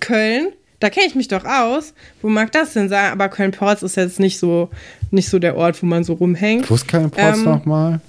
Köln, 0.00 0.48
da 0.80 0.90
kenne 0.90 1.06
ich 1.06 1.14
mich 1.14 1.28
doch 1.28 1.44
aus. 1.44 1.94
Wo 2.22 2.28
mag 2.28 2.52
das 2.52 2.72
denn 2.74 2.88
sein? 2.88 3.12
Aber 3.12 3.28
Köln-Porz 3.28 3.82
ist 3.82 3.96
jetzt 3.96 4.20
nicht 4.20 4.38
so, 4.38 4.68
nicht 5.10 5.28
so 5.28 5.38
der 5.38 5.56
Ort, 5.56 5.82
wo 5.82 5.86
man 5.86 6.04
so 6.04 6.14
rumhängt. 6.14 6.68
Wo 6.70 6.74
ist 6.74 6.88
Köln-Porz 6.88 7.38
Ähm, 7.38 7.44
nochmal? 7.44 8.00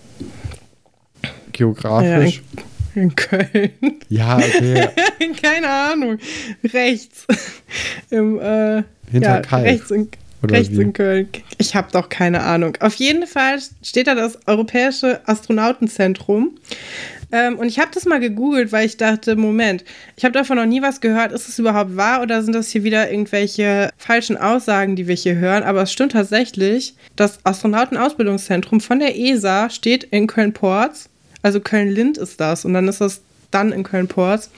Ja, 1.24 1.30
Geografisch? 1.52 2.42
In 2.96 3.14
Köln. 3.16 3.72
Ja, 4.10 4.38
okay. 4.38 4.88
Keine 5.42 5.70
Ahnung. 5.70 6.18
Rechts. 6.74 7.26
Im, 8.10 8.40
äh, 8.40 8.84
Hinter 9.12 9.36
ja, 9.36 9.42
Kalk, 9.42 9.66
rechts, 9.66 9.92
in, 9.92 10.10
oder 10.42 10.56
rechts 10.56 10.78
wie? 10.78 10.82
in 10.82 10.94
Köln. 10.94 11.30
Ich 11.58 11.76
habe 11.76 11.92
doch 11.92 12.08
keine 12.08 12.42
Ahnung. 12.42 12.78
Auf 12.80 12.96
jeden 12.96 13.28
Fall 13.28 13.60
steht 13.84 14.08
da 14.08 14.16
das 14.16 14.40
Europäische 14.48 15.20
Astronautenzentrum. 15.28 16.52
Ähm, 17.36 17.60
und 17.60 17.68
ich 17.68 17.80
habe 17.80 17.92
das 17.94 18.06
mal 18.06 18.22
gegoogelt, 18.22 18.72
weil 18.72 18.86
ich 18.86 18.96
dachte, 18.96 19.36
Moment, 19.36 19.84
ich 20.16 20.24
habe 20.24 20.32
davon 20.32 20.56
noch 20.56 20.66
nie 20.66 20.82
was 20.82 21.02
gehört. 21.02 21.34
Ist 21.34 21.50
es 21.50 21.60
überhaupt 21.60 21.98
wahr 21.98 22.22
oder 22.22 22.42
sind 22.42 22.54
das 22.54 22.70
hier 22.70 22.86
wieder 22.86 23.12
irgendwelche 23.12 23.90
falschen 23.98 24.38
Aussagen, 24.38 24.96
die 24.96 25.10
wir 25.10 25.16
hier 25.16 25.36
hören? 25.36 25.64
Aber 25.64 25.82
es 25.82 25.92
stimmt 25.92 26.14
tatsächlich. 26.14 26.96
Das 27.18 27.40
Astronautenausbildungszentrum 27.44 28.80
von 28.80 29.00
der 29.00 29.18
ESA 29.20 29.70
steht 29.70 30.06
in 30.06 30.28
Köln-Porz. 30.28 31.10
Also 31.42 31.60
Köln-Lind 31.60 32.18
ist 32.18 32.40
das. 32.40 32.64
Und 32.64 32.74
dann 32.74 32.88
ist 32.88 33.02
das 33.02 33.22
dann 33.52 33.74
in 33.74 33.84
Köln-Porz. 33.84 34.50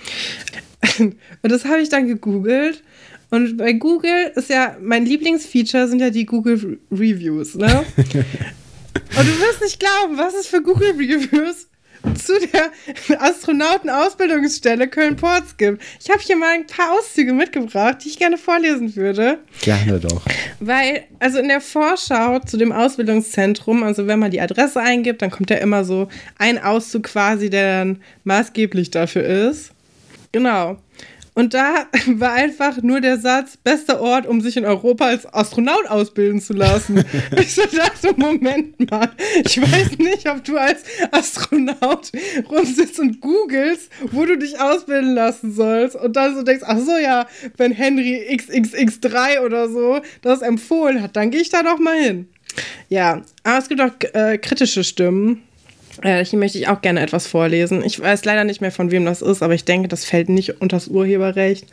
Und 0.99 1.15
das 1.41 1.65
habe 1.65 1.81
ich 1.81 1.89
dann 1.89 2.05
gegoogelt. 2.05 2.83
Und 3.31 3.57
bei 3.57 3.73
Google 3.73 4.33
ist 4.35 4.51
ja, 4.51 4.77
mein 4.79 5.03
Lieblingsfeature 5.03 5.87
sind 5.87 5.99
ja 5.99 6.11
die 6.11 6.27
Google 6.27 6.77
Reviews, 6.91 7.55
ne? 7.55 7.83
Und 7.97 9.27
du 9.27 9.39
wirst 9.39 9.61
nicht 9.63 9.79
glauben, 9.79 10.17
was 10.17 10.35
es 10.35 10.45
für 10.45 10.61
Google 10.61 10.91
Reviews 10.91 11.67
zu 12.15 12.33
der 12.39 13.21
Astronautenausbildungsstelle 13.21 14.87
Köln-Porz 14.87 15.57
gibt. 15.57 15.81
Ich 16.01 16.09
habe 16.09 16.21
hier 16.21 16.35
mal 16.35 16.53
ein 16.53 16.67
paar 16.67 16.93
Auszüge 16.93 17.33
mitgebracht, 17.33 17.97
die 18.03 18.09
ich 18.09 18.19
gerne 18.19 18.37
vorlesen 18.37 18.95
würde. 18.95 19.39
Gerne 19.61 19.99
doch. 19.99 20.21
Weil, 20.59 21.03
also 21.19 21.39
in 21.39 21.47
der 21.47 21.61
Vorschau 21.61 22.39
zu 22.39 22.57
dem 22.57 22.71
Ausbildungszentrum, 22.71 23.83
also 23.83 24.07
wenn 24.07 24.19
man 24.19 24.31
die 24.31 24.41
Adresse 24.41 24.79
eingibt, 24.79 25.21
dann 25.21 25.31
kommt 25.31 25.49
ja 25.49 25.57
immer 25.57 25.83
so 25.83 26.07
ein 26.37 26.61
Auszug 26.61 27.03
quasi, 27.03 27.49
der 27.49 27.79
dann 27.79 28.01
maßgeblich 28.23 28.91
dafür 28.91 29.23
ist. 29.23 29.71
Genau. 30.31 30.77
Und 31.37 31.53
da 31.53 31.85
war 32.07 32.33
einfach 32.33 32.81
nur 32.81 32.99
der 32.99 33.19
Satz, 33.19 33.57
bester 33.57 34.01
Ort, 34.01 34.25
um 34.25 34.41
sich 34.41 34.57
in 34.57 34.65
Europa 34.65 35.05
als 35.05 35.31
Astronaut 35.31 35.85
ausbilden 35.87 36.41
zu 36.41 36.53
lassen. 36.53 37.05
ich 37.39 37.53
so 37.53 37.61
dachte, 37.61 38.15
Moment 38.17 38.89
mal, 38.89 39.11
ich 39.45 39.61
weiß 39.61 39.99
nicht, 39.99 40.27
ob 40.27 40.43
du 40.43 40.57
als 40.57 40.81
Astronaut 41.11 42.11
rumsitzt 42.49 42.99
und 42.99 43.21
googelst, 43.21 43.91
wo 44.11 44.25
du 44.25 44.35
dich 44.35 44.59
ausbilden 44.59 45.13
lassen 45.13 45.53
sollst. 45.53 45.95
Und 45.95 46.15
dann 46.15 46.33
so 46.33 46.41
denkst, 46.41 46.63
ach 46.65 46.79
so, 46.79 46.97
ja, 46.97 47.27
wenn 47.57 47.71
Henry 47.71 48.27
XXX3 48.31 49.41
oder 49.41 49.69
so 49.69 50.01
das 50.23 50.41
empfohlen 50.41 51.03
hat, 51.03 51.15
dann 51.15 51.29
gehe 51.29 51.41
ich 51.41 51.49
da 51.49 51.61
doch 51.61 51.77
mal 51.77 52.01
hin. 52.01 52.29
Ja, 52.89 53.21
aber 53.43 53.57
es 53.59 53.69
gibt 53.69 53.81
auch 53.81 53.91
äh, 54.13 54.39
kritische 54.39 54.83
Stimmen. 54.83 55.43
Äh, 56.01 56.23
hier 56.23 56.39
möchte 56.39 56.57
ich 56.57 56.67
auch 56.67 56.81
gerne 56.81 57.01
etwas 57.01 57.27
vorlesen. 57.27 57.83
Ich 57.83 57.99
weiß 57.99 58.25
leider 58.25 58.43
nicht 58.43 58.61
mehr, 58.61 58.71
von 58.71 58.91
wem 58.91 59.05
das 59.05 59.21
ist, 59.21 59.41
aber 59.41 59.53
ich 59.53 59.65
denke, 59.65 59.87
das 59.87 60.05
fällt 60.05 60.29
nicht 60.29 60.61
unter 60.61 60.77
das 60.77 60.87
Urheberrecht. 60.87 61.65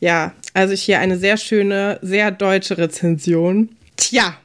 Ja, 0.00 0.32
also 0.54 0.74
hier 0.74 0.98
eine 1.00 1.18
sehr 1.18 1.36
schöne, 1.36 1.98
sehr 2.02 2.30
deutsche 2.30 2.78
Rezension. 2.78 3.70
Tja, 3.96 4.36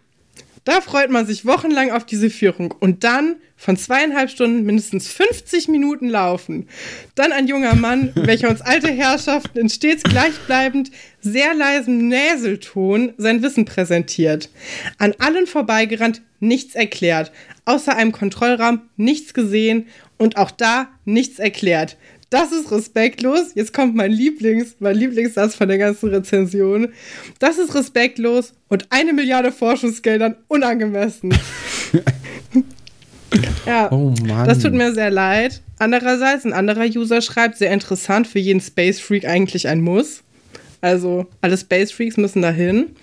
Da 0.63 0.81
freut 0.81 1.09
man 1.09 1.25
sich 1.25 1.45
wochenlang 1.45 1.91
auf 1.91 2.05
diese 2.05 2.29
Führung. 2.29 2.73
Und 2.79 3.05
dann 3.05 3.37
von 3.55 3.75
zweieinhalb 3.75 4.29
Stunden 4.29 4.63
mindestens 4.63 5.07
50 5.07 5.67
Minuten 5.67 6.09
laufen. 6.09 6.67
Dann 7.15 7.31
ein 7.31 7.47
junger 7.47 7.73
Mann, 7.73 8.11
welcher 8.15 8.49
uns 8.49 8.61
alte 8.61 8.89
Herrschaften 8.89 9.57
in 9.57 9.69
stets 9.69 10.03
gleichbleibend, 10.03 10.91
sehr 11.21 11.53
leisem 11.53 12.07
Näselton 12.07 13.13
sein 13.17 13.41
Wissen 13.41 13.65
präsentiert. 13.65 14.49
An 14.97 15.13
allen 15.19 15.47
vorbeigerannt, 15.47 16.21
nichts 16.39 16.75
erklärt. 16.75 17.31
Außer 17.65 17.95
einem 17.95 18.11
Kontrollraum 18.11 18.81
nichts 18.95 19.33
gesehen 19.33 19.87
und 20.17 20.37
auch 20.37 20.51
da 20.51 20.87
nichts 21.05 21.39
erklärt. 21.39 21.97
Das 22.29 22.51
ist 22.51 22.71
respektlos. 22.71 23.51
Jetzt 23.55 23.73
kommt 23.73 23.95
mein 23.95 24.11
Lieblings, 24.11 24.75
mein 24.79 24.95
Lieblingssatz 24.95 25.55
von 25.55 25.69
der 25.69 25.77
ganzen 25.77 26.09
Rezension. 26.09 26.89
Das 27.39 27.57
ist 27.57 27.73
respektlos 27.73 28.53
und 28.67 28.87
eine 28.89 29.13
Milliarde 29.13 29.51
Forschungsgeldern 29.53 30.35
unangemessen. 30.49 31.33
ja, 33.65 33.89
Oh 33.91 34.13
Mann. 34.25 34.45
das 34.45 34.59
tut 34.59 34.73
mir 34.73 34.93
sehr 34.93 35.09
leid. 35.09 35.61
Andererseits, 35.79 36.43
ein 36.43 36.53
anderer 36.53 36.85
User 36.85 37.21
schreibt, 37.21 37.57
sehr 37.57 37.71
interessant, 37.71 38.27
für 38.27 38.39
jeden 38.39 38.61
Space 38.61 38.99
Freak 38.99 39.25
eigentlich 39.25 39.67
ein 39.67 39.79
Muss. 39.81 40.23
Also 40.81 41.25
alle 41.41 41.57
Space 41.57 41.91
Freaks 41.91 42.17
müssen 42.17 42.41
dahin. 42.41 42.95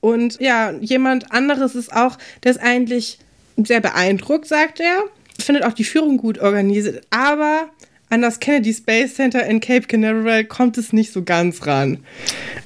Und 0.00 0.38
ja, 0.40 0.72
jemand 0.80 1.32
anderes 1.32 1.74
ist 1.74 1.92
auch, 1.94 2.18
der 2.44 2.52
ist 2.52 2.60
eigentlich 2.60 3.18
sehr 3.56 3.80
beeindruckt, 3.80 4.46
sagt 4.46 4.80
er. 4.80 5.04
Findet 5.40 5.64
auch 5.64 5.72
die 5.72 5.84
Führung 5.84 6.16
gut 6.18 6.38
organisiert, 6.38 7.06
aber 7.10 7.68
an 8.08 8.22
das 8.22 8.38
Kennedy 8.40 8.72
Space 8.72 9.14
Center 9.16 9.44
in 9.46 9.60
Cape 9.60 9.86
Canaveral 9.86 10.44
kommt 10.44 10.78
es 10.78 10.92
nicht 10.92 11.12
so 11.12 11.22
ganz 11.24 11.66
ran. 11.66 11.98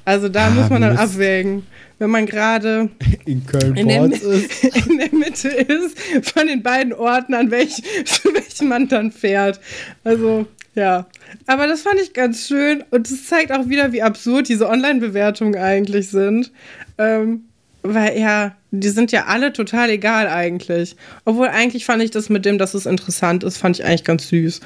Also 0.04 0.28
da 0.28 0.46
Ah, 0.48 0.50
muss 0.50 0.68
man 0.68 0.82
dann 0.82 0.92
Mist. 0.92 1.02
abwägen, 1.02 1.66
wenn 2.00 2.10
man 2.10 2.26
gerade 2.26 2.88
in 3.26 3.46
Köln 3.46 3.76
in 3.76 3.86
der, 3.88 4.06
ist. 4.06 4.64
in 4.88 4.98
der 4.98 5.14
Mitte 5.14 5.48
ist 5.48 5.98
von 6.32 6.46
den 6.46 6.62
beiden 6.62 6.92
Orten, 6.92 7.34
an 7.34 7.50
welch, 7.50 7.74
zu 8.06 8.34
welchem 8.34 8.68
man 8.68 8.88
dann 8.88 9.12
fährt. 9.12 9.60
Also, 10.02 10.46
ja. 10.74 11.06
Aber 11.46 11.66
das 11.66 11.82
fand 11.82 12.00
ich 12.00 12.14
ganz 12.14 12.48
schön 12.48 12.82
und 12.90 13.08
es 13.08 13.26
zeigt 13.26 13.52
auch 13.52 13.68
wieder, 13.68 13.92
wie 13.92 14.02
absurd 14.02 14.48
diese 14.48 14.68
Online-Bewertungen 14.68 15.56
eigentlich 15.60 16.08
sind. 16.08 16.50
Ähm, 16.96 17.42
weil 17.82 18.18
ja, 18.18 18.56
die 18.70 18.88
sind 18.88 19.12
ja 19.12 19.26
alle 19.26 19.52
total 19.52 19.90
egal 19.90 20.26
eigentlich. 20.26 20.96
Obwohl 21.26 21.48
eigentlich 21.48 21.84
fand 21.84 22.02
ich 22.02 22.10
das 22.10 22.30
mit 22.30 22.46
dem, 22.46 22.56
dass 22.56 22.72
es 22.72 22.86
interessant 22.86 23.44
ist, 23.44 23.58
fand 23.58 23.78
ich 23.78 23.84
eigentlich 23.84 24.04
ganz 24.04 24.28
süß. 24.28 24.60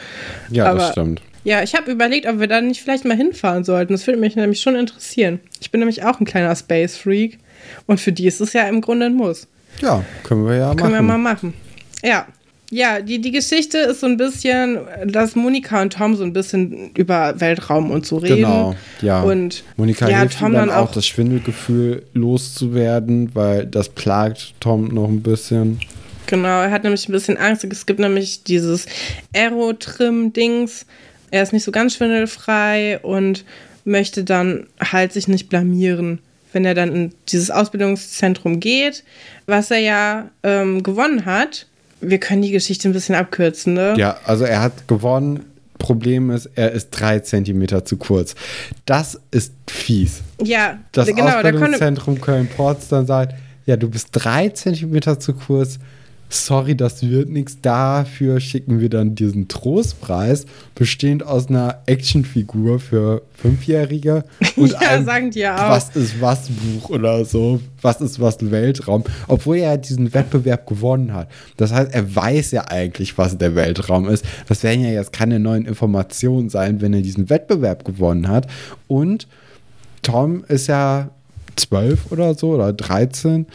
Ja, 0.51 0.66
Aber- 0.66 0.78
das 0.78 0.93
stimmt. 0.93 1.20
Ja, 1.45 1.62
ich 1.62 1.74
habe 1.74 1.90
überlegt, 1.92 2.26
ob 2.26 2.40
wir 2.40 2.47
da 2.47 2.61
nicht 2.61 2.80
vielleicht 2.80 3.05
mal 3.05 3.16
hinfahren 3.16 3.64
sollten. 3.64 3.92
Das 3.92 4.07
würde 4.07 4.18
mich 4.18 4.34
nämlich 4.34 4.61
schon 4.61 4.76
interessieren. 4.76 5.40
Ich 5.61 5.70
bin 5.70 5.80
nämlich 5.80 6.03
auch 6.05 6.18
ein 6.18 6.24
kleiner 6.26 6.57
Space 6.57 6.97
Freak 6.97 7.38
und 7.86 8.01
für 8.01 8.12
die 8.12 8.26
ist 8.26 8.40
es 8.40 8.53
ja 8.55 8.62
im 8.68 8.80
Grunde 8.80 9.07
ein 9.07 9.14
Muss. 9.14 9.47
Ja, 9.82 10.05
können 10.22 10.47
wir 10.47 10.57
ja 10.57 10.66
machen. 10.68 10.76
Können 10.78 10.92
wir 10.95 11.03
mal 11.03 11.18
machen. 11.18 11.55
Ja. 12.03 12.26
Ja, 12.70 13.01
die, 13.01 13.20
die 13.20 13.30
Geschichte 13.30 13.76
ist 13.78 14.01
so 14.01 14.07
ein 14.07 14.16
bisschen, 14.16 14.78
dass 15.07 15.36
Monika 15.36 15.82
und 15.82 15.92
Tom 15.92 16.16
so 16.16 16.24
ein 16.24 16.32
bisschen 16.32 16.90
über 16.97 17.38
Weltraum 17.38 17.90
und 17.90 18.05
so 18.07 18.16
reden. 18.16 18.36
Genau, 18.36 18.74
ja. 19.03 19.22
Und 19.22 19.62
Monika 19.76 20.09
ja, 20.09 20.20
hilft 20.20 20.38
Tom 20.40 20.55
dann 20.55 20.68
dann 20.68 20.76
auch, 20.78 20.88
auch- 20.88 20.92
das 20.92 21.07
Schwindelgefühl 21.07 22.05
loszuwerden, 22.14 23.30
weil 23.34 23.66
das 23.66 23.90
plagt 23.90 24.55
Tom 24.61 24.88
noch 24.88 25.09
ein 25.09 25.22
bisschen. 25.22 25.78
Genau, 26.26 26.62
er 26.62 26.70
hat 26.70 26.84
nämlich 26.84 27.07
ein 27.09 27.12
bisschen 27.12 27.36
Angst. 27.36 27.64
Es 27.64 27.84
gibt 27.84 28.01
nämlich 28.01 28.45
dieses 28.45 28.86
Aerotrim-Dings. 29.34 30.86
Er 31.35 31.43
ist 31.43 31.53
nicht 31.53 31.64
so 31.64 31.72
ganz 31.72 31.97
schwindelfrei 31.97 33.01
und 33.01 33.45
möchte 33.85 34.22
dann 34.22 34.68
halt 34.80 35.12
sich 35.12 35.26
nicht 35.26 35.49
blamieren, 35.49 36.20
wenn 36.53 36.64
er 36.64 36.74
dann 36.74 36.95
in 36.95 37.12
dieses 37.28 37.51
Ausbildungszentrum 37.51 38.61
geht, 38.61 39.03
was 39.47 39.72
er 39.72 39.78
ja 39.78 40.30
ähm, 40.45 40.85
gewonnen 40.85 41.24
hat. 41.24 41.66
Wir 42.01 42.18
können 42.18 42.43
die 42.43 42.53
Geschichte 42.53 42.89
ein 42.89 42.93
bisschen 42.93 43.16
abkürzen, 43.16 43.74
ne? 43.74 43.95
Ja, 43.97 44.16
also 44.24 44.45
er 44.45 44.62
hat 44.62 44.87
gewonnen. 44.87 45.41
Problem 45.78 46.30
ist, 46.30 46.49
er 46.55 46.70
ist 46.70 46.91
drei 46.91 47.18
Zentimeter 47.18 47.85
zu 47.85 47.97
kurz. 47.97 48.37
Das 48.87 49.20
ist 49.32 49.55
fies. 49.68 50.20
Ja, 50.41 50.78
Das 50.93 51.09
genau, 51.09 51.24
da 51.24 51.39
Ausbildungszentrum 51.39 52.20
Köln-Ports 52.20 52.87
dann 52.91 53.07
sagt, 53.07 53.35
ja, 53.66 53.76
du 53.76 53.91
bist 53.91 54.11
drei 54.12 54.51
Zentimeter 54.51 55.18
zu 55.18 55.35
kurz. 55.35 55.80
Sorry, 56.29 56.75
das 56.75 57.09
wird 57.09 57.29
nichts. 57.29 57.59
Dafür 57.61 58.41
schicken 58.41 58.81
wir 58.81 58.89
dann 58.89 59.14
diesen 59.14 59.47
Trostpreis, 59.47 60.47
bestehend 60.75 61.25
aus 61.25 61.49
einer 61.49 61.83
Actionfigur 61.87 62.81
für 62.81 63.22
Fünfjährige 63.37 64.25
und 64.57 64.72
Ja, 64.72 64.79
einem 64.79 65.05
sagen 65.05 65.31
die 65.31 65.41
ja 65.41 65.55
auch. 65.55 65.70
Was 65.70 65.95
ist 65.95 66.20
was 66.20 66.49
Buch 66.49 66.91
oder 66.91 67.25
so. 67.25 67.61
Was 67.83 68.01
ist 68.01 68.20
was 68.20 68.51
Weltraum. 68.51 69.05
Obwohl 69.29 69.59
er 69.59 69.77
diesen 69.79 70.12
Wettbewerb 70.12 70.66
gewonnen 70.66 71.12
hat. 71.12 71.29
Das 71.57 71.72
heißt, 71.72 71.93
er 71.93 72.14
weiß 72.14 72.51
ja 72.51 72.64
eigentlich, 72.68 73.16
was 73.16 73.39
der 73.39 73.55
Weltraum 73.55 74.09
ist. 74.09 74.25
Das 74.49 74.62
werden 74.62 74.83
ja 74.83 74.91
jetzt 74.91 75.12
keine 75.12 75.39
neuen 75.39 75.66
Informationen 75.66 76.49
sein, 76.49 76.81
wenn 76.81 76.95
er 76.95 77.03
diesen 77.03 77.31
Wettbewerb 77.31 77.85
gewonnen 77.85 78.29
hat. 78.29 78.49
Und 78.89 79.29
Tom 80.03 80.45
ist 80.49 80.66
ja 80.66 81.11
zwölf 81.57 82.11
oder 82.11 82.35
so 82.35 82.55
oder 82.55 82.72
13. 82.72 83.47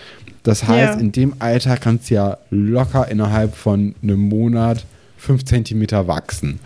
Das 0.44 0.68
heißt, 0.68 0.96
Ja. 0.96 1.00
in 1.00 1.12
dem 1.12 1.34
Alter 1.40 1.78
kannst 1.78 2.10
du 2.10 2.16
ja 2.16 2.38
locker 2.50 3.08
innerhalb 3.10 3.56
von 3.56 3.94
einem 4.02 4.20
Monat 4.20 4.86
fünf 5.18 5.44
Zentimeter 5.46 6.08
wachsen. 6.08 6.60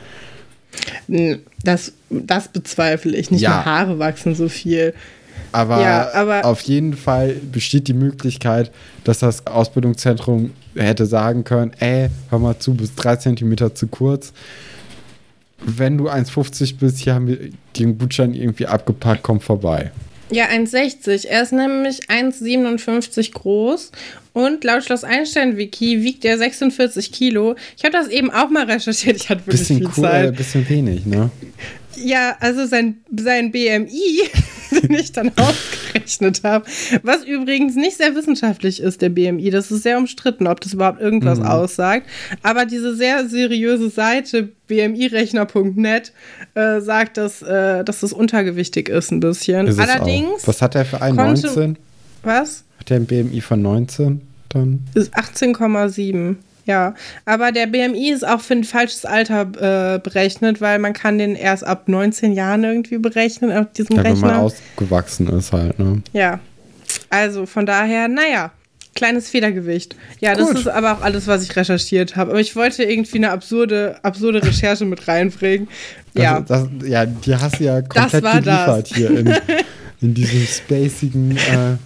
das, 1.63 1.93
das 2.09 2.47
bezweifle 2.47 3.15
ich. 3.15 3.31
Nicht 3.31 3.41
Ja. 3.41 3.49
mal 3.49 3.65
Haare 3.65 3.99
wachsen 3.99 4.35
so 4.35 4.49
viel. 4.49 4.93
Aber, 5.51 5.81
Ja, 5.81 6.11
aber- 6.13 6.45
auf 6.45 6.61
jeden 6.61 6.93
Fall 6.95 7.35
besteht 7.51 7.87
die 7.87 7.93
Möglichkeit, 7.93 8.71
dass 9.03 9.19
das 9.19 9.45
Ausbildungszentrum 9.45 10.51
hätte 10.75 11.05
sagen 11.05 11.43
können, 11.43 11.71
ey, 11.79 12.09
hör 12.29 12.39
mal 12.39 12.57
zu, 12.57 12.73
bist 12.73 12.93
drei 12.95 13.15
Zentimeter 13.17 13.75
zu 13.75 13.87
kurz. 13.87 14.33
Wenn 15.65 15.97
du 15.97 16.09
1,50 16.09 16.77
bist, 16.77 16.97
hier 16.99 17.13
haben 17.13 17.27
wir 17.27 17.37
den 17.77 17.97
Gutschein 17.97 18.33
irgendwie 18.33 18.65
abgepackt, 18.67 19.23
komm 19.23 19.39
vorbei. 19.39 19.91
Ja, 20.29 20.45
1,60. 20.45 21.27
Er 21.27 21.43
ist 21.43 21.51
nämlich 21.51 22.09
1,57 22.09 23.33
groß 23.33 23.91
und 24.33 24.63
laut 24.63 24.83
Schloss 24.83 25.03
Einstein-Wiki 25.03 26.03
wiegt 26.03 26.25
er 26.25 26.37
46 26.37 27.11
Kilo. 27.11 27.55
Ich 27.77 27.83
habe 27.83 27.93
das 27.93 28.07
eben 28.07 28.31
auch 28.31 28.49
mal 28.49 28.65
recherchiert. 28.65 29.17
Ich 29.17 29.29
hatte 29.29 29.41
wirklich 29.45 29.61
Bisschen 29.61 29.77
viel 29.79 29.89
cool, 29.97 30.05
äh, 30.05 30.09
Zeit. 30.09 30.35
bisschen 30.35 30.69
wenig, 30.69 31.05
ne? 31.05 31.29
Ja, 31.95 32.35
also 32.39 32.65
sein, 32.65 32.97
sein 33.15 33.51
BMI, 33.51 34.21
den 34.81 34.93
ich 34.93 35.11
dann 35.11 35.31
ausgerechnet 35.35 36.41
habe, 36.43 36.65
was 37.03 37.23
übrigens 37.23 37.75
nicht 37.75 37.97
sehr 37.97 38.15
wissenschaftlich 38.15 38.79
ist, 38.81 39.01
der 39.01 39.09
BMI. 39.09 39.49
Das 39.51 39.69
ist 39.71 39.83
sehr 39.83 39.97
umstritten, 39.97 40.47
ob 40.47 40.59
das 40.61 40.73
überhaupt 40.73 40.99
irgendwas 41.01 41.39
Mhm. 41.39 41.45
aussagt. 41.45 42.07
Aber 42.41 42.65
diese 42.65 42.95
sehr 42.95 43.27
seriöse 43.29 43.89
Seite 43.89 44.49
bmirechner.net 44.67 46.11
äh, 46.55 46.81
sagt, 46.81 47.17
dass, 47.17 47.41
äh, 47.41 47.83
dass 47.83 47.99
das 47.99 48.13
untergewichtig 48.13 48.89
ist 48.89 49.11
ein 49.11 49.19
bisschen. 49.19 49.67
Ist 49.67 49.79
Allerdings. 49.79 50.47
Was 50.47 50.61
hat 50.61 50.75
er 50.75 50.85
für 50.85 51.01
einen? 51.01 51.17
konnte- 51.17 51.47
19? 51.47 51.77
was? 52.23 52.63
Hat 52.79 52.91
er 52.91 52.97
ein 52.97 53.05
BMI 53.05 53.41
von 53.41 53.61
19 53.61 54.21
dann? 54.49 54.81
Ist 54.95 55.13
18,7. 55.15 56.35
Ja, 56.65 56.95
aber 57.25 57.51
der 57.51 57.67
BMI 57.67 58.11
ist 58.11 58.25
auch 58.25 58.39
für 58.39 58.53
ein 58.53 58.63
falsches 58.63 59.03
Alter 59.05 59.41
äh, 59.95 59.99
berechnet, 59.99 60.61
weil 60.61 60.79
man 60.79 60.93
kann 60.93 61.17
den 61.17 61.35
erst 61.35 61.65
ab 61.65 61.89
19 61.89 62.31
Jahren 62.33 62.63
irgendwie 62.63 62.97
berechnen 62.99 63.51
auf 63.51 63.71
diesem 63.73 63.97
Ja, 63.97 64.03
wenn 64.05 64.19
man 64.19 64.29
Rechner. 64.29 64.41
ausgewachsen 64.43 65.27
ist 65.27 65.51
halt, 65.51 65.77
ne? 65.77 66.01
Ja, 66.13 66.39
also 67.09 67.45
von 67.45 67.65
daher, 67.65 68.07
naja, 68.07 68.51
kleines 68.95 69.29
Federgewicht. 69.29 69.95
Ja, 70.21 70.35
das 70.35 70.47
Gut. 70.49 70.59
ist 70.59 70.67
aber 70.67 70.93
auch 70.93 71.01
alles, 71.01 71.27
was 71.27 71.43
ich 71.43 71.55
recherchiert 71.55 72.15
habe. 72.15 72.31
Aber 72.31 72.39
ich 72.39 72.55
wollte 72.55 72.83
irgendwie 72.83 73.17
eine 73.17 73.31
absurde, 73.31 73.97
absurde 74.03 74.41
Recherche 74.43 74.85
mit 74.85 75.07
reinbringen. 75.07 75.67
Das, 76.13 76.23
Ja, 76.23 76.39
Das, 76.41 76.67
ja, 76.85 77.05
die 77.05 77.35
hast 77.35 77.59
du 77.59 77.63
ja 77.65 77.81
komplett 77.81 78.23
geliefert 78.23 78.89
das. 78.91 78.97
hier 78.97 79.09
in, 79.17 79.33
in 80.01 80.13
diesem 80.13 80.45
spacigen. 80.45 81.31
Äh, 81.37 81.77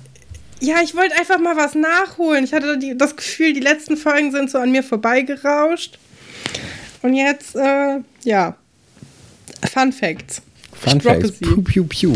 ja, 0.59 0.81
ich 0.83 0.95
wollte 0.95 1.15
einfach 1.15 1.39
mal 1.39 1.55
was 1.55 1.75
nachholen. 1.75 2.43
Ich 2.43 2.53
hatte 2.53 2.77
die, 2.77 2.97
das 2.97 3.15
Gefühl, 3.15 3.53
die 3.53 3.59
letzten 3.59 3.97
Folgen 3.97 4.31
sind 4.31 4.49
so 4.49 4.57
an 4.57 4.71
mir 4.71 4.83
vorbeigerauscht. 4.83 5.97
Und 7.01 7.13
jetzt, 7.13 7.55
äh, 7.55 7.99
ja, 8.23 8.55
Fun 9.71 9.91
Facts. 9.91 10.41
Fun 10.73 11.01
Facts. 11.01 11.31
Piu, 11.33 11.61
piu, 11.61 11.85
piu. 11.85 12.13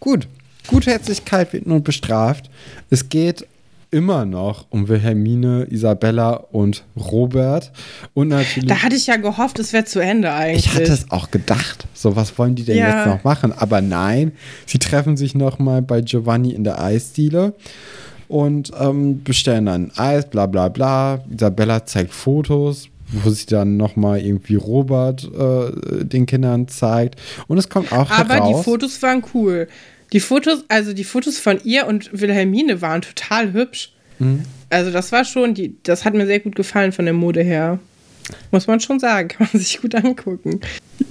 Gut. 0.00 0.28
Gutherzigkeit 0.68 1.52
wird 1.52 1.66
nun 1.66 1.82
bestraft. 1.82 2.48
Es 2.90 3.08
geht 3.08 3.46
immer 3.92 4.24
noch 4.24 4.66
um 4.70 4.88
Wilhelmine, 4.88 5.66
Isabella 5.70 6.30
und 6.50 6.82
Robert. 6.96 7.70
Und 8.14 8.28
natürlich. 8.28 8.68
Da 8.68 8.82
hatte 8.82 8.96
ich 8.96 9.06
ja 9.06 9.16
gehofft, 9.16 9.58
es 9.60 9.72
wäre 9.72 9.84
zu 9.84 10.00
Ende 10.00 10.32
eigentlich. 10.32 10.66
ich 10.66 10.74
hatte 10.74 10.90
es 10.92 11.10
auch 11.10 11.30
gedacht. 11.30 11.86
So, 11.94 12.16
was 12.16 12.36
wollen 12.38 12.54
die 12.56 12.64
denn 12.64 12.78
Ja. 12.78 12.96
jetzt 12.98 13.06
noch 13.06 13.22
machen? 13.22 13.52
Aber 13.52 13.80
nein, 13.80 14.32
sie 14.66 14.78
treffen 14.78 15.16
sich 15.16 15.34
nochmal 15.34 15.82
bei 15.82 16.00
Giovanni 16.00 16.52
in 16.52 16.64
der 16.64 16.82
Eisdiele 16.82 17.52
und 18.28 18.72
ähm, 18.80 19.22
bestellen 19.22 19.66
dann 19.66 19.92
Eis, 19.96 20.28
bla 20.28 20.46
bla 20.46 20.68
bla. 20.68 21.22
Isabella 21.30 21.84
zeigt 21.84 22.14
Fotos, 22.14 22.88
wo 23.12 23.28
sie 23.28 23.44
dann 23.44 23.76
nochmal 23.76 24.20
irgendwie 24.20 24.54
Robert 24.54 25.22
äh, 25.24 26.02
den 26.04 26.24
Kindern 26.24 26.66
zeigt. 26.66 27.20
Und 27.46 27.58
es 27.58 27.68
kommt 27.68 27.92
auch 27.92 28.10
Aber 28.10 28.34
heraus. 28.34 28.56
die 28.58 28.64
Fotos 28.64 29.02
waren 29.02 29.22
cool. 29.34 29.68
Die 30.12 30.20
Fotos, 30.20 30.64
also 30.68 30.92
die 30.92 31.04
Fotos 31.04 31.38
von 31.38 31.58
ihr 31.64 31.86
und 31.86 32.10
Wilhelmine 32.12 32.80
waren 32.82 33.02
total 33.02 33.52
hübsch. 33.52 33.92
Mhm. 34.18 34.42
Also 34.70 34.90
das 34.90 35.10
war 35.12 35.24
schon, 35.24 35.54
die, 35.54 35.76
das 35.82 36.04
hat 36.04 36.14
mir 36.14 36.26
sehr 36.26 36.40
gut 36.40 36.54
gefallen 36.54 36.92
von 36.92 37.04
der 37.04 37.14
Mode 37.14 37.42
her. 37.42 37.78
Muss 38.50 38.66
man 38.66 38.80
schon 38.80 39.00
sagen, 39.00 39.28
kann 39.36 39.48
man 39.52 39.60
sich 39.60 39.80
gut 39.80 39.94
angucken. 39.94 40.60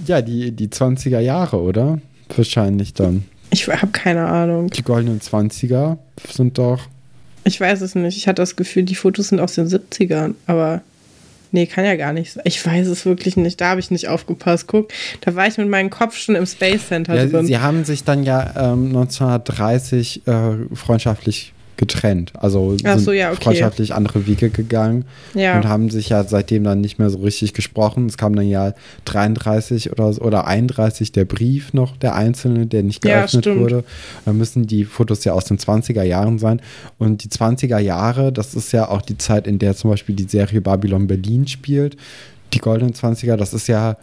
Ja, 0.06 0.22
die, 0.22 0.52
die 0.52 0.68
20er 0.68 1.20
Jahre, 1.20 1.60
oder? 1.60 2.00
Wahrscheinlich 2.36 2.94
dann. 2.94 3.26
Ich 3.50 3.68
habe 3.68 3.88
keine 3.88 4.28
Ahnung. 4.28 4.70
Die 4.70 4.84
goldenen 4.84 5.20
20er 5.20 5.98
sind 6.32 6.58
doch. 6.58 6.88
Ich 7.44 7.60
weiß 7.60 7.82
es 7.82 7.96
nicht. 7.96 8.16
Ich 8.16 8.28
hatte 8.28 8.42
das 8.42 8.56
Gefühl, 8.56 8.84
die 8.84 8.96
Fotos 8.96 9.30
sind 9.30 9.40
aus 9.40 9.56
den 9.56 9.68
70ern, 9.68 10.36
aber 10.48 10.82
nee, 11.52 11.66
kann 11.66 11.86
ja 11.86 11.96
gar 11.96 12.14
nicht 12.14 12.34
sein. 12.34 12.44
Ich 12.46 12.66
weiß 12.66 12.88
es 12.88 13.06
wirklich 13.06 13.38
nicht. 13.38 13.60
Da 13.62 13.70
habe 13.70 13.80
ich 13.80 13.92
nicht 13.92 14.08
aufgepasst. 14.08 14.68
Guck, 14.68 14.90
da 15.22 15.36
war 15.36 15.48
ich 15.48 15.58
mit 15.58 15.68
meinem 15.70 15.90
Kopf 15.90 16.18
schon 16.18 16.36
im 16.36 16.46
Space 16.46 16.88
Center 16.88 17.16
Ja, 17.16 17.26
drin. 17.26 17.46
sie 17.46 17.58
haben 17.60 17.84
sich 17.86 18.04
dann 18.04 18.24
ja 18.24 18.74
ähm, 18.74 18.88
1930 18.88 20.28
äh, 20.28 20.32
freundschaftlich 20.74 21.54
getrennt. 21.82 22.32
Also 22.38 22.78
Ach 22.84 22.94
sind 22.94 23.06
so, 23.06 23.12
ja, 23.12 23.32
okay. 23.32 23.44
freundschaftlich 23.44 23.96
andere 23.96 24.28
Wege 24.28 24.52
gegangen 24.52 25.06
ja. 25.34 25.58
und 25.58 25.68
haben 25.68 25.90
sich 25.90 26.10
ja 26.10 26.24
seitdem 26.24 26.64
dann 26.64 26.80
nicht 26.80 27.00
mehr 27.00 27.10
so 27.10 27.18
richtig 27.18 27.54
gesprochen. 27.54 28.06
Es 28.06 28.18
kam 28.18 28.36
dann 28.36 28.48
ja 28.48 28.74
33 29.06 29.92
oder, 29.92 30.14
so- 30.14 30.22
oder 30.22 30.46
31 30.46 31.12
der 31.12 31.26
Brief 31.26 31.74
noch, 31.74 31.98
der 31.98 32.14
einzelne, 32.14 32.68
der 32.68 32.84
nicht 32.84 33.04
Ja, 33.04 33.22
geöffnet 33.22 33.46
stimmt. 33.46 33.62
wurde. 33.62 33.84
Dann 34.26 34.38
müssen 34.38 34.68
die 34.68 34.86
Fotos 34.86 35.24
ja 35.24 35.34
aus 35.34 35.46
den 35.46 35.58
20er 35.58 36.04
Jahren 36.04 36.38
sein. 36.38 36.62
Und 37.00 37.24
die 37.24 37.30
20er 37.30 37.80
Jahre, 37.80 38.32
das 38.32 38.54
ist 38.54 38.72
ja 38.74 38.88
auch 38.88 39.02
die 39.02 39.18
Zeit, 39.18 39.48
in 39.48 39.58
der 39.58 39.76
zum 39.76 39.90
Beispiel 39.90 40.16
die 40.16 40.28
Serie 40.30 40.62
Babylon 40.62 41.08
Berlin 41.08 41.48
spielt. 41.48 41.98
Die 42.54 42.60
goldenen 42.60 42.94
20er, 42.94 43.38
das 43.38 43.56
ist 43.56 43.66
ja, 43.66 43.98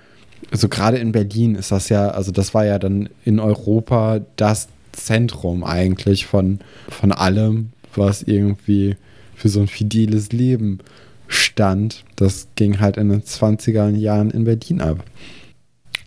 also 0.50 0.68
gerade 0.68 0.96
in 0.98 1.12
Berlin 1.12 1.54
ist 1.54 1.70
das 1.70 1.90
ja, 1.90 2.08
also 2.08 2.32
das 2.32 2.54
war 2.54 2.64
ja 2.66 2.80
dann 2.80 3.08
in 3.24 3.38
Europa 3.38 4.18
das 4.34 4.66
Zentrum 5.04 5.64
eigentlich 5.64 6.26
von, 6.26 6.60
von 6.88 7.12
allem, 7.12 7.70
was 7.94 8.22
irgendwie 8.22 8.96
für 9.34 9.48
so 9.48 9.60
ein 9.60 9.68
fideles 9.68 10.32
Leben 10.32 10.78
stand. 11.28 12.04
Das 12.16 12.48
ging 12.56 12.80
halt 12.80 12.96
in 12.96 13.08
den 13.08 13.22
20er 13.22 13.90
Jahren 13.96 14.30
in 14.30 14.44
Berlin 14.44 14.80
ab. 14.80 15.04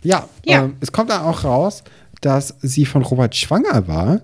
Ja, 0.02 0.28
Ja. 0.44 0.64
Ähm, 0.64 0.76
es 0.80 0.92
kommt 0.92 1.10
dann 1.10 1.22
auch 1.22 1.44
raus, 1.44 1.84
dass 2.20 2.54
sie 2.60 2.86
von 2.86 3.02
Robert 3.02 3.34
schwanger 3.36 3.86
war. 3.88 4.20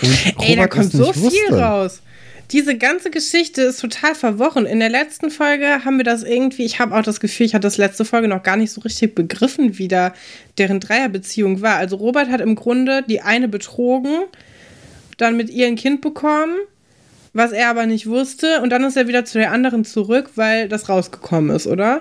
Und 0.00 0.26
Ey, 0.42 0.56
da 0.56 0.62
Robert 0.62 0.70
kommt 0.70 0.84
es 0.86 0.92
so 0.92 1.12
viel 1.12 1.22
wusste. 1.22 1.58
raus. 1.60 2.02
Diese 2.50 2.78
ganze 2.78 3.10
Geschichte 3.10 3.60
ist 3.62 3.80
total 3.80 4.14
verworren. 4.14 4.64
In 4.64 4.80
der 4.80 4.88
letzten 4.88 5.30
Folge 5.30 5.84
haben 5.84 5.98
wir 5.98 6.04
das 6.04 6.22
irgendwie, 6.22 6.64
ich 6.64 6.80
habe 6.80 6.96
auch 6.96 7.02
das 7.02 7.20
Gefühl, 7.20 7.44
ich 7.44 7.54
hatte 7.54 7.66
das 7.66 7.76
letzte 7.76 8.06
Folge 8.06 8.26
noch 8.26 8.42
gar 8.42 8.56
nicht 8.56 8.72
so 8.72 8.80
richtig 8.80 9.14
begriffen, 9.14 9.76
wie 9.78 9.88
da 9.88 10.14
deren 10.56 10.80
Dreierbeziehung 10.80 11.60
war. 11.60 11.76
Also 11.76 11.96
Robert 11.96 12.30
hat 12.30 12.40
im 12.40 12.54
Grunde 12.54 13.04
die 13.06 13.20
eine 13.20 13.48
betrogen, 13.48 14.24
dann 15.18 15.36
mit 15.36 15.50
ihr 15.50 15.66
ein 15.66 15.76
Kind 15.76 16.00
bekommen, 16.00 16.56
was 17.34 17.52
er 17.52 17.68
aber 17.68 17.84
nicht 17.84 18.06
wusste, 18.06 18.62
und 18.62 18.70
dann 18.70 18.82
ist 18.84 18.96
er 18.96 19.08
wieder 19.08 19.26
zu 19.26 19.36
der 19.36 19.52
anderen 19.52 19.84
zurück, 19.84 20.30
weil 20.36 20.68
das 20.68 20.88
rausgekommen 20.88 21.54
ist, 21.54 21.66
oder? 21.66 22.00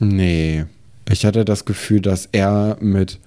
Nee. 0.00 0.64
Ich 1.08 1.24
hatte 1.24 1.44
das 1.44 1.64
Gefühl, 1.64 2.00
dass 2.00 2.28
er 2.32 2.76
mit 2.80 3.20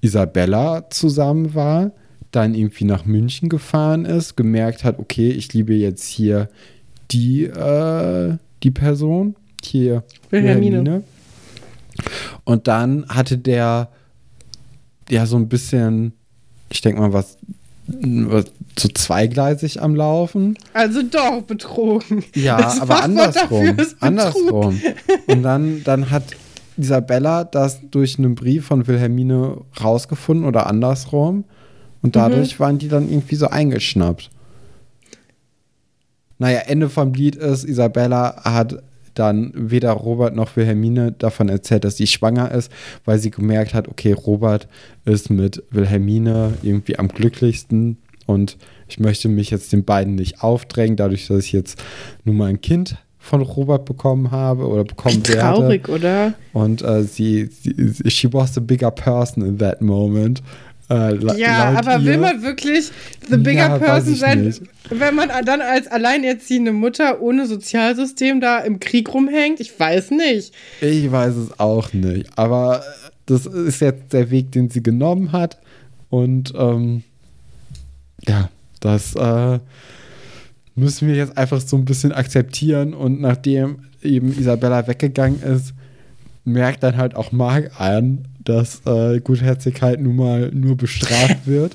Isabella 0.00 0.88
zusammen 0.90 1.54
war, 1.54 1.92
dann 2.30 2.54
irgendwie 2.54 2.84
nach 2.84 3.04
München 3.04 3.48
gefahren 3.48 4.04
ist, 4.04 4.36
gemerkt 4.36 4.84
hat, 4.84 4.98
okay, 4.98 5.30
ich 5.30 5.52
liebe 5.54 5.74
jetzt 5.74 6.06
hier 6.06 6.48
die, 7.10 7.44
äh, 7.44 8.36
die 8.62 8.70
Person, 8.70 9.34
hier 9.62 10.04
Wilhelmine. 10.30 10.78
Wilhelmine. 10.78 11.02
Und 12.44 12.68
dann 12.68 13.06
hatte 13.08 13.38
der 13.38 13.88
ja 15.08 15.26
so 15.26 15.36
ein 15.36 15.48
bisschen, 15.48 16.12
ich 16.68 16.80
denke 16.80 17.00
mal, 17.00 17.12
was, 17.12 17.38
so 18.78 18.88
zweigleisig 18.88 19.80
am 19.80 19.94
Laufen. 19.96 20.58
Also 20.74 21.02
doch, 21.02 21.42
betrogen. 21.42 22.24
Ja, 22.34 22.58
Das 22.58 22.80
aber 22.80 23.02
andersrum. 23.02 23.76
Andersrum. 24.00 24.80
Und 25.26 25.42
dann, 25.42 25.82
dann 25.84 26.10
hat 26.10 26.24
Isabella 26.76 27.44
das 27.44 27.80
durch 27.90 28.18
einen 28.18 28.34
Brief 28.34 28.66
von 28.66 28.86
Wilhelmine 28.86 29.58
rausgefunden 29.82 30.46
oder 30.46 30.66
andersrum. 30.66 31.44
Und 32.02 32.16
dadurch 32.16 32.60
waren 32.60 32.78
die 32.78 32.88
dann 32.88 33.08
irgendwie 33.08 33.36
so 33.36 33.48
eingeschnappt. 33.48 34.30
Naja, 36.38 36.60
Ende 36.60 36.88
vom 36.88 37.12
Lied 37.12 37.36
ist, 37.36 37.64
Isabella 37.64 38.42
hat 38.44 38.82
dann 39.14 39.52
weder 39.54 39.92
Robert 39.92 40.36
noch 40.36 40.54
Wilhelmine 40.56 41.12
davon 41.12 41.48
erzählt, 41.48 41.84
dass 41.84 41.96
sie 41.96 42.06
schwanger 42.06 42.52
ist, 42.52 42.70
weil 43.04 43.18
sie 43.18 43.30
gemerkt 43.30 43.74
hat, 43.74 43.88
okay, 43.88 44.12
Robert 44.12 44.68
ist 45.04 45.30
mit 45.30 45.64
Wilhelmine 45.70 46.54
irgendwie 46.62 46.98
am 46.98 47.08
glücklichsten 47.08 47.98
und 48.26 48.56
ich 48.86 49.00
möchte 49.00 49.28
mich 49.28 49.50
jetzt 49.50 49.72
den 49.72 49.84
beiden 49.84 50.14
nicht 50.14 50.42
aufdrängen, 50.42 50.96
dadurch, 50.96 51.26
dass 51.26 51.44
ich 51.44 51.52
jetzt 51.52 51.82
nun 52.24 52.36
mal 52.36 52.46
ein 52.46 52.60
Kind 52.60 52.96
von 53.18 53.42
Robert 53.42 53.84
bekommen 53.84 54.30
habe 54.30 54.66
oder 54.66 54.84
bekommen 54.84 55.26
Wie 55.26 55.34
werde. 55.34 55.40
traurig, 55.40 55.88
oder? 55.88 56.34
Und 56.52 56.82
äh, 56.82 57.02
sie, 57.02 57.46
sie, 57.46 58.10
she 58.10 58.32
was 58.32 58.54
the 58.54 58.60
bigger 58.60 58.90
person 58.90 59.44
in 59.44 59.58
that 59.58 59.82
moment. 59.82 60.42
Äh, 60.90 61.16
Ja, 61.36 61.74
aber 61.76 61.98
ihr. 61.98 62.04
will 62.04 62.18
man 62.18 62.42
wirklich 62.42 62.90
the 63.28 63.36
bigger 63.36 63.68
Ja, 63.68 63.78
person 63.78 64.14
sein, 64.14 64.44
nicht. 64.44 64.62
wenn 64.90 65.14
man 65.14 65.28
dann 65.44 65.60
als 65.60 65.86
alleinerziehende 65.86 66.72
Mutter 66.72 67.20
ohne 67.20 67.46
Sozialsystem 67.46 68.40
da 68.40 68.58
im 68.60 68.80
Krieg 68.80 69.12
rumhängt? 69.12 69.60
Ich 69.60 69.78
weiß 69.78 70.10
nicht. 70.12 70.52
Ich 70.80 71.10
weiß 71.12 71.34
es 71.36 71.60
auch 71.60 71.92
nicht. 71.92 72.30
Aber 72.36 72.78
äh, 72.80 73.10
das 73.26 73.44
ist 73.46 73.80
jetzt 73.80 74.12
der 74.14 74.30
Weg, 74.30 74.52
den 74.52 74.70
sie 74.70 74.82
genommen 74.82 75.32
hat. 75.32 75.58
Und 76.08 76.54
ähm, 76.56 77.02
ja, 78.26 78.48
das 78.80 79.14
äh, 79.14 79.58
müssen 80.74 81.08
wir 81.08 81.14
jetzt 81.16 81.36
einfach 81.36 81.60
so 81.60 81.76
ein 81.76 81.84
bisschen 81.84 82.12
akzeptieren. 82.12 82.94
Und 82.94 83.20
nachdem 83.20 83.80
eben 84.02 84.28
Isabella 84.38 84.86
weggegangen 84.86 85.42
ist, 85.42 85.74
merkt 86.44 86.82
dann 86.82 86.96
halt 86.96 87.14
auch 87.14 87.30
Marc 87.32 87.78
an, 87.78 88.24
dass 88.48 88.80
äh, 88.86 89.20
Gutherzigkeit 89.20 90.00
nun 90.00 90.16
mal 90.16 90.50
nur 90.52 90.76
bestraft 90.76 91.38
wird. 91.46 91.72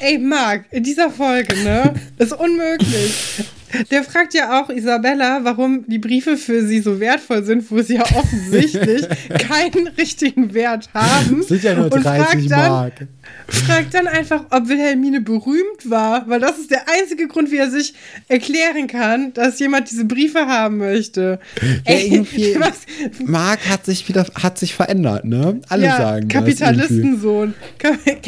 Ey, 0.00 0.18
Marc, 0.18 0.64
in 0.72 0.82
dieser 0.82 1.10
Folge, 1.10 1.54
ne? 1.62 1.94
Ist 2.18 2.32
unmöglich. 2.32 3.44
Der 3.90 4.02
fragt 4.02 4.34
ja 4.34 4.60
auch 4.60 4.68
Isabella, 4.68 5.40
warum 5.44 5.84
die 5.86 5.98
Briefe 5.98 6.36
für 6.36 6.66
sie 6.66 6.80
so 6.80 6.98
wertvoll 6.98 7.44
sind, 7.44 7.70
wo 7.70 7.80
sie 7.80 7.94
ja 7.94 8.02
offensichtlich 8.16 9.06
keinen 9.28 9.86
richtigen 9.96 10.52
Wert 10.52 10.90
haben. 10.92 11.38
Das 11.38 11.48
sind 11.48 11.62
ja 11.62 11.74
nur 11.74 11.84
Und 11.84 12.04
30 12.04 12.48
fragt 12.48 12.50
dann, 12.50 13.08
Fragt 13.48 13.94
dann 13.94 14.06
einfach, 14.06 14.44
ob 14.50 14.68
Wilhelmine 14.68 15.20
berühmt 15.20 15.88
war, 15.90 16.28
weil 16.28 16.40
das 16.40 16.58
ist 16.58 16.70
der 16.70 16.82
einzige 16.88 17.28
Grund, 17.28 17.50
wie 17.50 17.56
er 17.58 17.70
sich 17.70 17.94
erklären 18.28 18.86
kann, 18.86 19.32
dass 19.34 19.58
jemand 19.58 19.90
diese 19.90 20.04
Briefe 20.04 20.46
haben 20.46 20.78
möchte. 20.78 21.38
Ja, 21.86 21.94
irgendwie- 21.94 22.56
was, 22.60 22.80
Marc 23.24 23.68
hat 23.68 23.84
sich 23.84 24.08
wieder 24.08 24.26
hat 24.34 24.58
sich 24.58 24.74
verändert, 24.74 25.24
ne? 25.24 25.60
Alle 25.68 25.84
ja, 25.84 25.96
sagen. 25.96 26.28
Kapitalistensohn. 26.28 27.54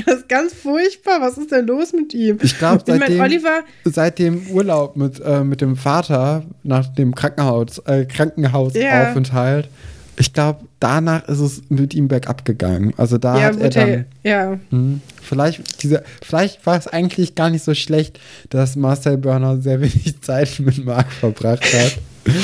Das 0.06 0.16
ist 0.16 0.28
ganz 0.28 0.52
furchtbar. 0.52 1.20
Was 1.20 1.38
ist 1.38 1.50
denn 1.52 1.66
los 1.66 1.92
mit 1.92 2.12
ihm? 2.14 2.38
Ich 2.42 2.58
glaube, 2.58 2.82
Ich 2.86 2.88
mein, 2.88 3.00
seitdem, 3.00 3.20
Oliver, 3.20 3.60
seit 3.84 4.18
dem 4.18 4.46
Urlaub 4.48 4.96
mit, 4.96 5.20
äh, 5.20 5.44
mit 5.44 5.60
dem 5.60 5.76
Vater 5.76 6.44
nach 6.62 6.86
dem 6.94 7.14
Krankenhaus, 7.14 7.78
äh, 7.86 8.04
Krankenhausaufenthalt, 8.04 9.68
ich 10.16 10.32
glaube, 10.32 10.60
danach 10.80 11.26
ist 11.28 11.40
es 11.40 11.62
mit 11.68 11.94
ihm 11.94 12.08
bergab 12.08 12.44
gegangen. 12.44 12.92
Also 12.96 13.18
da 13.18 13.38
ja, 13.38 13.44
hat 13.46 13.56
er 13.56 13.62
gut, 13.64 13.76
dann. 13.76 13.88
hey, 13.88 14.04
ja. 14.22 14.58
Hm, 14.70 15.00
vielleicht, 15.22 15.82
diese, 15.82 16.02
vielleicht 16.22 16.64
war 16.66 16.76
es 16.76 16.86
eigentlich 16.86 17.34
gar 17.34 17.50
nicht 17.50 17.64
so 17.64 17.74
schlecht, 17.74 18.20
dass 18.50 18.76
Marcel 18.76 19.16
Börner 19.18 19.60
sehr 19.60 19.80
wenig 19.80 20.20
Zeit 20.22 20.60
mit 20.60 20.84
Marc 20.84 21.10
verbracht 21.12 21.64
hat. 21.64 21.98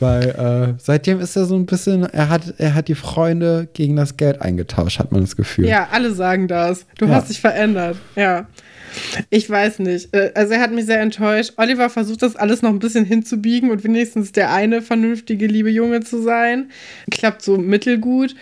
Weil 0.00 0.28
äh, 0.76 0.80
seitdem 0.82 1.20
ist 1.20 1.36
er 1.36 1.44
so 1.46 1.54
ein 1.56 1.66
bisschen, 1.66 2.04
er 2.04 2.28
hat, 2.30 2.54
er 2.58 2.74
hat 2.74 2.88
die 2.88 2.94
Freunde 2.94 3.68
gegen 3.74 3.96
das 3.96 4.16
Geld 4.16 4.40
eingetauscht, 4.40 4.98
hat 4.98 5.12
man 5.12 5.22
das 5.22 5.36
Gefühl. 5.36 5.66
Ja, 5.66 5.88
alle 5.92 6.14
sagen 6.14 6.48
das. 6.48 6.86
Du 6.98 7.06
Ja. 7.06 7.14
hast 7.16 7.28
dich 7.28 7.40
verändert. 7.40 7.96
Ja. 8.14 8.46
Ich 9.30 9.48
weiß 9.48 9.78
nicht. 9.80 10.14
Äh, 10.14 10.32
Also 10.34 10.54
er 10.54 10.60
hat 10.60 10.72
mich 10.72 10.86
sehr 10.86 11.00
enttäuscht. 11.00 11.52
Oliver 11.56 11.90
versucht 11.90 12.22
das 12.22 12.36
alles 12.36 12.62
noch 12.62 12.70
ein 12.70 12.78
bisschen 12.78 13.04
hinzubiegen 13.04 13.70
und 13.70 13.84
wenigstens 13.84 14.32
der 14.32 14.52
eine 14.52 14.82
vernünftige, 14.82 15.46
liebe 15.46 15.70
Junge 15.70 16.00
zu 16.00 16.22
sein. 16.22 16.70
Klappt 17.10 17.42
so 17.42 17.56
mittelgut. 17.56 18.34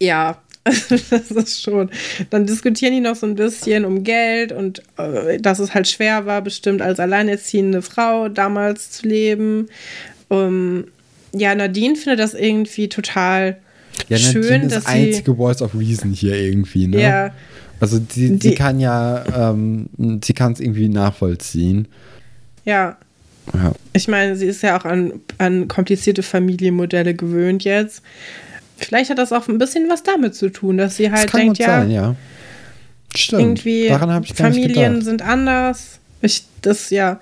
Ja, 0.00 0.40
das 0.64 1.30
ist 1.30 1.62
schon. 1.62 1.90
Dann 2.30 2.46
diskutieren 2.46 2.92
die 2.92 3.00
noch 3.00 3.14
so 3.16 3.26
ein 3.26 3.36
bisschen 3.36 3.84
um 3.84 4.02
Geld 4.02 4.50
und 4.52 4.82
äh, 4.98 5.38
dass 5.38 5.58
es 5.60 5.74
halt 5.74 5.86
schwer 5.86 6.26
war, 6.26 6.42
bestimmt 6.42 6.82
als 6.82 6.98
alleinerziehende 6.98 7.82
Frau 7.82 8.28
damals 8.28 8.90
zu 8.90 9.06
leben. 9.06 9.68
Um, 10.28 10.86
ja, 11.32 11.54
Nadine 11.54 11.94
findet 11.94 12.18
das 12.18 12.34
irgendwie 12.34 12.88
total 12.88 13.58
Ja, 14.08 14.18
Nadine 14.18 14.42
schön, 14.44 14.62
ist 14.62 14.74
dass 14.74 14.84
sie. 14.86 14.90
einzige 14.90 15.36
Voice 15.36 15.62
of 15.62 15.72
Reason 15.78 16.12
hier 16.12 16.34
irgendwie, 16.34 16.88
ne? 16.88 17.00
Ja, 17.00 17.34
Also 17.80 17.98
die, 17.98 18.38
Die- 18.38 18.48
sie 18.50 18.54
kann 18.54 18.80
ja, 18.80 19.50
ähm, 19.50 19.88
sie 20.24 20.32
kann 20.32 20.52
es 20.52 20.60
irgendwie 20.60 20.88
nachvollziehen. 20.88 21.88
ja. 22.64 22.96
Ja. 23.54 23.70
Ich 23.92 24.08
meine, 24.08 24.34
sie 24.34 24.46
ist 24.46 24.60
ja 24.64 24.76
auch 24.76 24.84
an, 24.84 25.20
an 25.38 25.68
komplizierte 25.68 26.24
Familienmodelle 26.24 27.14
gewöhnt 27.14 27.62
jetzt. 27.62 28.02
Vielleicht 28.76 29.08
hat 29.08 29.18
das 29.18 29.32
auch 29.32 29.46
ein 29.46 29.58
bisschen 29.58 29.88
was 29.88 30.02
damit 30.02 30.34
zu 30.34 30.50
tun, 30.50 30.76
dass 30.78 30.96
sie 30.96 31.04
Das 31.04 31.12
halt 31.12 31.30
kann 31.30 31.40
denkt, 31.42 31.58
ja, 31.58 31.66
sein, 31.66 31.90
ja. 31.92 32.16
Stimmt. 33.14 33.40
irgendwie 33.42 33.86
Daran 33.88 34.10
habe 34.10 34.26
ich 34.26 34.34
gar 34.34 34.50
nicht 34.50 34.60
Familien 34.62 35.00
sind 35.00 35.22
anders. 35.22 36.00
Ich, 36.22 36.44
das, 36.66 36.90
ja, 36.90 37.20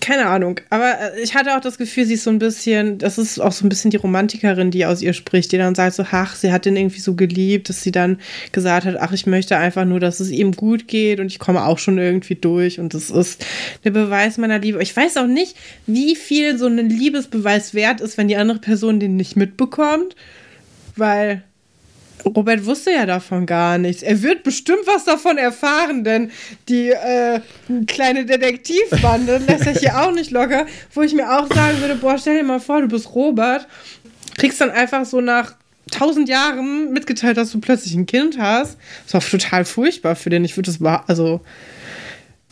keine 0.00 0.26
Ahnung. 0.26 0.60
Aber 0.70 0.92
äh, 1.00 1.20
ich 1.22 1.34
hatte 1.34 1.56
auch 1.56 1.60
das 1.60 1.78
Gefühl, 1.78 2.04
sie 2.04 2.14
ist 2.14 2.24
so 2.24 2.30
ein 2.30 2.38
bisschen, 2.38 2.98
das 2.98 3.18
ist 3.18 3.40
auch 3.40 3.52
so 3.52 3.64
ein 3.64 3.68
bisschen 3.68 3.90
die 3.90 3.96
Romantikerin, 3.96 4.70
die 4.70 4.86
aus 4.86 5.02
ihr 5.02 5.12
spricht, 5.12 5.52
die 5.52 5.58
dann 5.58 5.74
sagt 5.74 5.96
so, 5.96 6.04
ach, 6.10 6.34
sie 6.36 6.52
hat 6.52 6.64
den 6.64 6.76
irgendwie 6.76 7.00
so 7.00 7.14
geliebt, 7.14 7.68
dass 7.68 7.82
sie 7.82 7.92
dann 7.92 8.18
gesagt 8.52 8.86
hat, 8.86 8.96
ach, 9.00 9.12
ich 9.12 9.26
möchte 9.26 9.56
einfach 9.56 9.84
nur, 9.84 10.00
dass 10.00 10.20
es 10.20 10.30
ihm 10.30 10.52
gut 10.52 10.88
geht 10.88 11.20
und 11.20 11.26
ich 11.26 11.38
komme 11.38 11.64
auch 11.64 11.78
schon 11.78 11.98
irgendwie 11.98 12.34
durch 12.34 12.78
und 12.78 12.94
das 12.94 13.10
ist 13.10 13.44
der 13.84 13.90
Beweis 13.90 14.38
meiner 14.38 14.58
Liebe. 14.58 14.82
Ich 14.82 14.96
weiß 14.96 15.16
auch 15.16 15.26
nicht, 15.26 15.56
wie 15.86 16.14
viel 16.14 16.58
so 16.58 16.66
ein 16.66 16.88
Liebesbeweis 16.88 17.74
wert 17.74 18.00
ist, 18.00 18.18
wenn 18.18 18.28
die 18.28 18.36
andere 18.36 18.58
Person 18.58 19.00
den 19.00 19.16
nicht 19.16 19.36
mitbekommt, 19.36 20.14
weil 20.96 21.42
Robert 22.24 22.64
wusste 22.66 22.92
ja 22.92 23.06
davon 23.06 23.46
gar 23.46 23.78
nichts. 23.78 24.02
Er 24.02 24.22
wird 24.22 24.42
bestimmt 24.42 24.86
was 24.86 25.04
davon 25.04 25.38
erfahren, 25.38 26.04
denn 26.04 26.30
die 26.68 26.90
äh, 26.90 27.40
kleine 27.86 28.24
Detektivbande 28.24 29.38
lässt 29.46 29.64
sich 29.64 29.78
hier 29.78 30.00
auch 30.00 30.12
nicht 30.12 30.30
locker, 30.30 30.66
wo 30.92 31.02
ich 31.02 31.14
mir 31.14 31.30
auch 31.30 31.46
sagen 31.52 31.80
würde, 31.80 31.96
boah, 31.96 32.18
stell 32.18 32.38
dir 32.38 32.44
mal 32.44 32.60
vor, 32.60 32.80
du 32.80 32.88
bist 32.88 33.14
Robert, 33.14 33.68
kriegst 34.36 34.60
dann 34.60 34.70
einfach 34.70 35.04
so 35.04 35.20
nach 35.20 35.54
tausend 35.90 36.28
Jahren 36.28 36.92
mitgeteilt, 36.92 37.36
dass 37.36 37.52
du 37.52 37.60
plötzlich 37.60 37.94
ein 37.94 38.06
Kind 38.06 38.38
hast. 38.38 38.76
Das 39.04 39.14
war 39.14 39.20
total 39.20 39.64
furchtbar 39.64 40.16
für 40.16 40.30
den. 40.30 40.44
Ich 40.44 40.56
würde 40.56 40.72
das, 40.72 40.82
also, 41.06 41.40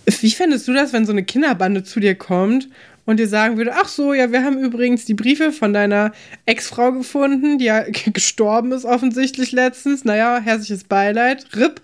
wie 0.07 0.31
fändest 0.31 0.69
du 0.69 0.73
das, 0.73 0.93
wenn 0.93 1.07
so 1.07 1.13
eine 1.13 1.25
Kinderbande 1.25 1.83
zu 1.83 1.99
dir 1.99 2.15
kommt 2.15 2.69
und 3.07 3.19
dir 3.19 3.29
sagen 3.29 3.57
würde, 3.57 3.73
ach 3.75 3.89
so, 3.89 4.15
ja, 4.15 4.33
wir 4.33 4.43
haben 4.43 4.59
übrigens 4.59 5.05
die 5.05 5.15
Briefe 5.15 5.53
von 5.53 5.73
deiner 5.73 6.13
Ex-Frau 6.47 6.93
gefunden, 6.93 7.59
die 7.59 7.67
ja 7.67 7.85
gestorben 8.13 8.73
ist 8.73 8.85
offensichtlich 8.85 9.53
letztens. 9.53 10.05
Naja, 10.05 10.41
herzliches 10.43 10.85
Beileid, 10.85 11.47
RIP. 11.55 11.81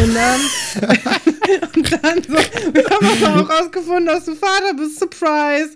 Und 0.00 0.14
dann, 0.14 0.40
und 1.76 1.92
dann 1.92 2.22
so, 2.22 2.34
wir 2.72 2.84
haben 2.84 3.24
aber 3.24 3.40
auch 3.40 3.50
rausgefunden, 3.50 4.06
dass 4.06 4.26
du 4.26 4.34
Vater 4.34 4.74
bist, 4.76 5.00
Surprise. 5.00 5.70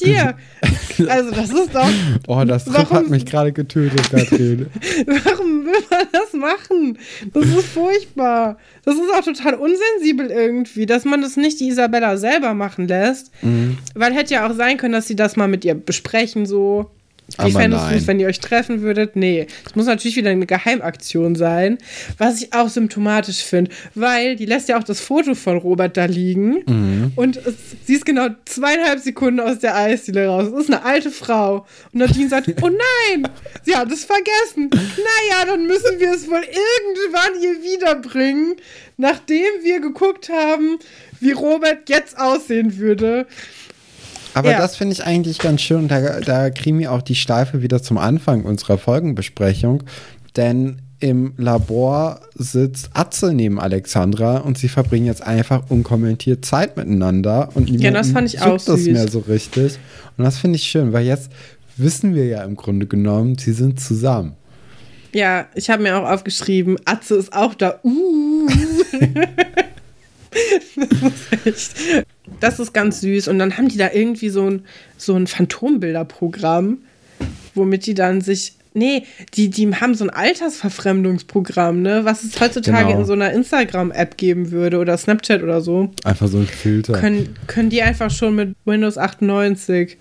Hier. 0.00 0.36
Also 1.08 1.30
das 1.30 1.50
ist 1.50 1.74
doch... 1.74 1.88
Oh, 2.26 2.42
das 2.44 2.72
warum, 2.72 2.90
hat 2.90 3.10
mich 3.10 3.26
gerade 3.26 3.52
getötet, 3.52 4.10
Katrin. 4.10 4.66
warum 5.06 5.66
will 5.66 5.82
man 5.90 6.06
das 6.12 6.32
machen? 6.32 6.98
Das 7.32 7.44
ist 7.44 7.66
furchtbar. 7.66 8.58
Das 8.84 8.94
ist 8.94 9.12
auch 9.14 9.24
total 9.24 9.54
unsensibel 9.54 10.30
irgendwie, 10.30 10.86
dass 10.86 11.04
man 11.04 11.20
das 11.22 11.36
nicht 11.36 11.60
die 11.60 11.68
Isabella 11.68 12.16
selber 12.16 12.54
machen 12.54 12.88
lässt. 12.88 13.30
Mhm. 13.42 13.78
Weil 13.94 14.14
hätte 14.14 14.34
ja 14.34 14.48
auch 14.48 14.54
sein 14.54 14.78
können, 14.78 14.94
dass 14.94 15.06
sie 15.06 15.16
das 15.16 15.36
mal 15.36 15.48
mit 15.48 15.64
ihr 15.64 15.74
besprechen, 15.74 16.46
so. 16.46 16.90
Wie 17.38 17.52
fändest 17.52 17.90
du 17.90 17.94
es, 17.94 18.06
wenn 18.06 18.20
ihr 18.20 18.26
euch 18.26 18.40
treffen 18.40 18.82
würdet? 18.82 19.16
Nee. 19.16 19.46
Es 19.64 19.74
muss 19.74 19.86
natürlich 19.86 20.16
wieder 20.16 20.30
eine 20.30 20.46
Geheimaktion 20.46 21.36
sein, 21.36 21.78
was 22.18 22.42
ich 22.42 22.52
auch 22.52 22.68
symptomatisch 22.68 23.42
finde, 23.42 23.70
weil 23.94 24.36
die 24.36 24.46
lässt 24.46 24.68
ja 24.68 24.78
auch 24.78 24.84
das 24.84 25.00
Foto 25.00 25.34
von 25.34 25.58
Robert 25.58 25.96
da 25.96 26.06
liegen 26.06 26.62
mhm. 26.66 27.12
und 27.16 27.36
es, 27.36 27.54
sie 27.84 27.94
ist 27.94 28.04
genau 28.04 28.28
zweieinhalb 28.44 29.00
Sekunden 29.00 29.40
aus 29.40 29.58
der 29.58 29.76
Eisdiele 29.76 30.26
raus. 30.26 30.48
Es 30.48 30.64
ist 30.64 30.72
eine 30.72 30.84
alte 30.84 31.10
Frau. 31.10 31.66
Und 31.92 32.00
Nadine 32.00 32.28
sagt, 32.28 32.48
oh 32.62 32.68
nein, 32.68 33.28
sie 33.64 33.76
hat 33.76 33.90
es 33.90 34.04
vergessen. 34.04 34.70
Naja, 34.70 35.46
dann 35.46 35.66
müssen 35.66 35.98
wir 35.98 36.12
es 36.12 36.28
wohl 36.28 36.42
irgendwann 36.42 37.42
ihr 37.42 37.62
wiederbringen, 37.62 38.56
nachdem 38.96 39.46
wir 39.62 39.80
geguckt 39.80 40.28
haben, 40.28 40.78
wie 41.20 41.32
Robert 41.32 41.88
jetzt 41.88 42.18
aussehen 42.18 42.78
würde. 42.78 43.26
Aber 44.34 44.50
ja. 44.52 44.58
das 44.58 44.76
finde 44.76 44.92
ich 44.92 45.04
eigentlich 45.04 45.38
ganz 45.38 45.60
schön. 45.60 45.88
Da, 45.88 46.20
da 46.20 46.50
kriegen 46.50 46.78
wir 46.78 46.92
auch 46.92 47.02
die 47.02 47.14
Steife 47.14 47.62
wieder 47.62 47.82
zum 47.82 47.98
Anfang 47.98 48.44
unserer 48.44 48.78
Folgenbesprechung. 48.78 49.82
Denn 50.36 50.82
im 51.00 51.32
Labor 51.38 52.20
sitzt 52.34 52.90
Atze 52.92 53.32
neben 53.32 53.58
Alexandra 53.58 54.38
und 54.38 54.58
sie 54.58 54.68
verbringen 54.68 55.06
jetzt 55.06 55.22
einfach 55.22 55.70
unkommentiert 55.70 56.44
Zeit 56.44 56.76
miteinander. 56.76 57.48
Und 57.54 57.70
ja, 57.70 57.90
das 57.90 58.10
fand 58.10 58.28
ich 58.28 58.40
auch 58.42 58.58
süß. 58.58 58.64
das 58.64 58.84
mehr 58.84 59.08
so 59.08 59.20
richtig. 59.20 59.78
Und 60.16 60.24
das 60.24 60.38
finde 60.38 60.56
ich 60.56 60.64
schön, 60.64 60.92
weil 60.92 61.06
jetzt 61.06 61.30
wissen 61.76 62.14
wir 62.14 62.26
ja 62.26 62.42
im 62.44 62.54
Grunde 62.54 62.86
genommen, 62.86 63.38
sie 63.38 63.52
sind 63.52 63.80
zusammen. 63.80 64.36
Ja, 65.12 65.46
ich 65.54 65.70
habe 65.70 65.82
mir 65.82 65.96
auch 65.96 66.08
aufgeschrieben, 66.08 66.76
Atze 66.84 67.16
ist 67.16 67.32
auch 67.32 67.54
da. 67.54 67.80
Uh. 67.82 68.46
das 70.76 71.44
ist 71.44 71.46
echt 71.46 72.06
das 72.40 72.60
ist 72.60 72.72
ganz 72.72 73.00
süß. 73.00 73.28
Und 73.28 73.38
dann 73.38 73.56
haben 73.56 73.68
die 73.68 73.78
da 73.78 73.90
irgendwie 73.92 74.30
so 74.30 74.48
ein, 74.48 74.62
so 74.96 75.14
ein 75.14 75.26
Phantombilderprogramm, 75.26 76.78
womit 77.54 77.86
die 77.86 77.94
dann 77.94 78.20
sich. 78.20 78.54
Nee, 78.72 79.02
die, 79.34 79.50
die 79.50 79.74
haben 79.74 79.96
so 79.96 80.04
ein 80.04 80.10
Altersverfremdungsprogramm, 80.10 81.82
ne? 81.82 82.04
Was 82.04 82.22
es 82.22 82.40
heutzutage 82.40 82.86
genau. 82.86 83.00
in 83.00 83.04
so 83.04 83.14
einer 83.14 83.32
Instagram-App 83.32 84.16
geben 84.16 84.52
würde 84.52 84.78
oder 84.78 84.96
Snapchat 84.96 85.42
oder 85.42 85.60
so. 85.60 85.90
Einfach 86.04 86.28
so 86.28 86.38
ein 86.38 86.46
Filter. 86.46 86.92
Können, 86.92 87.34
können 87.48 87.68
die 87.68 87.82
einfach 87.82 88.12
schon 88.12 88.36
mit 88.36 88.54
Windows 88.64 88.96
98 88.96 89.96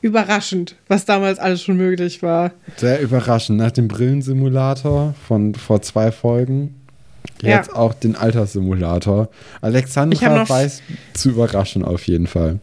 überraschend, 0.00 0.76
was 0.88 1.04
damals 1.04 1.38
alles 1.38 1.62
schon 1.62 1.76
möglich 1.76 2.22
war. 2.22 2.52
Sehr 2.76 3.02
überraschend. 3.02 3.58
Nach 3.58 3.70
dem 3.70 3.86
Brillensimulator 3.86 5.14
von 5.28 5.54
vor 5.54 5.82
zwei 5.82 6.10
Folgen 6.10 6.79
Jetzt 7.42 7.68
ja. 7.68 7.76
auch 7.76 7.94
den 7.94 8.16
Alterssimulator. 8.16 9.28
Alexandra 9.60 10.48
weiß 10.48 10.82
zu 11.14 11.30
überraschen 11.30 11.84
auf 11.84 12.06
jeden 12.06 12.26
Fall. 12.26 12.58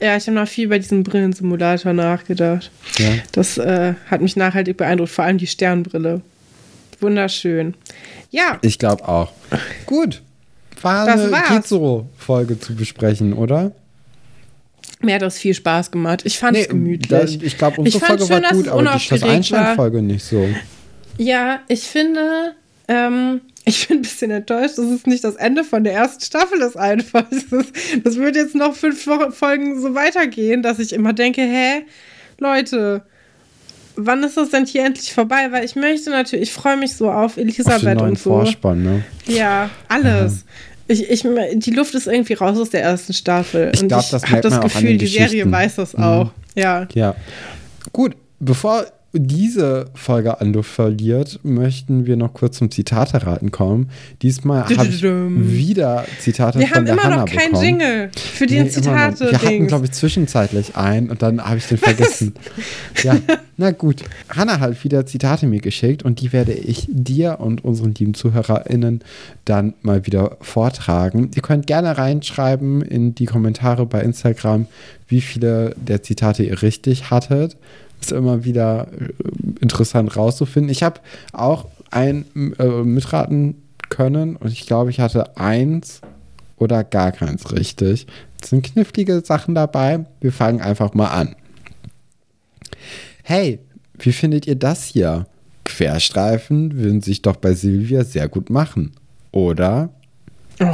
Ja, 0.00 0.16
ich 0.16 0.26
habe 0.26 0.36
noch 0.36 0.48
viel 0.48 0.66
über 0.66 0.78
diesen 0.78 1.02
Brillensimulator 1.02 1.92
nachgedacht. 1.92 2.70
Ja. 2.98 3.10
Das 3.32 3.58
äh, 3.58 3.94
hat 4.06 4.20
mich 4.20 4.36
nachhaltig 4.36 4.76
beeindruckt, 4.76 5.10
vor 5.10 5.24
allem 5.24 5.38
die 5.38 5.46
Sternbrille. 5.46 6.20
Wunderschön. 7.00 7.74
Ja. 8.30 8.58
Ich 8.62 8.78
glaube 8.78 9.06
auch. 9.08 9.32
Gut. 9.86 10.22
War 10.82 11.06
das 11.06 11.32
eine 11.32 11.60
Kizo-Folge 11.60 12.60
zu 12.60 12.74
besprechen, 12.74 13.32
oder? 13.32 13.72
Mir 15.00 15.16
hat 15.16 15.22
das 15.22 15.38
viel 15.38 15.54
Spaß 15.54 15.90
gemacht. 15.90 16.22
Ich 16.24 16.38
fand 16.38 16.56
es 16.56 16.64
nee, 16.64 16.68
gemütlich. 16.68 17.38
Da, 17.38 17.44
ich 17.44 17.56
glaube, 17.56 17.80
unsere 17.80 18.04
Folge 18.04 18.26
schön, 18.26 18.42
war 18.42 18.52
gut, 18.52 18.68
aber 18.68 18.98
die 18.98 19.22
Einstein-Folge 19.22 20.02
nicht 20.02 20.24
so. 20.24 20.48
Ja, 21.18 21.60
ich 21.68 21.82
finde, 21.82 22.54
ähm, 22.88 23.40
ich 23.68 23.88
bin 23.88 23.98
ein 23.98 24.02
bisschen 24.02 24.30
enttäuscht, 24.30 24.78
dass 24.78 24.86
es 24.86 25.06
nicht 25.06 25.22
das 25.24 25.36
Ende 25.36 25.62
von 25.62 25.84
der 25.84 25.92
ersten 25.92 26.24
Staffel 26.24 26.60
ist 26.60 26.76
einfach. 26.76 27.24
Das, 27.50 27.66
das 28.02 28.16
wird 28.16 28.36
jetzt 28.36 28.54
noch 28.54 28.74
fünf 28.74 29.02
Folgen 29.02 29.80
so 29.80 29.94
weitergehen, 29.94 30.62
dass 30.62 30.78
ich 30.78 30.92
immer 30.92 31.12
denke, 31.12 31.42
hä, 31.42 31.84
Leute, 32.38 33.02
wann 33.96 34.22
ist 34.22 34.36
das 34.36 34.50
denn 34.50 34.64
hier 34.64 34.84
endlich 34.84 35.12
vorbei? 35.12 35.48
Weil 35.50 35.64
ich 35.64 35.76
möchte 35.76 36.10
natürlich, 36.10 36.48
ich 36.48 36.52
freue 36.52 36.76
mich 36.76 36.94
so 36.94 37.10
auf 37.10 37.36
Elisabeth 37.36 37.98
auf 37.98 38.02
und 38.02 38.18
so. 38.18 38.30
Vorspann, 38.30 38.82
ne? 38.82 39.04
Ja, 39.26 39.70
alles. 39.88 40.44
Ja. 40.88 40.94
Ich, 40.94 41.10
ich, 41.10 41.26
die 41.54 41.70
Luft 41.72 41.94
ist 41.94 42.06
irgendwie 42.06 42.32
raus 42.32 42.58
aus 42.58 42.70
der 42.70 42.82
ersten 42.82 43.12
Staffel. 43.12 43.70
Ich 43.74 43.86
glaube, 43.86 44.06
das 44.10 44.30
merkt 44.30 44.44
das 44.44 44.54
man 44.54 44.62
Gefühl, 44.62 44.96
die 44.96 45.06
Serie 45.06 45.50
weiß 45.50 45.76
das 45.76 45.94
mhm. 45.94 46.02
auch. 46.02 46.30
Ja. 46.54 46.88
Ja. 46.94 47.14
Gut, 47.92 48.16
bevor 48.40 48.86
diese 49.12 49.86
Folge 49.94 50.38
Anluft 50.40 50.70
verliert, 50.70 51.40
möchten 51.42 52.04
wir 52.04 52.16
noch 52.16 52.34
kurz 52.34 52.58
zum 52.58 52.70
Zitate-Raten 52.70 53.50
kommen. 53.50 53.88
Diesmal 54.20 54.64
habe 54.64 54.86
ich 54.86 55.02
wieder 55.02 56.04
Zitate 56.20 56.58
wir 56.58 56.68
von 56.68 56.84
der 56.84 56.96
Hanna 57.02 57.24
bekommen. 57.24 57.32
Wir 57.32 57.40
haben 57.40 57.50
immer 57.50 57.50
noch 57.50 57.60
keinen 57.60 57.80
Jingle 57.80 58.10
für 58.14 58.46
den 58.46 58.64
nee, 58.64 58.68
Zitate. 58.68 59.30
Wir 59.30 59.42
hatten, 59.42 59.66
glaube 59.66 59.86
ich, 59.86 59.92
zwischenzeitlich 59.92 60.76
einen 60.76 61.08
und 61.08 61.22
dann 61.22 61.42
habe 61.42 61.56
ich 61.56 61.66
den 61.66 61.78
vergessen. 61.78 62.34
ja, 63.02 63.16
na 63.56 63.70
gut. 63.70 64.04
Hanna 64.28 64.60
hat 64.60 64.84
wieder 64.84 65.06
Zitate 65.06 65.46
mir 65.46 65.60
geschickt 65.60 66.02
und 66.02 66.20
die 66.20 66.34
werde 66.34 66.52
ich 66.52 66.86
dir 66.90 67.40
und 67.40 67.64
unseren 67.64 67.94
lieben 67.94 68.12
ZuhörerInnen 68.12 69.00
dann 69.46 69.72
mal 69.80 70.04
wieder 70.06 70.36
vortragen. 70.42 71.30
Ihr 71.34 71.40
könnt 71.40 71.66
gerne 71.66 71.96
reinschreiben 71.96 72.82
in 72.82 73.14
die 73.14 73.24
Kommentare 73.24 73.86
bei 73.86 74.02
Instagram, 74.02 74.66
wie 75.08 75.22
viele 75.22 75.74
der 75.76 76.02
Zitate 76.02 76.42
ihr 76.42 76.60
richtig 76.60 77.10
hattet 77.10 77.56
ist 78.00 78.12
immer 78.12 78.44
wieder 78.44 78.88
äh, 78.92 79.12
interessant 79.60 80.16
rauszufinden. 80.16 80.70
Ich 80.70 80.82
habe 80.82 81.00
auch 81.32 81.66
ein 81.90 82.24
äh, 82.58 82.64
mitraten 82.82 83.62
können 83.88 84.36
und 84.36 84.52
ich 84.52 84.66
glaube, 84.66 84.90
ich 84.90 85.00
hatte 85.00 85.36
eins 85.36 86.00
oder 86.56 86.84
gar 86.84 87.12
keins 87.12 87.52
richtig. 87.52 88.06
Es 88.40 88.50
sind 88.50 88.62
knifflige 88.62 89.20
Sachen 89.24 89.54
dabei. 89.54 90.04
Wir 90.20 90.32
fangen 90.32 90.60
einfach 90.60 90.94
mal 90.94 91.08
an. 91.08 91.34
Hey, 93.22 93.60
wie 93.98 94.12
findet 94.12 94.46
ihr 94.46 94.56
das 94.56 94.84
hier? 94.84 95.26
Querstreifen 95.64 96.78
würden 96.78 97.02
sich 97.02 97.22
doch 97.22 97.36
bei 97.36 97.52
Silvia 97.54 98.04
sehr 98.04 98.28
gut 98.28 98.48
machen, 98.48 98.92
oder? 99.32 99.90
Oh, 100.60 100.64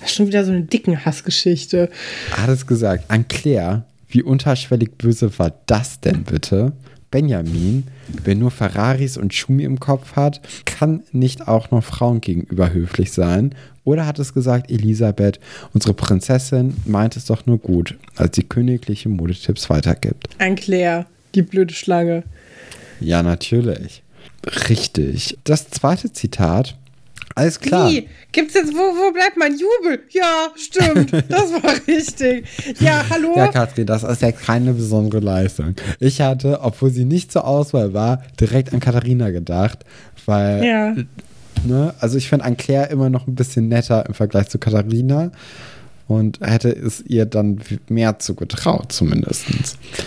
das 0.00 0.10
ist 0.10 0.14
schon 0.14 0.28
wieder 0.28 0.44
so 0.44 0.52
eine 0.52 0.62
dicken 0.62 1.04
Hassgeschichte. 1.04 1.90
Hat 2.32 2.48
es 2.48 2.66
gesagt. 2.66 3.04
An 3.08 3.26
Claire 3.26 3.84
wie 4.08 4.22
unterschwellig 4.22 4.96
böse 4.98 5.38
war 5.38 5.52
das 5.66 6.00
denn 6.00 6.24
bitte? 6.24 6.72
Benjamin, 7.10 7.84
wer 8.24 8.34
nur 8.34 8.50
Ferraris 8.50 9.16
und 9.16 9.32
Schumi 9.32 9.62
im 9.62 9.80
Kopf 9.80 10.16
hat, 10.16 10.40
kann 10.64 11.02
nicht 11.12 11.46
auch 11.48 11.70
noch 11.70 11.84
Frauen 11.84 12.20
gegenüber 12.20 12.72
höflich 12.72 13.12
sein. 13.12 13.54
Oder 13.84 14.06
hat 14.06 14.18
es 14.18 14.34
gesagt, 14.34 14.70
Elisabeth, 14.70 15.38
unsere 15.72 15.94
Prinzessin 15.94 16.76
meint 16.84 17.16
es 17.16 17.26
doch 17.26 17.46
nur 17.46 17.58
gut, 17.58 17.96
als 18.16 18.34
sie 18.34 18.42
königliche 18.42 19.08
Modetipps 19.08 19.70
weitergibt. 19.70 20.28
Ein 20.38 20.56
Claire, 20.56 21.06
die 21.34 21.42
blöde 21.42 21.72
Schlange. 21.72 22.24
Ja, 23.00 23.22
natürlich. 23.22 24.02
Richtig. 24.68 25.38
Das 25.44 25.70
zweite 25.70 26.12
Zitat 26.12 26.76
Alles 27.38 27.60
klar. 27.60 27.90
Wie? 27.90 28.08
Gibt's 28.32 28.54
jetzt, 28.54 28.72
wo, 28.72 28.78
wo 28.78 29.12
bleibt 29.12 29.36
mein 29.36 29.52
Jubel? 29.52 30.00
Ja, 30.10 30.48
stimmt. 30.56 31.12
Das 31.28 31.52
war 31.52 31.74
richtig. 31.86 32.46
Ja, 32.80 33.04
hallo? 33.10 33.34
Ja, 33.36 33.48
Katrin, 33.48 33.84
das 33.86 34.02
ist 34.04 34.22
ja 34.22 34.32
keine 34.32 34.72
besondere 34.72 35.20
Leistung. 35.20 35.74
Ich 36.00 36.22
hatte, 36.22 36.60
obwohl 36.62 36.90
sie 36.90 37.04
nicht 37.04 37.30
zur 37.30 37.46
Auswahl 37.46 37.92
war, 37.92 38.22
direkt 38.40 38.72
an 38.72 38.80
Katharina 38.80 39.30
gedacht, 39.30 39.84
weil, 40.24 40.64
Ja. 40.64 40.94
ne, 41.66 41.94
also 42.00 42.16
ich 42.16 42.28
finde 42.30 42.50
Claire 42.56 42.90
immer 42.90 43.10
noch 43.10 43.26
ein 43.26 43.34
bisschen 43.34 43.68
netter 43.68 44.06
im 44.06 44.14
Vergleich 44.14 44.48
zu 44.48 44.58
Katharina 44.58 45.30
und 46.08 46.40
hätte 46.40 46.70
es 46.70 47.02
ihr 47.02 47.26
dann 47.26 47.60
mehr 47.90 48.18
zugetraut, 48.18 48.92
zumindest. 48.92 49.44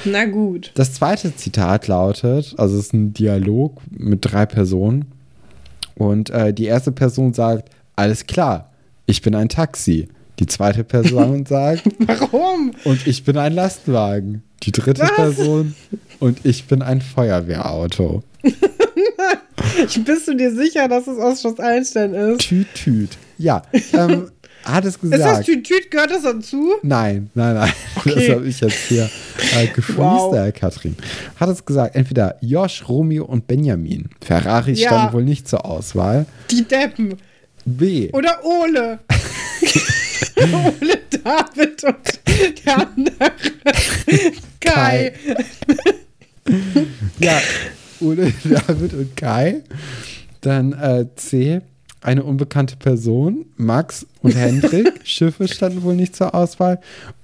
Na 0.04 0.26
gut. 0.26 0.72
Das 0.74 0.94
zweite 0.94 1.36
Zitat 1.36 1.88
lautet, 1.88 2.56
also 2.58 2.76
es 2.80 2.86
ist 2.88 2.94
ein 2.94 3.14
Dialog 3.14 3.80
mit 3.92 4.20
drei 4.32 4.48
Personen 4.48 5.06
und 6.00 6.30
äh, 6.30 6.54
die 6.54 6.66
erste 6.66 6.92
Person 6.92 7.34
sagt, 7.34 7.70
alles 7.96 8.26
klar, 8.26 8.72
ich 9.06 9.22
bin 9.22 9.36
ein 9.36 9.50
Taxi. 9.50 10.08
Die 10.40 10.46
zweite 10.46 10.86
Person 10.86 11.46
sagt, 11.48 11.84
Warum? 12.00 12.72
und 12.86 13.06
ich 13.06 13.26
bin 13.26 13.38
ein 13.38 13.54
Lastwagen. 13.54 14.42
Die 14.64 14.72
dritte 14.72 15.02
Was? 15.02 15.12
Person 15.12 15.76
und 16.20 16.46
ich 16.46 16.66
bin 16.66 16.82
ein 16.82 17.02
Feuerwehrauto. 17.02 18.24
Ich, 18.42 20.04
bist 20.06 20.28
du 20.30 20.36
dir 20.36 20.56
sicher, 20.56 20.88
dass 20.88 21.08
es 21.08 21.18
aus 21.20 21.42
Schloss 21.42 21.60
Einstein 21.60 22.14
ist? 22.14 22.42
Tüt, 22.42 22.74
tüt. 22.74 23.18
Ja, 23.38 23.62
ähm, 23.94 24.32
hat 24.64 24.86
es 24.86 24.96
Ist 24.96 25.04
das 25.04 25.12
gesagt. 25.12 25.46
Tütüt? 25.46 25.92
Gehört 25.92 26.12
das 26.12 26.24
dazu? 26.24 26.74
Nein, 26.84 27.30
nein, 27.34 27.56
nein. 27.56 27.72
Das 28.06 28.06
Okay. 28.16 28.32
habe 28.32 28.48
ich 28.48 28.60
jetzt 28.62 28.78
hier 28.88 29.10
äh, 29.58 29.68
gefreestylt, 29.68 30.56
Katrin. 30.56 30.96
Hat 31.40 31.50
es 31.50 31.66
gesagt, 31.66 31.96
entweder 31.96 32.36
Josh, 32.42 32.88
Romeo 32.88 33.26
und 33.26 33.48
Benjamin. 33.48 34.10
Ferrari 34.22 34.74
Ja. 34.74 34.90
standen 34.90 35.14
wohl 35.14 35.24
nicht 35.24 35.48
zur 35.48 35.66
Auswahl. 35.66 36.26
Die 36.52 36.64
Deppen. 36.64 37.16
B. 37.66 38.10
Oder 38.14 38.40
Ole. 38.44 39.00
Ole 40.38 40.98
David 41.24 41.84
und 41.84 42.20
der 42.66 42.78
andere. 42.78 43.32
Kai. 44.60 45.14
Ja, 47.20 47.40
Ole, 48.02 48.34
David 48.44 48.94
und 48.94 49.18
Kai. 49.18 49.62
Dann 50.42 50.74
äh, 50.74 51.06
C. 51.16 51.62
Eine 52.02 52.24
unbekannte 52.24 52.76
Person, 52.78 53.46
Max 53.58 54.06
und 54.22 54.36
Hendrik. 54.36 54.94
Schiffe 55.04 55.48
standen 55.48 55.84
wohl 55.84 55.96
nicht 55.96 56.16
zur 56.16 56.34
Auswahl. 56.34 56.80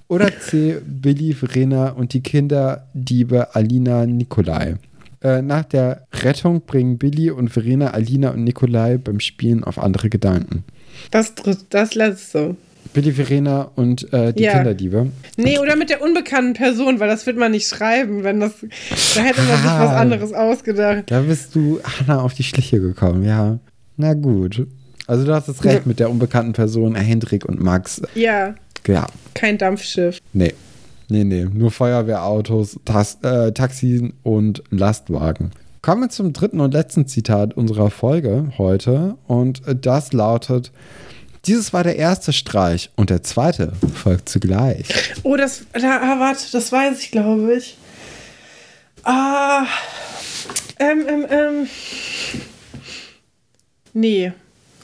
Oder 0.08 0.28
C. 0.38 0.76
Billy, 0.86 1.32
Verena 1.32 1.88
und 1.90 2.12
die 2.12 2.20
Kinderdiebe 2.22 3.54
Alina 3.54 4.06
Nikolai. 4.06 4.76
Äh, 5.22 5.42
nach 5.42 5.64
der 5.64 6.06
Rettung 6.22 6.60
bringen 6.60 6.98
Billy 6.98 7.30
und 7.30 7.48
Verena 7.48 7.90
Alina 7.92 8.30
und 8.30 8.44
Nikolai 8.44 8.98
beim 8.98 9.18
Spielen 9.20 9.64
auf 9.64 9.78
andere 9.78 10.10
Gedanken. 10.10 10.62
Das 11.10 11.32
das 11.70 11.94
letzte. 11.94 12.54
Billy, 12.92 13.12
Verena 13.12 13.62
und 13.74 14.12
äh, 14.12 14.32
die 14.32 14.44
Ja. 14.44 14.52
Kinderdiebe. 14.52 15.08
Nee, 15.36 15.58
oder 15.58 15.74
mit 15.76 15.90
der 15.90 16.02
unbekannten 16.02 16.52
Person, 16.52 17.00
weil 17.00 17.08
das 17.08 17.26
wird 17.26 17.36
man 17.36 17.50
nicht 17.50 17.66
schreiben, 17.68 18.22
wenn 18.24 18.40
das. 18.40 18.52
Da 19.14 19.22
hätte 19.22 19.42
man 19.42 19.56
sich 19.56 19.66
Ah. 19.70 19.84
was 19.86 19.90
anderes 19.96 20.32
ausgedacht. 20.32 21.04
Da 21.08 21.20
bist 21.22 21.54
du, 21.54 21.80
Hanna, 21.82 22.20
auf 22.20 22.34
die 22.34 22.44
Schliche 22.44 22.80
gekommen, 22.80 23.24
ja. 23.24 23.58
Na 23.96 24.14
gut. 24.14 24.66
Also 25.06 25.24
du 25.24 25.34
hast 25.34 25.48
es 25.48 25.64
recht 25.64 25.86
mit 25.86 26.00
der 26.00 26.10
unbekannten 26.10 26.52
Person, 26.52 26.96
äh, 26.96 27.00
Hendrik 27.00 27.44
und 27.44 27.62
Max. 27.62 28.02
Ja, 28.14 28.54
Ja, 28.86 29.06
kein 29.34 29.58
Dampfschiff. 29.58 30.20
nee. 30.32 30.54
Nee, 31.08 31.22
nee. 31.22 31.44
Nur 31.44 31.70
Feuerwehrautos, 31.70 32.80
Tas 32.84 33.18
äh, 33.22 33.52
Taxien 33.52 34.14
und 34.24 34.64
Lastwagen. 34.70 35.52
Kommen 35.80 36.02
wir 36.02 36.08
zum 36.08 36.32
dritten 36.32 36.58
und 36.58 36.74
letzten 36.74 37.06
Zitat 37.06 37.54
unserer 37.54 37.90
Folge 37.90 38.50
heute. 38.58 39.14
Und 39.28 39.62
das 39.82 40.12
lautet: 40.12 40.72
Dieses 41.46 41.72
war 41.72 41.84
der 41.84 41.94
erste 41.94 42.32
Streich 42.32 42.90
und 42.96 43.10
der 43.10 43.22
zweite 43.22 43.72
folgt 43.94 44.28
zugleich. 44.28 44.88
Oh, 45.22 45.36
das. 45.36 45.64
Da, 45.74 46.00
ah, 46.02 46.18
warte, 46.18 46.42
das 46.50 46.72
weiß 46.72 46.98
ich, 47.00 47.12
glaube 47.12 47.54
ich. 47.54 47.78
Ah. 49.04 49.64
Ähm, 50.80 51.04
ähm, 51.08 51.26
ähm. 51.30 51.66
Nee. 53.96 54.30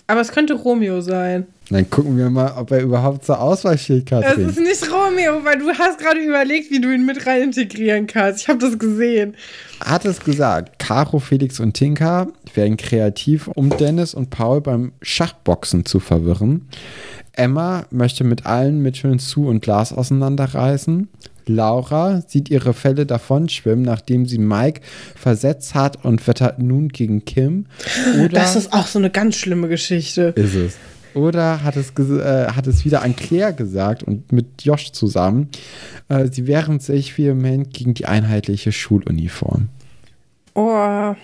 Aber 0.07 0.21
es 0.23 0.33
könnte 0.33 0.55
Romeo 0.55 1.01
sein. 1.03 1.47
Dann 1.71 1.89
gucken 1.89 2.17
wir 2.17 2.29
mal, 2.31 2.53
ob 2.57 2.71
er 2.71 2.81
überhaupt 2.83 3.25
zur 3.25 3.41
Auswahl 3.41 3.77
steht, 3.79 4.05
Es 4.05 4.21
Katrin. 4.21 4.49
ist 4.49 4.59
nicht 4.59 4.91
Romeo, 4.91 5.45
weil 5.45 5.59
du 5.59 5.69
hast 5.71 5.99
gerade 5.99 6.19
überlegt, 6.21 6.71
wie 6.71 6.81
du 6.81 6.91
ihn 6.93 7.05
mit 7.07 7.27
rein 7.27 7.43
integrieren 7.43 8.07
kannst. 8.07 8.43
Ich 8.43 8.49
habe 8.49 8.59
das 8.59 8.79
gesehen. 8.79 9.35
hat 9.85 10.05
es 10.07 10.21
gesagt, 10.21 10.79
Caro, 10.79 11.19
Felix 11.19 11.61
und 11.61 11.75
Tinka 11.75 12.29
werden 12.55 12.77
kreativ, 12.77 13.49
um 13.49 13.69
Dennis 13.71 14.15
und 14.15 14.31
Paul 14.31 14.61
beim 14.61 14.93
Schachboxen 15.03 15.85
zu 15.85 16.01
verwirren. 16.01 16.69
Emma 17.35 17.85
möchte 17.91 18.25
mit 18.25 18.45
allen 18.47 18.81
Mitteln 18.83 19.19
zu 19.19 19.47
und 19.47 19.61
Glas 19.63 19.93
auseinanderreißen. 19.93 21.09
Laura 21.49 22.23
sieht 22.27 22.51
ihre 22.51 22.75
Fälle 22.75 23.07
davonschwimmen, 23.07 23.85
nachdem 23.85 24.27
sie 24.27 24.39
Mike 24.39 24.81
versetzt 25.15 25.75
hat 25.75 26.05
und 26.05 26.27
wettert 26.27 26.59
nun 26.59 26.89
gegen 26.89 27.25
Kim. 27.25 27.67
Oder 28.19 28.29
Das 28.29 28.57
ist 28.57 28.73
auch 28.73 28.87
so 28.87 28.99
eine 28.99 29.11
ganz 29.11 29.37
schlimme 29.37 29.69
Geschichte. 29.69 30.33
ist 30.37 30.55
es. 30.55 30.77
Oder 31.15 31.63
hat 31.63 31.77
es, 31.77 31.91
äh, 31.99 32.47
hat 32.49 32.67
es 32.67 32.85
wieder 32.85 33.03
an 33.03 33.15
Claire 33.15 33.53
gesagt 33.53 34.03
und 34.03 34.33
mit 34.33 34.63
Josh 34.63 34.93
zusammen, 34.93 35.51
äh, 36.09 36.29
sie 36.31 36.47
wehren 36.47 36.81
sich 36.81 37.19
vehement 37.19 37.73
gegen 37.73 37.95
die 37.95 38.07
einheitliche 38.07 38.73
Schuluniform. 38.73 39.69
Oh. 40.55 41.15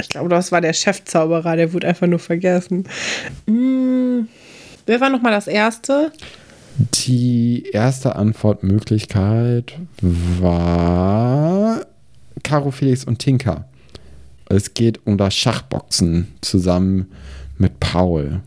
Ich 0.00 0.08
glaube, 0.08 0.28
das 0.28 0.52
war 0.52 0.60
der 0.60 0.72
Chefzauberer, 0.72 1.56
der 1.56 1.72
wurde 1.72 1.88
einfach 1.88 2.06
nur 2.06 2.18
vergessen. 2.20 2.84
Hm. 3.46 4.28
Wer 4.86 5.00
war 5.00 5.10
nochmal 5.10 5.32
das 5.32 5.48
Erste? 5.48 6.12
Die 6.78 7.64
erste 7.72 8.14
Antwortmöglichkeit 8.16 9.74
war 10.00 11.80
Caro, 12.44 12.70
Felix 12.70 13.04
und 13.04 13.18
Tinka. 13.18 13.64
Es 14.48 14.74
geht 14.74 15.00
um 15.04 15.18
das 15.18 15.34
Schachboxen 15.34 16.28
zusammen 16.40 17.10
mit 17.58 17.80
Paul. 17.80 18.40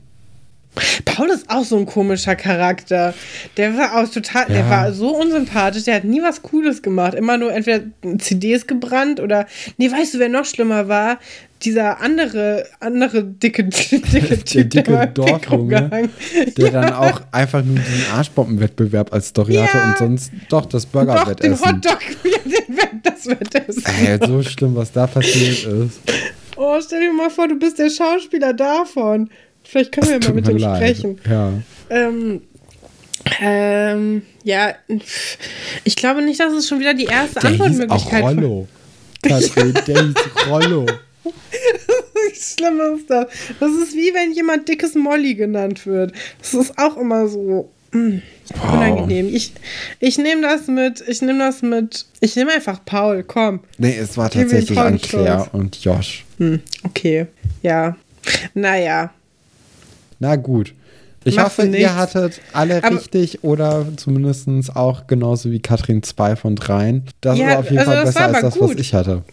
Paul 1.04 1.30
ist 1.30 1.50
auch 1.50 1.66
so 1.66 1.78
ein 1.78 1.86
komischer 1.86 2.38
Charakter. 2.38 3.14
Der 3.58 3.76
war 3.78 3.98
auch 4.02 4.10
total, 4.10 4.46
der 4.46 4.60
Ja. 4.62 4.70
war 4.70 4.94
so 4.94 5.10
unsympathisch, 5.20 5.84
der 5.84 5.96
hat 5.96 6.06
nie 6.06 6.22
was 6.22 6.42
Cooles 6.42 6.82
gemacht. 6.82 7.14
Immer 7.14 7.38
nur 7.38 7.52
entweder 7.54 7.84
CDs 8.20 8.66
gebrannt 8.66 9.20
oder. 9.20 9.46
Nee, 9.78 9.92
weißt 9.92 10.14
du, 10.14 10.20
wer 10.20 10.30
noch 10.30 10.46
schlimmer 10.46 10.88
war? 10.88 11.20
Dieser 11.64 12.00
andere, 12.02 12.66
andere 12.80 13.24
dicke, 13.24 13.64
dicke 13.70 14.44
Typ, 14.44 14.70
dicke 14.72 14.92
mal 14.92 15.04
im 15.04 15.08
Weg 15.10 15.14
Dorfjunge. 15.16 16.10
Der 16.58 16.72
dann 16.72 16.94
auch 16.94 17.22
einfach 17.32 17.64
nur 17.64 17.76
diesen 17.78 18.12
Arschbombenwettbewerb 18.14 19.14
als 19.14 19.28
Story 19.28 19.56
Ja. 19.56 19.68
hatte 19.68 19.78
und 19.84 19.98
sonst 19.98 20.32
doch 20.50 20.66
das 20.66 20.84
Doch, 20.90 21.02
den 21.02 21.06
Burgerwettessen. 21.08 21.66
Hotdog, 21.66 22.00
ja, 22.24 22.38
den 22.46 22.78
Wett, 22.78 22.90
das 23.04 23.28
Wettessen. 23.28 23.84
Ey, 24.06 24.20
so 24.26 24.42
schlimm, 24.44 24.76
was 24.76 24.92
da 24.92 25.06
passiert 25.08 25.66
ist. 25.66 26.00
Oh, 26.58 26.78
stell 26.86 27.00
dir 27.02 27.14
mal 27.14 27.30
vor, 27.30 27.48
du 27.48 27.58
bist 27.58 27.78
der 27.80 27.90
Schauspieler 27.90 28.54
davon. 28.54 29.30
Vielleicht 29.64 29.92
können 29.92 30.08
wir 30.08 30.20
ja 30.20 30.28
mal 30.30 30.34
mit 30.34 30.60
leid. 30.60 30.78
sprechen. 30.98 31.20
Ja. 31.30 31.54
Ähm, 31.90 32.42
ähm, 33.40 34.24
ja, 34.44 34.74
ich 35.84 35.96
glaube 35.96 36.24
nicht, 36.24 36.40
dass 36.40 36.54
es 36.54 36.68
schon 36.68 36.80
wieder 36.80 36.94
die 36.96 37.06
erste 37.06 37.40
Der 37.40 37.50
auch 37.50 37.54
Antwortmöglichkeit 37.54 38.24
war. 38.24 38.34
Rollo. 38.34 38.68
Katrin, 39.22 39.74
der 39.88 40.04
hieß 40.04 40.16
Rollo. 40.50 40.86
Schlimm 42.62 42.96
ist 42.98 43.10
das? 43.10 43.28
Das 43.60 43.72
ist 43.72 43.94
wie 43.96 44.14
wenn 44.14 44.34
jemand 44.34 44.68
dickes 44.68 44.96
Molly 44.96 45.36
genannt 45.36 45.86
wird. 45.86 46.14
Das 46.40 46.54
ist 46.54 46.78
auch 46.78 46.98
immer 46.98 47.28
so 47.28 47.70
mm, 47.92 48.18
Wow. 48.54 48.74
unangenehm. 48.74 49.34
Ich, 49.34 49.54
ich 50.00 50.18
nehme 50.18 50.42
das 50.42 50.68
mit, 50.68 51.02
ich 51.08 51.22
nehme 51.22 51.40
das 51.40 51.62
mit, 51.62 52.06
ich 52.20 52.36
nehme 52.36 52.52
einfach 52.52 52.84
Paul, 52.84 53.24
komm. 53.24 53.62
Nee, 53.78 53.96
es 53.98 54.18
war 54.18 54.30
tatsächlich 54.30 54.78
an 54.78 55.00
Claire 55.00 55.48
und 55.54 55.82
Josh. 55.84 56.26
Hm, 56.38 56.60
okay, 56.84 57.28
ja. 57.62 57.96
Naja, 58.54 59.12
Na 60.20 60.36
gut. 60.36 60.74
Ich 61.24 61.36
Machst 61.36 61.60
hoffe, 61.60 61.68
ihr 61.68 61.96
hattet 61.96 62.42
alle 62.52 62.84
Aber- 62.84 62.96
richtig 62.96 63.44
oder 63.44 63.86
zumindest 63.96 64.48
auch 64.76 65.06
genauso 65.08 65.52
wie 65.52 65.60
Katrin 65.60 66.02
zwei 66.04 66.36
von 66.36 66.56
dreien. 66.56 67.04
Das 67.22 67.38
Ja, 67.38 67.52
ist 67.52 67.58
auf 67.58 67.66
jeden 67.66 67.78
also 67.80 67.92
Fall 67.92 68.04
besser 68.06 68.20
war 68.20 68.26
als 68.28 68.42
das, 68.42 68.60
was 68.60 68.70
gut. 68.70 68.80
ich 68.80 68.94
hatte. 68.96 69.24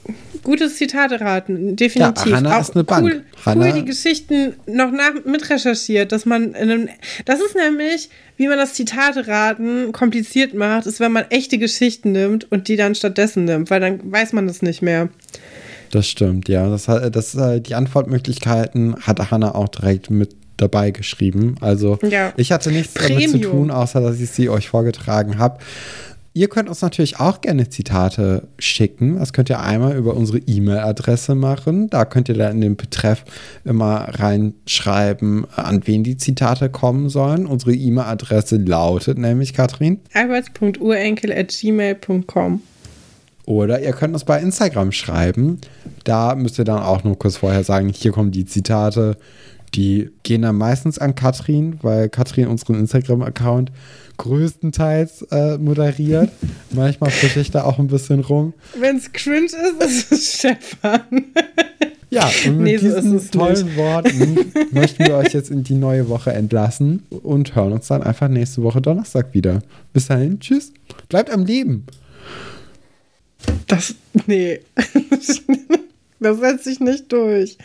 Gutes 0.48 0.76
Zitate 0.76 1.20
raten, 1.20 1.76
definitiv. 1.76 2.26
Ja, 2.26 2.36
Hannah 2.36 2.56
Auch 2.56 2.60
ist 2.62 2.74
eine 2.74 2.84
Bank. 2.84 3.04
Cool, 3.04 3.22
Hannah- 3.44 3.66
cool 3.66 3.72
die 3.72 3.84
Geschichten 3.84 4.54
noch 4.66 4.90
nach, 4.90 5.12
mitrecherchiert, 5.24 6.10
dass 6.12 6.24
man 6.26 6.54
in 6.54 6.70
einem, 6.70 6.88
das 7.26 7.40
ist 7.40 7.54
nämlich, 7.54 8.08
wie 8.36 8.48
man 8.48 8.56
das 8.58 8.74
Zitate 8.74 9.28
raten 9.28 9.92
kompliziert 9.92 10.54
macht, 10.54 10.86
ist, 10.86 11.00
wenn 11.00 11.12
man 11.12 11.24
echte 11.30 11.58
Geschichten 11.58 12.12
nimmt 12.12 12.50
und 12.50 12.68
die 12.68 12.76
dann 12.76 12.94
stattdessen 12.94 13.44
nimmt, 13.44 13.70
weil 13.70 13.80
dann 13.80 14.00
weiß 14.12 14.32
man 14.32 14.46
das 14.46 14.62
nicht 14.62 14.82
mehr. 14.82 15.08
Das 15.90 16.06
stimmt, 16.08 16.48
ja. 16.48 16.68
Das, 16.68 16.88
hat- 16.88 17.14
das, 17.16 17.34
äh, 17.34 17.60
die 17.60 17.74
Antwortmöglichkeiten 17.74 18.96
hat 19.06 19.30
Hannah 19.30 19.54
auch 19.54 19.68
direkt 19.68 20.10
mit 20.10 20.34
dabei 20.56 20.90
geschrieben. 20.90 21.54
Also 21.60 21.98
Ja. 22.02 22.32
ich 22.36 22.50
hatte 22.52 22.70
nichts 22.72 22.94
damit 22.94 23.08
zu 23.30 23.38
Premium. 23.38 23.50
tun, 23.52 23.70
außer 23.70 24.00
dass 24.00 24.18
ich 24.18 24.30
sie 24.30 24.48
euch 24.48 24.68
vorgetragen 24.68 25.38
habe. 25.38 25.58
Ihr 26.38 26.48
könnt 26.48 26.68
uns 26.68 26.82
natürlich 26.82 27.18
auch 27.18 27.40
gerne 27.40 27.68
Zitate 27.68 28.46
schicken. 28.60 29.18
Das 29.18 29.32
könnt 29.32 29.50
ihr 29.50 29.58
einmal 29.58 29.96
über 29.96 30.14
unsere 30.14 30.38
E-Mail-Adresse 30.38 31.34
machen. 31.34 31.90
Da 31.90 32.04
könnt 32.04 32.28
ihr 32.28 32.36
dann 32.36 32.52
in 32.52 32.60
den 32.60 32.76
Betreff 32.76 33.24
immer 33.64 34.06
reinschreiben, 34.08 35.48
an 35.56 35.82
wen 35.86 36.04
die 36.04 36.16
Zitate 36.16 36.70
kommen 36.70 37.08
sollen. 37.08 37.44
Unsere 37.44 37.74
E-Mail-Adresse 37.74 38.58
lautet 38.58 39.18
nämlich, 39.18 39.52
Katrin. 39.52 39.98
alberts.urenkel.gmail.com 40.14 42.62
Oder 43.44 43.82
ihr 43.82 43.92
könnt 43.92 44.14
uns 44.14 44.24
bei 44.24 44.40
Instagram 44.40 44.92
schreiben. 44.92 45.58
Da 46.04 46.36
müsst 46.36 46.60
ihr 46.60 46.64
dann 46.64 46.78
auch 46.78 47.02
nur 47.02 47.18
kurz 47.18 47.38
vorher 47.38 47.64
sagen, 47.64 47.88
hier 47.88 48.12
kommen 48.12 48.30
die 48.30 48.44
Zitate. 48.44 49.16
Die 49.74 50.10
gehen 50.22 50.42
dann 50.42 50.56
meistens 50.56 51.00
an 51.00 51.16
Katrin, 51.16 51.80
weil 51.82 52.08
Katrin 52.08 52.46
unseren 52.46 52.76
Instagram-Account 52.76 53.72
größtenteils 54.18 55.22
äh, 55.30 55.58
moderiert. 55.58 56.30
Manchmal 56.70 57.10
fische 57.10 57.40
ich 57.40 57.50
da 57.50 57.64
auch 57.64 57.78
ein 57.78 57.86
bisschen 57.88 58.20
rum. 58.20 58.52
Wenn 58.78 58.96
es 58.96 59.12
cringe 59.12 59.46
ist, 59.46 59.82
ist 59.82 60.12
es 60.12 60.34
Stefan. 60.38 61.24
Ja, 62.10 62.30
und 62.46 62.58
mit 62.58 62.64
Nee, 62.64 62.76
so 62.78 63.00
diesen 63.00 63.16
es 63.16 63.30
tollen 63.30 63.66
nicht. 63.66 63.76
Worten 63.76 64.52
möchten 64.72 65.06
wir 65.06 65.16
euch 65.16 65.32
jetzt 65.34 65.50
in 65.50 65.62
die 65.62 65.74
neue 65.74 66.08
Woche 66.08 66.32
entlassen 66.32 67.04
und 67.10 67.54
hören 67.54 67.72
uns 67.72 67.88
dann 67.88 68.02
einfach 68.02 68.28
nächste 68.28 68.62
Woche 68.62 68.80
Donnerstag 68.80 69.34
wieder. 69.34 69.60
Bis 69.92 70.06
dahin, 70.06 70.40
tschüss. 70.40 70.72
Bleibt 71.08 71.30
am 71.30 71.44
Leben. 71.44 71.86
Das. 73.66 73.94
Nee. 74.26 74.60
das 76.20 76.38
setzt 76.38 76.64
sich 76.64 76.80
nicht 76.80 77.12
durch. 77.12 77.58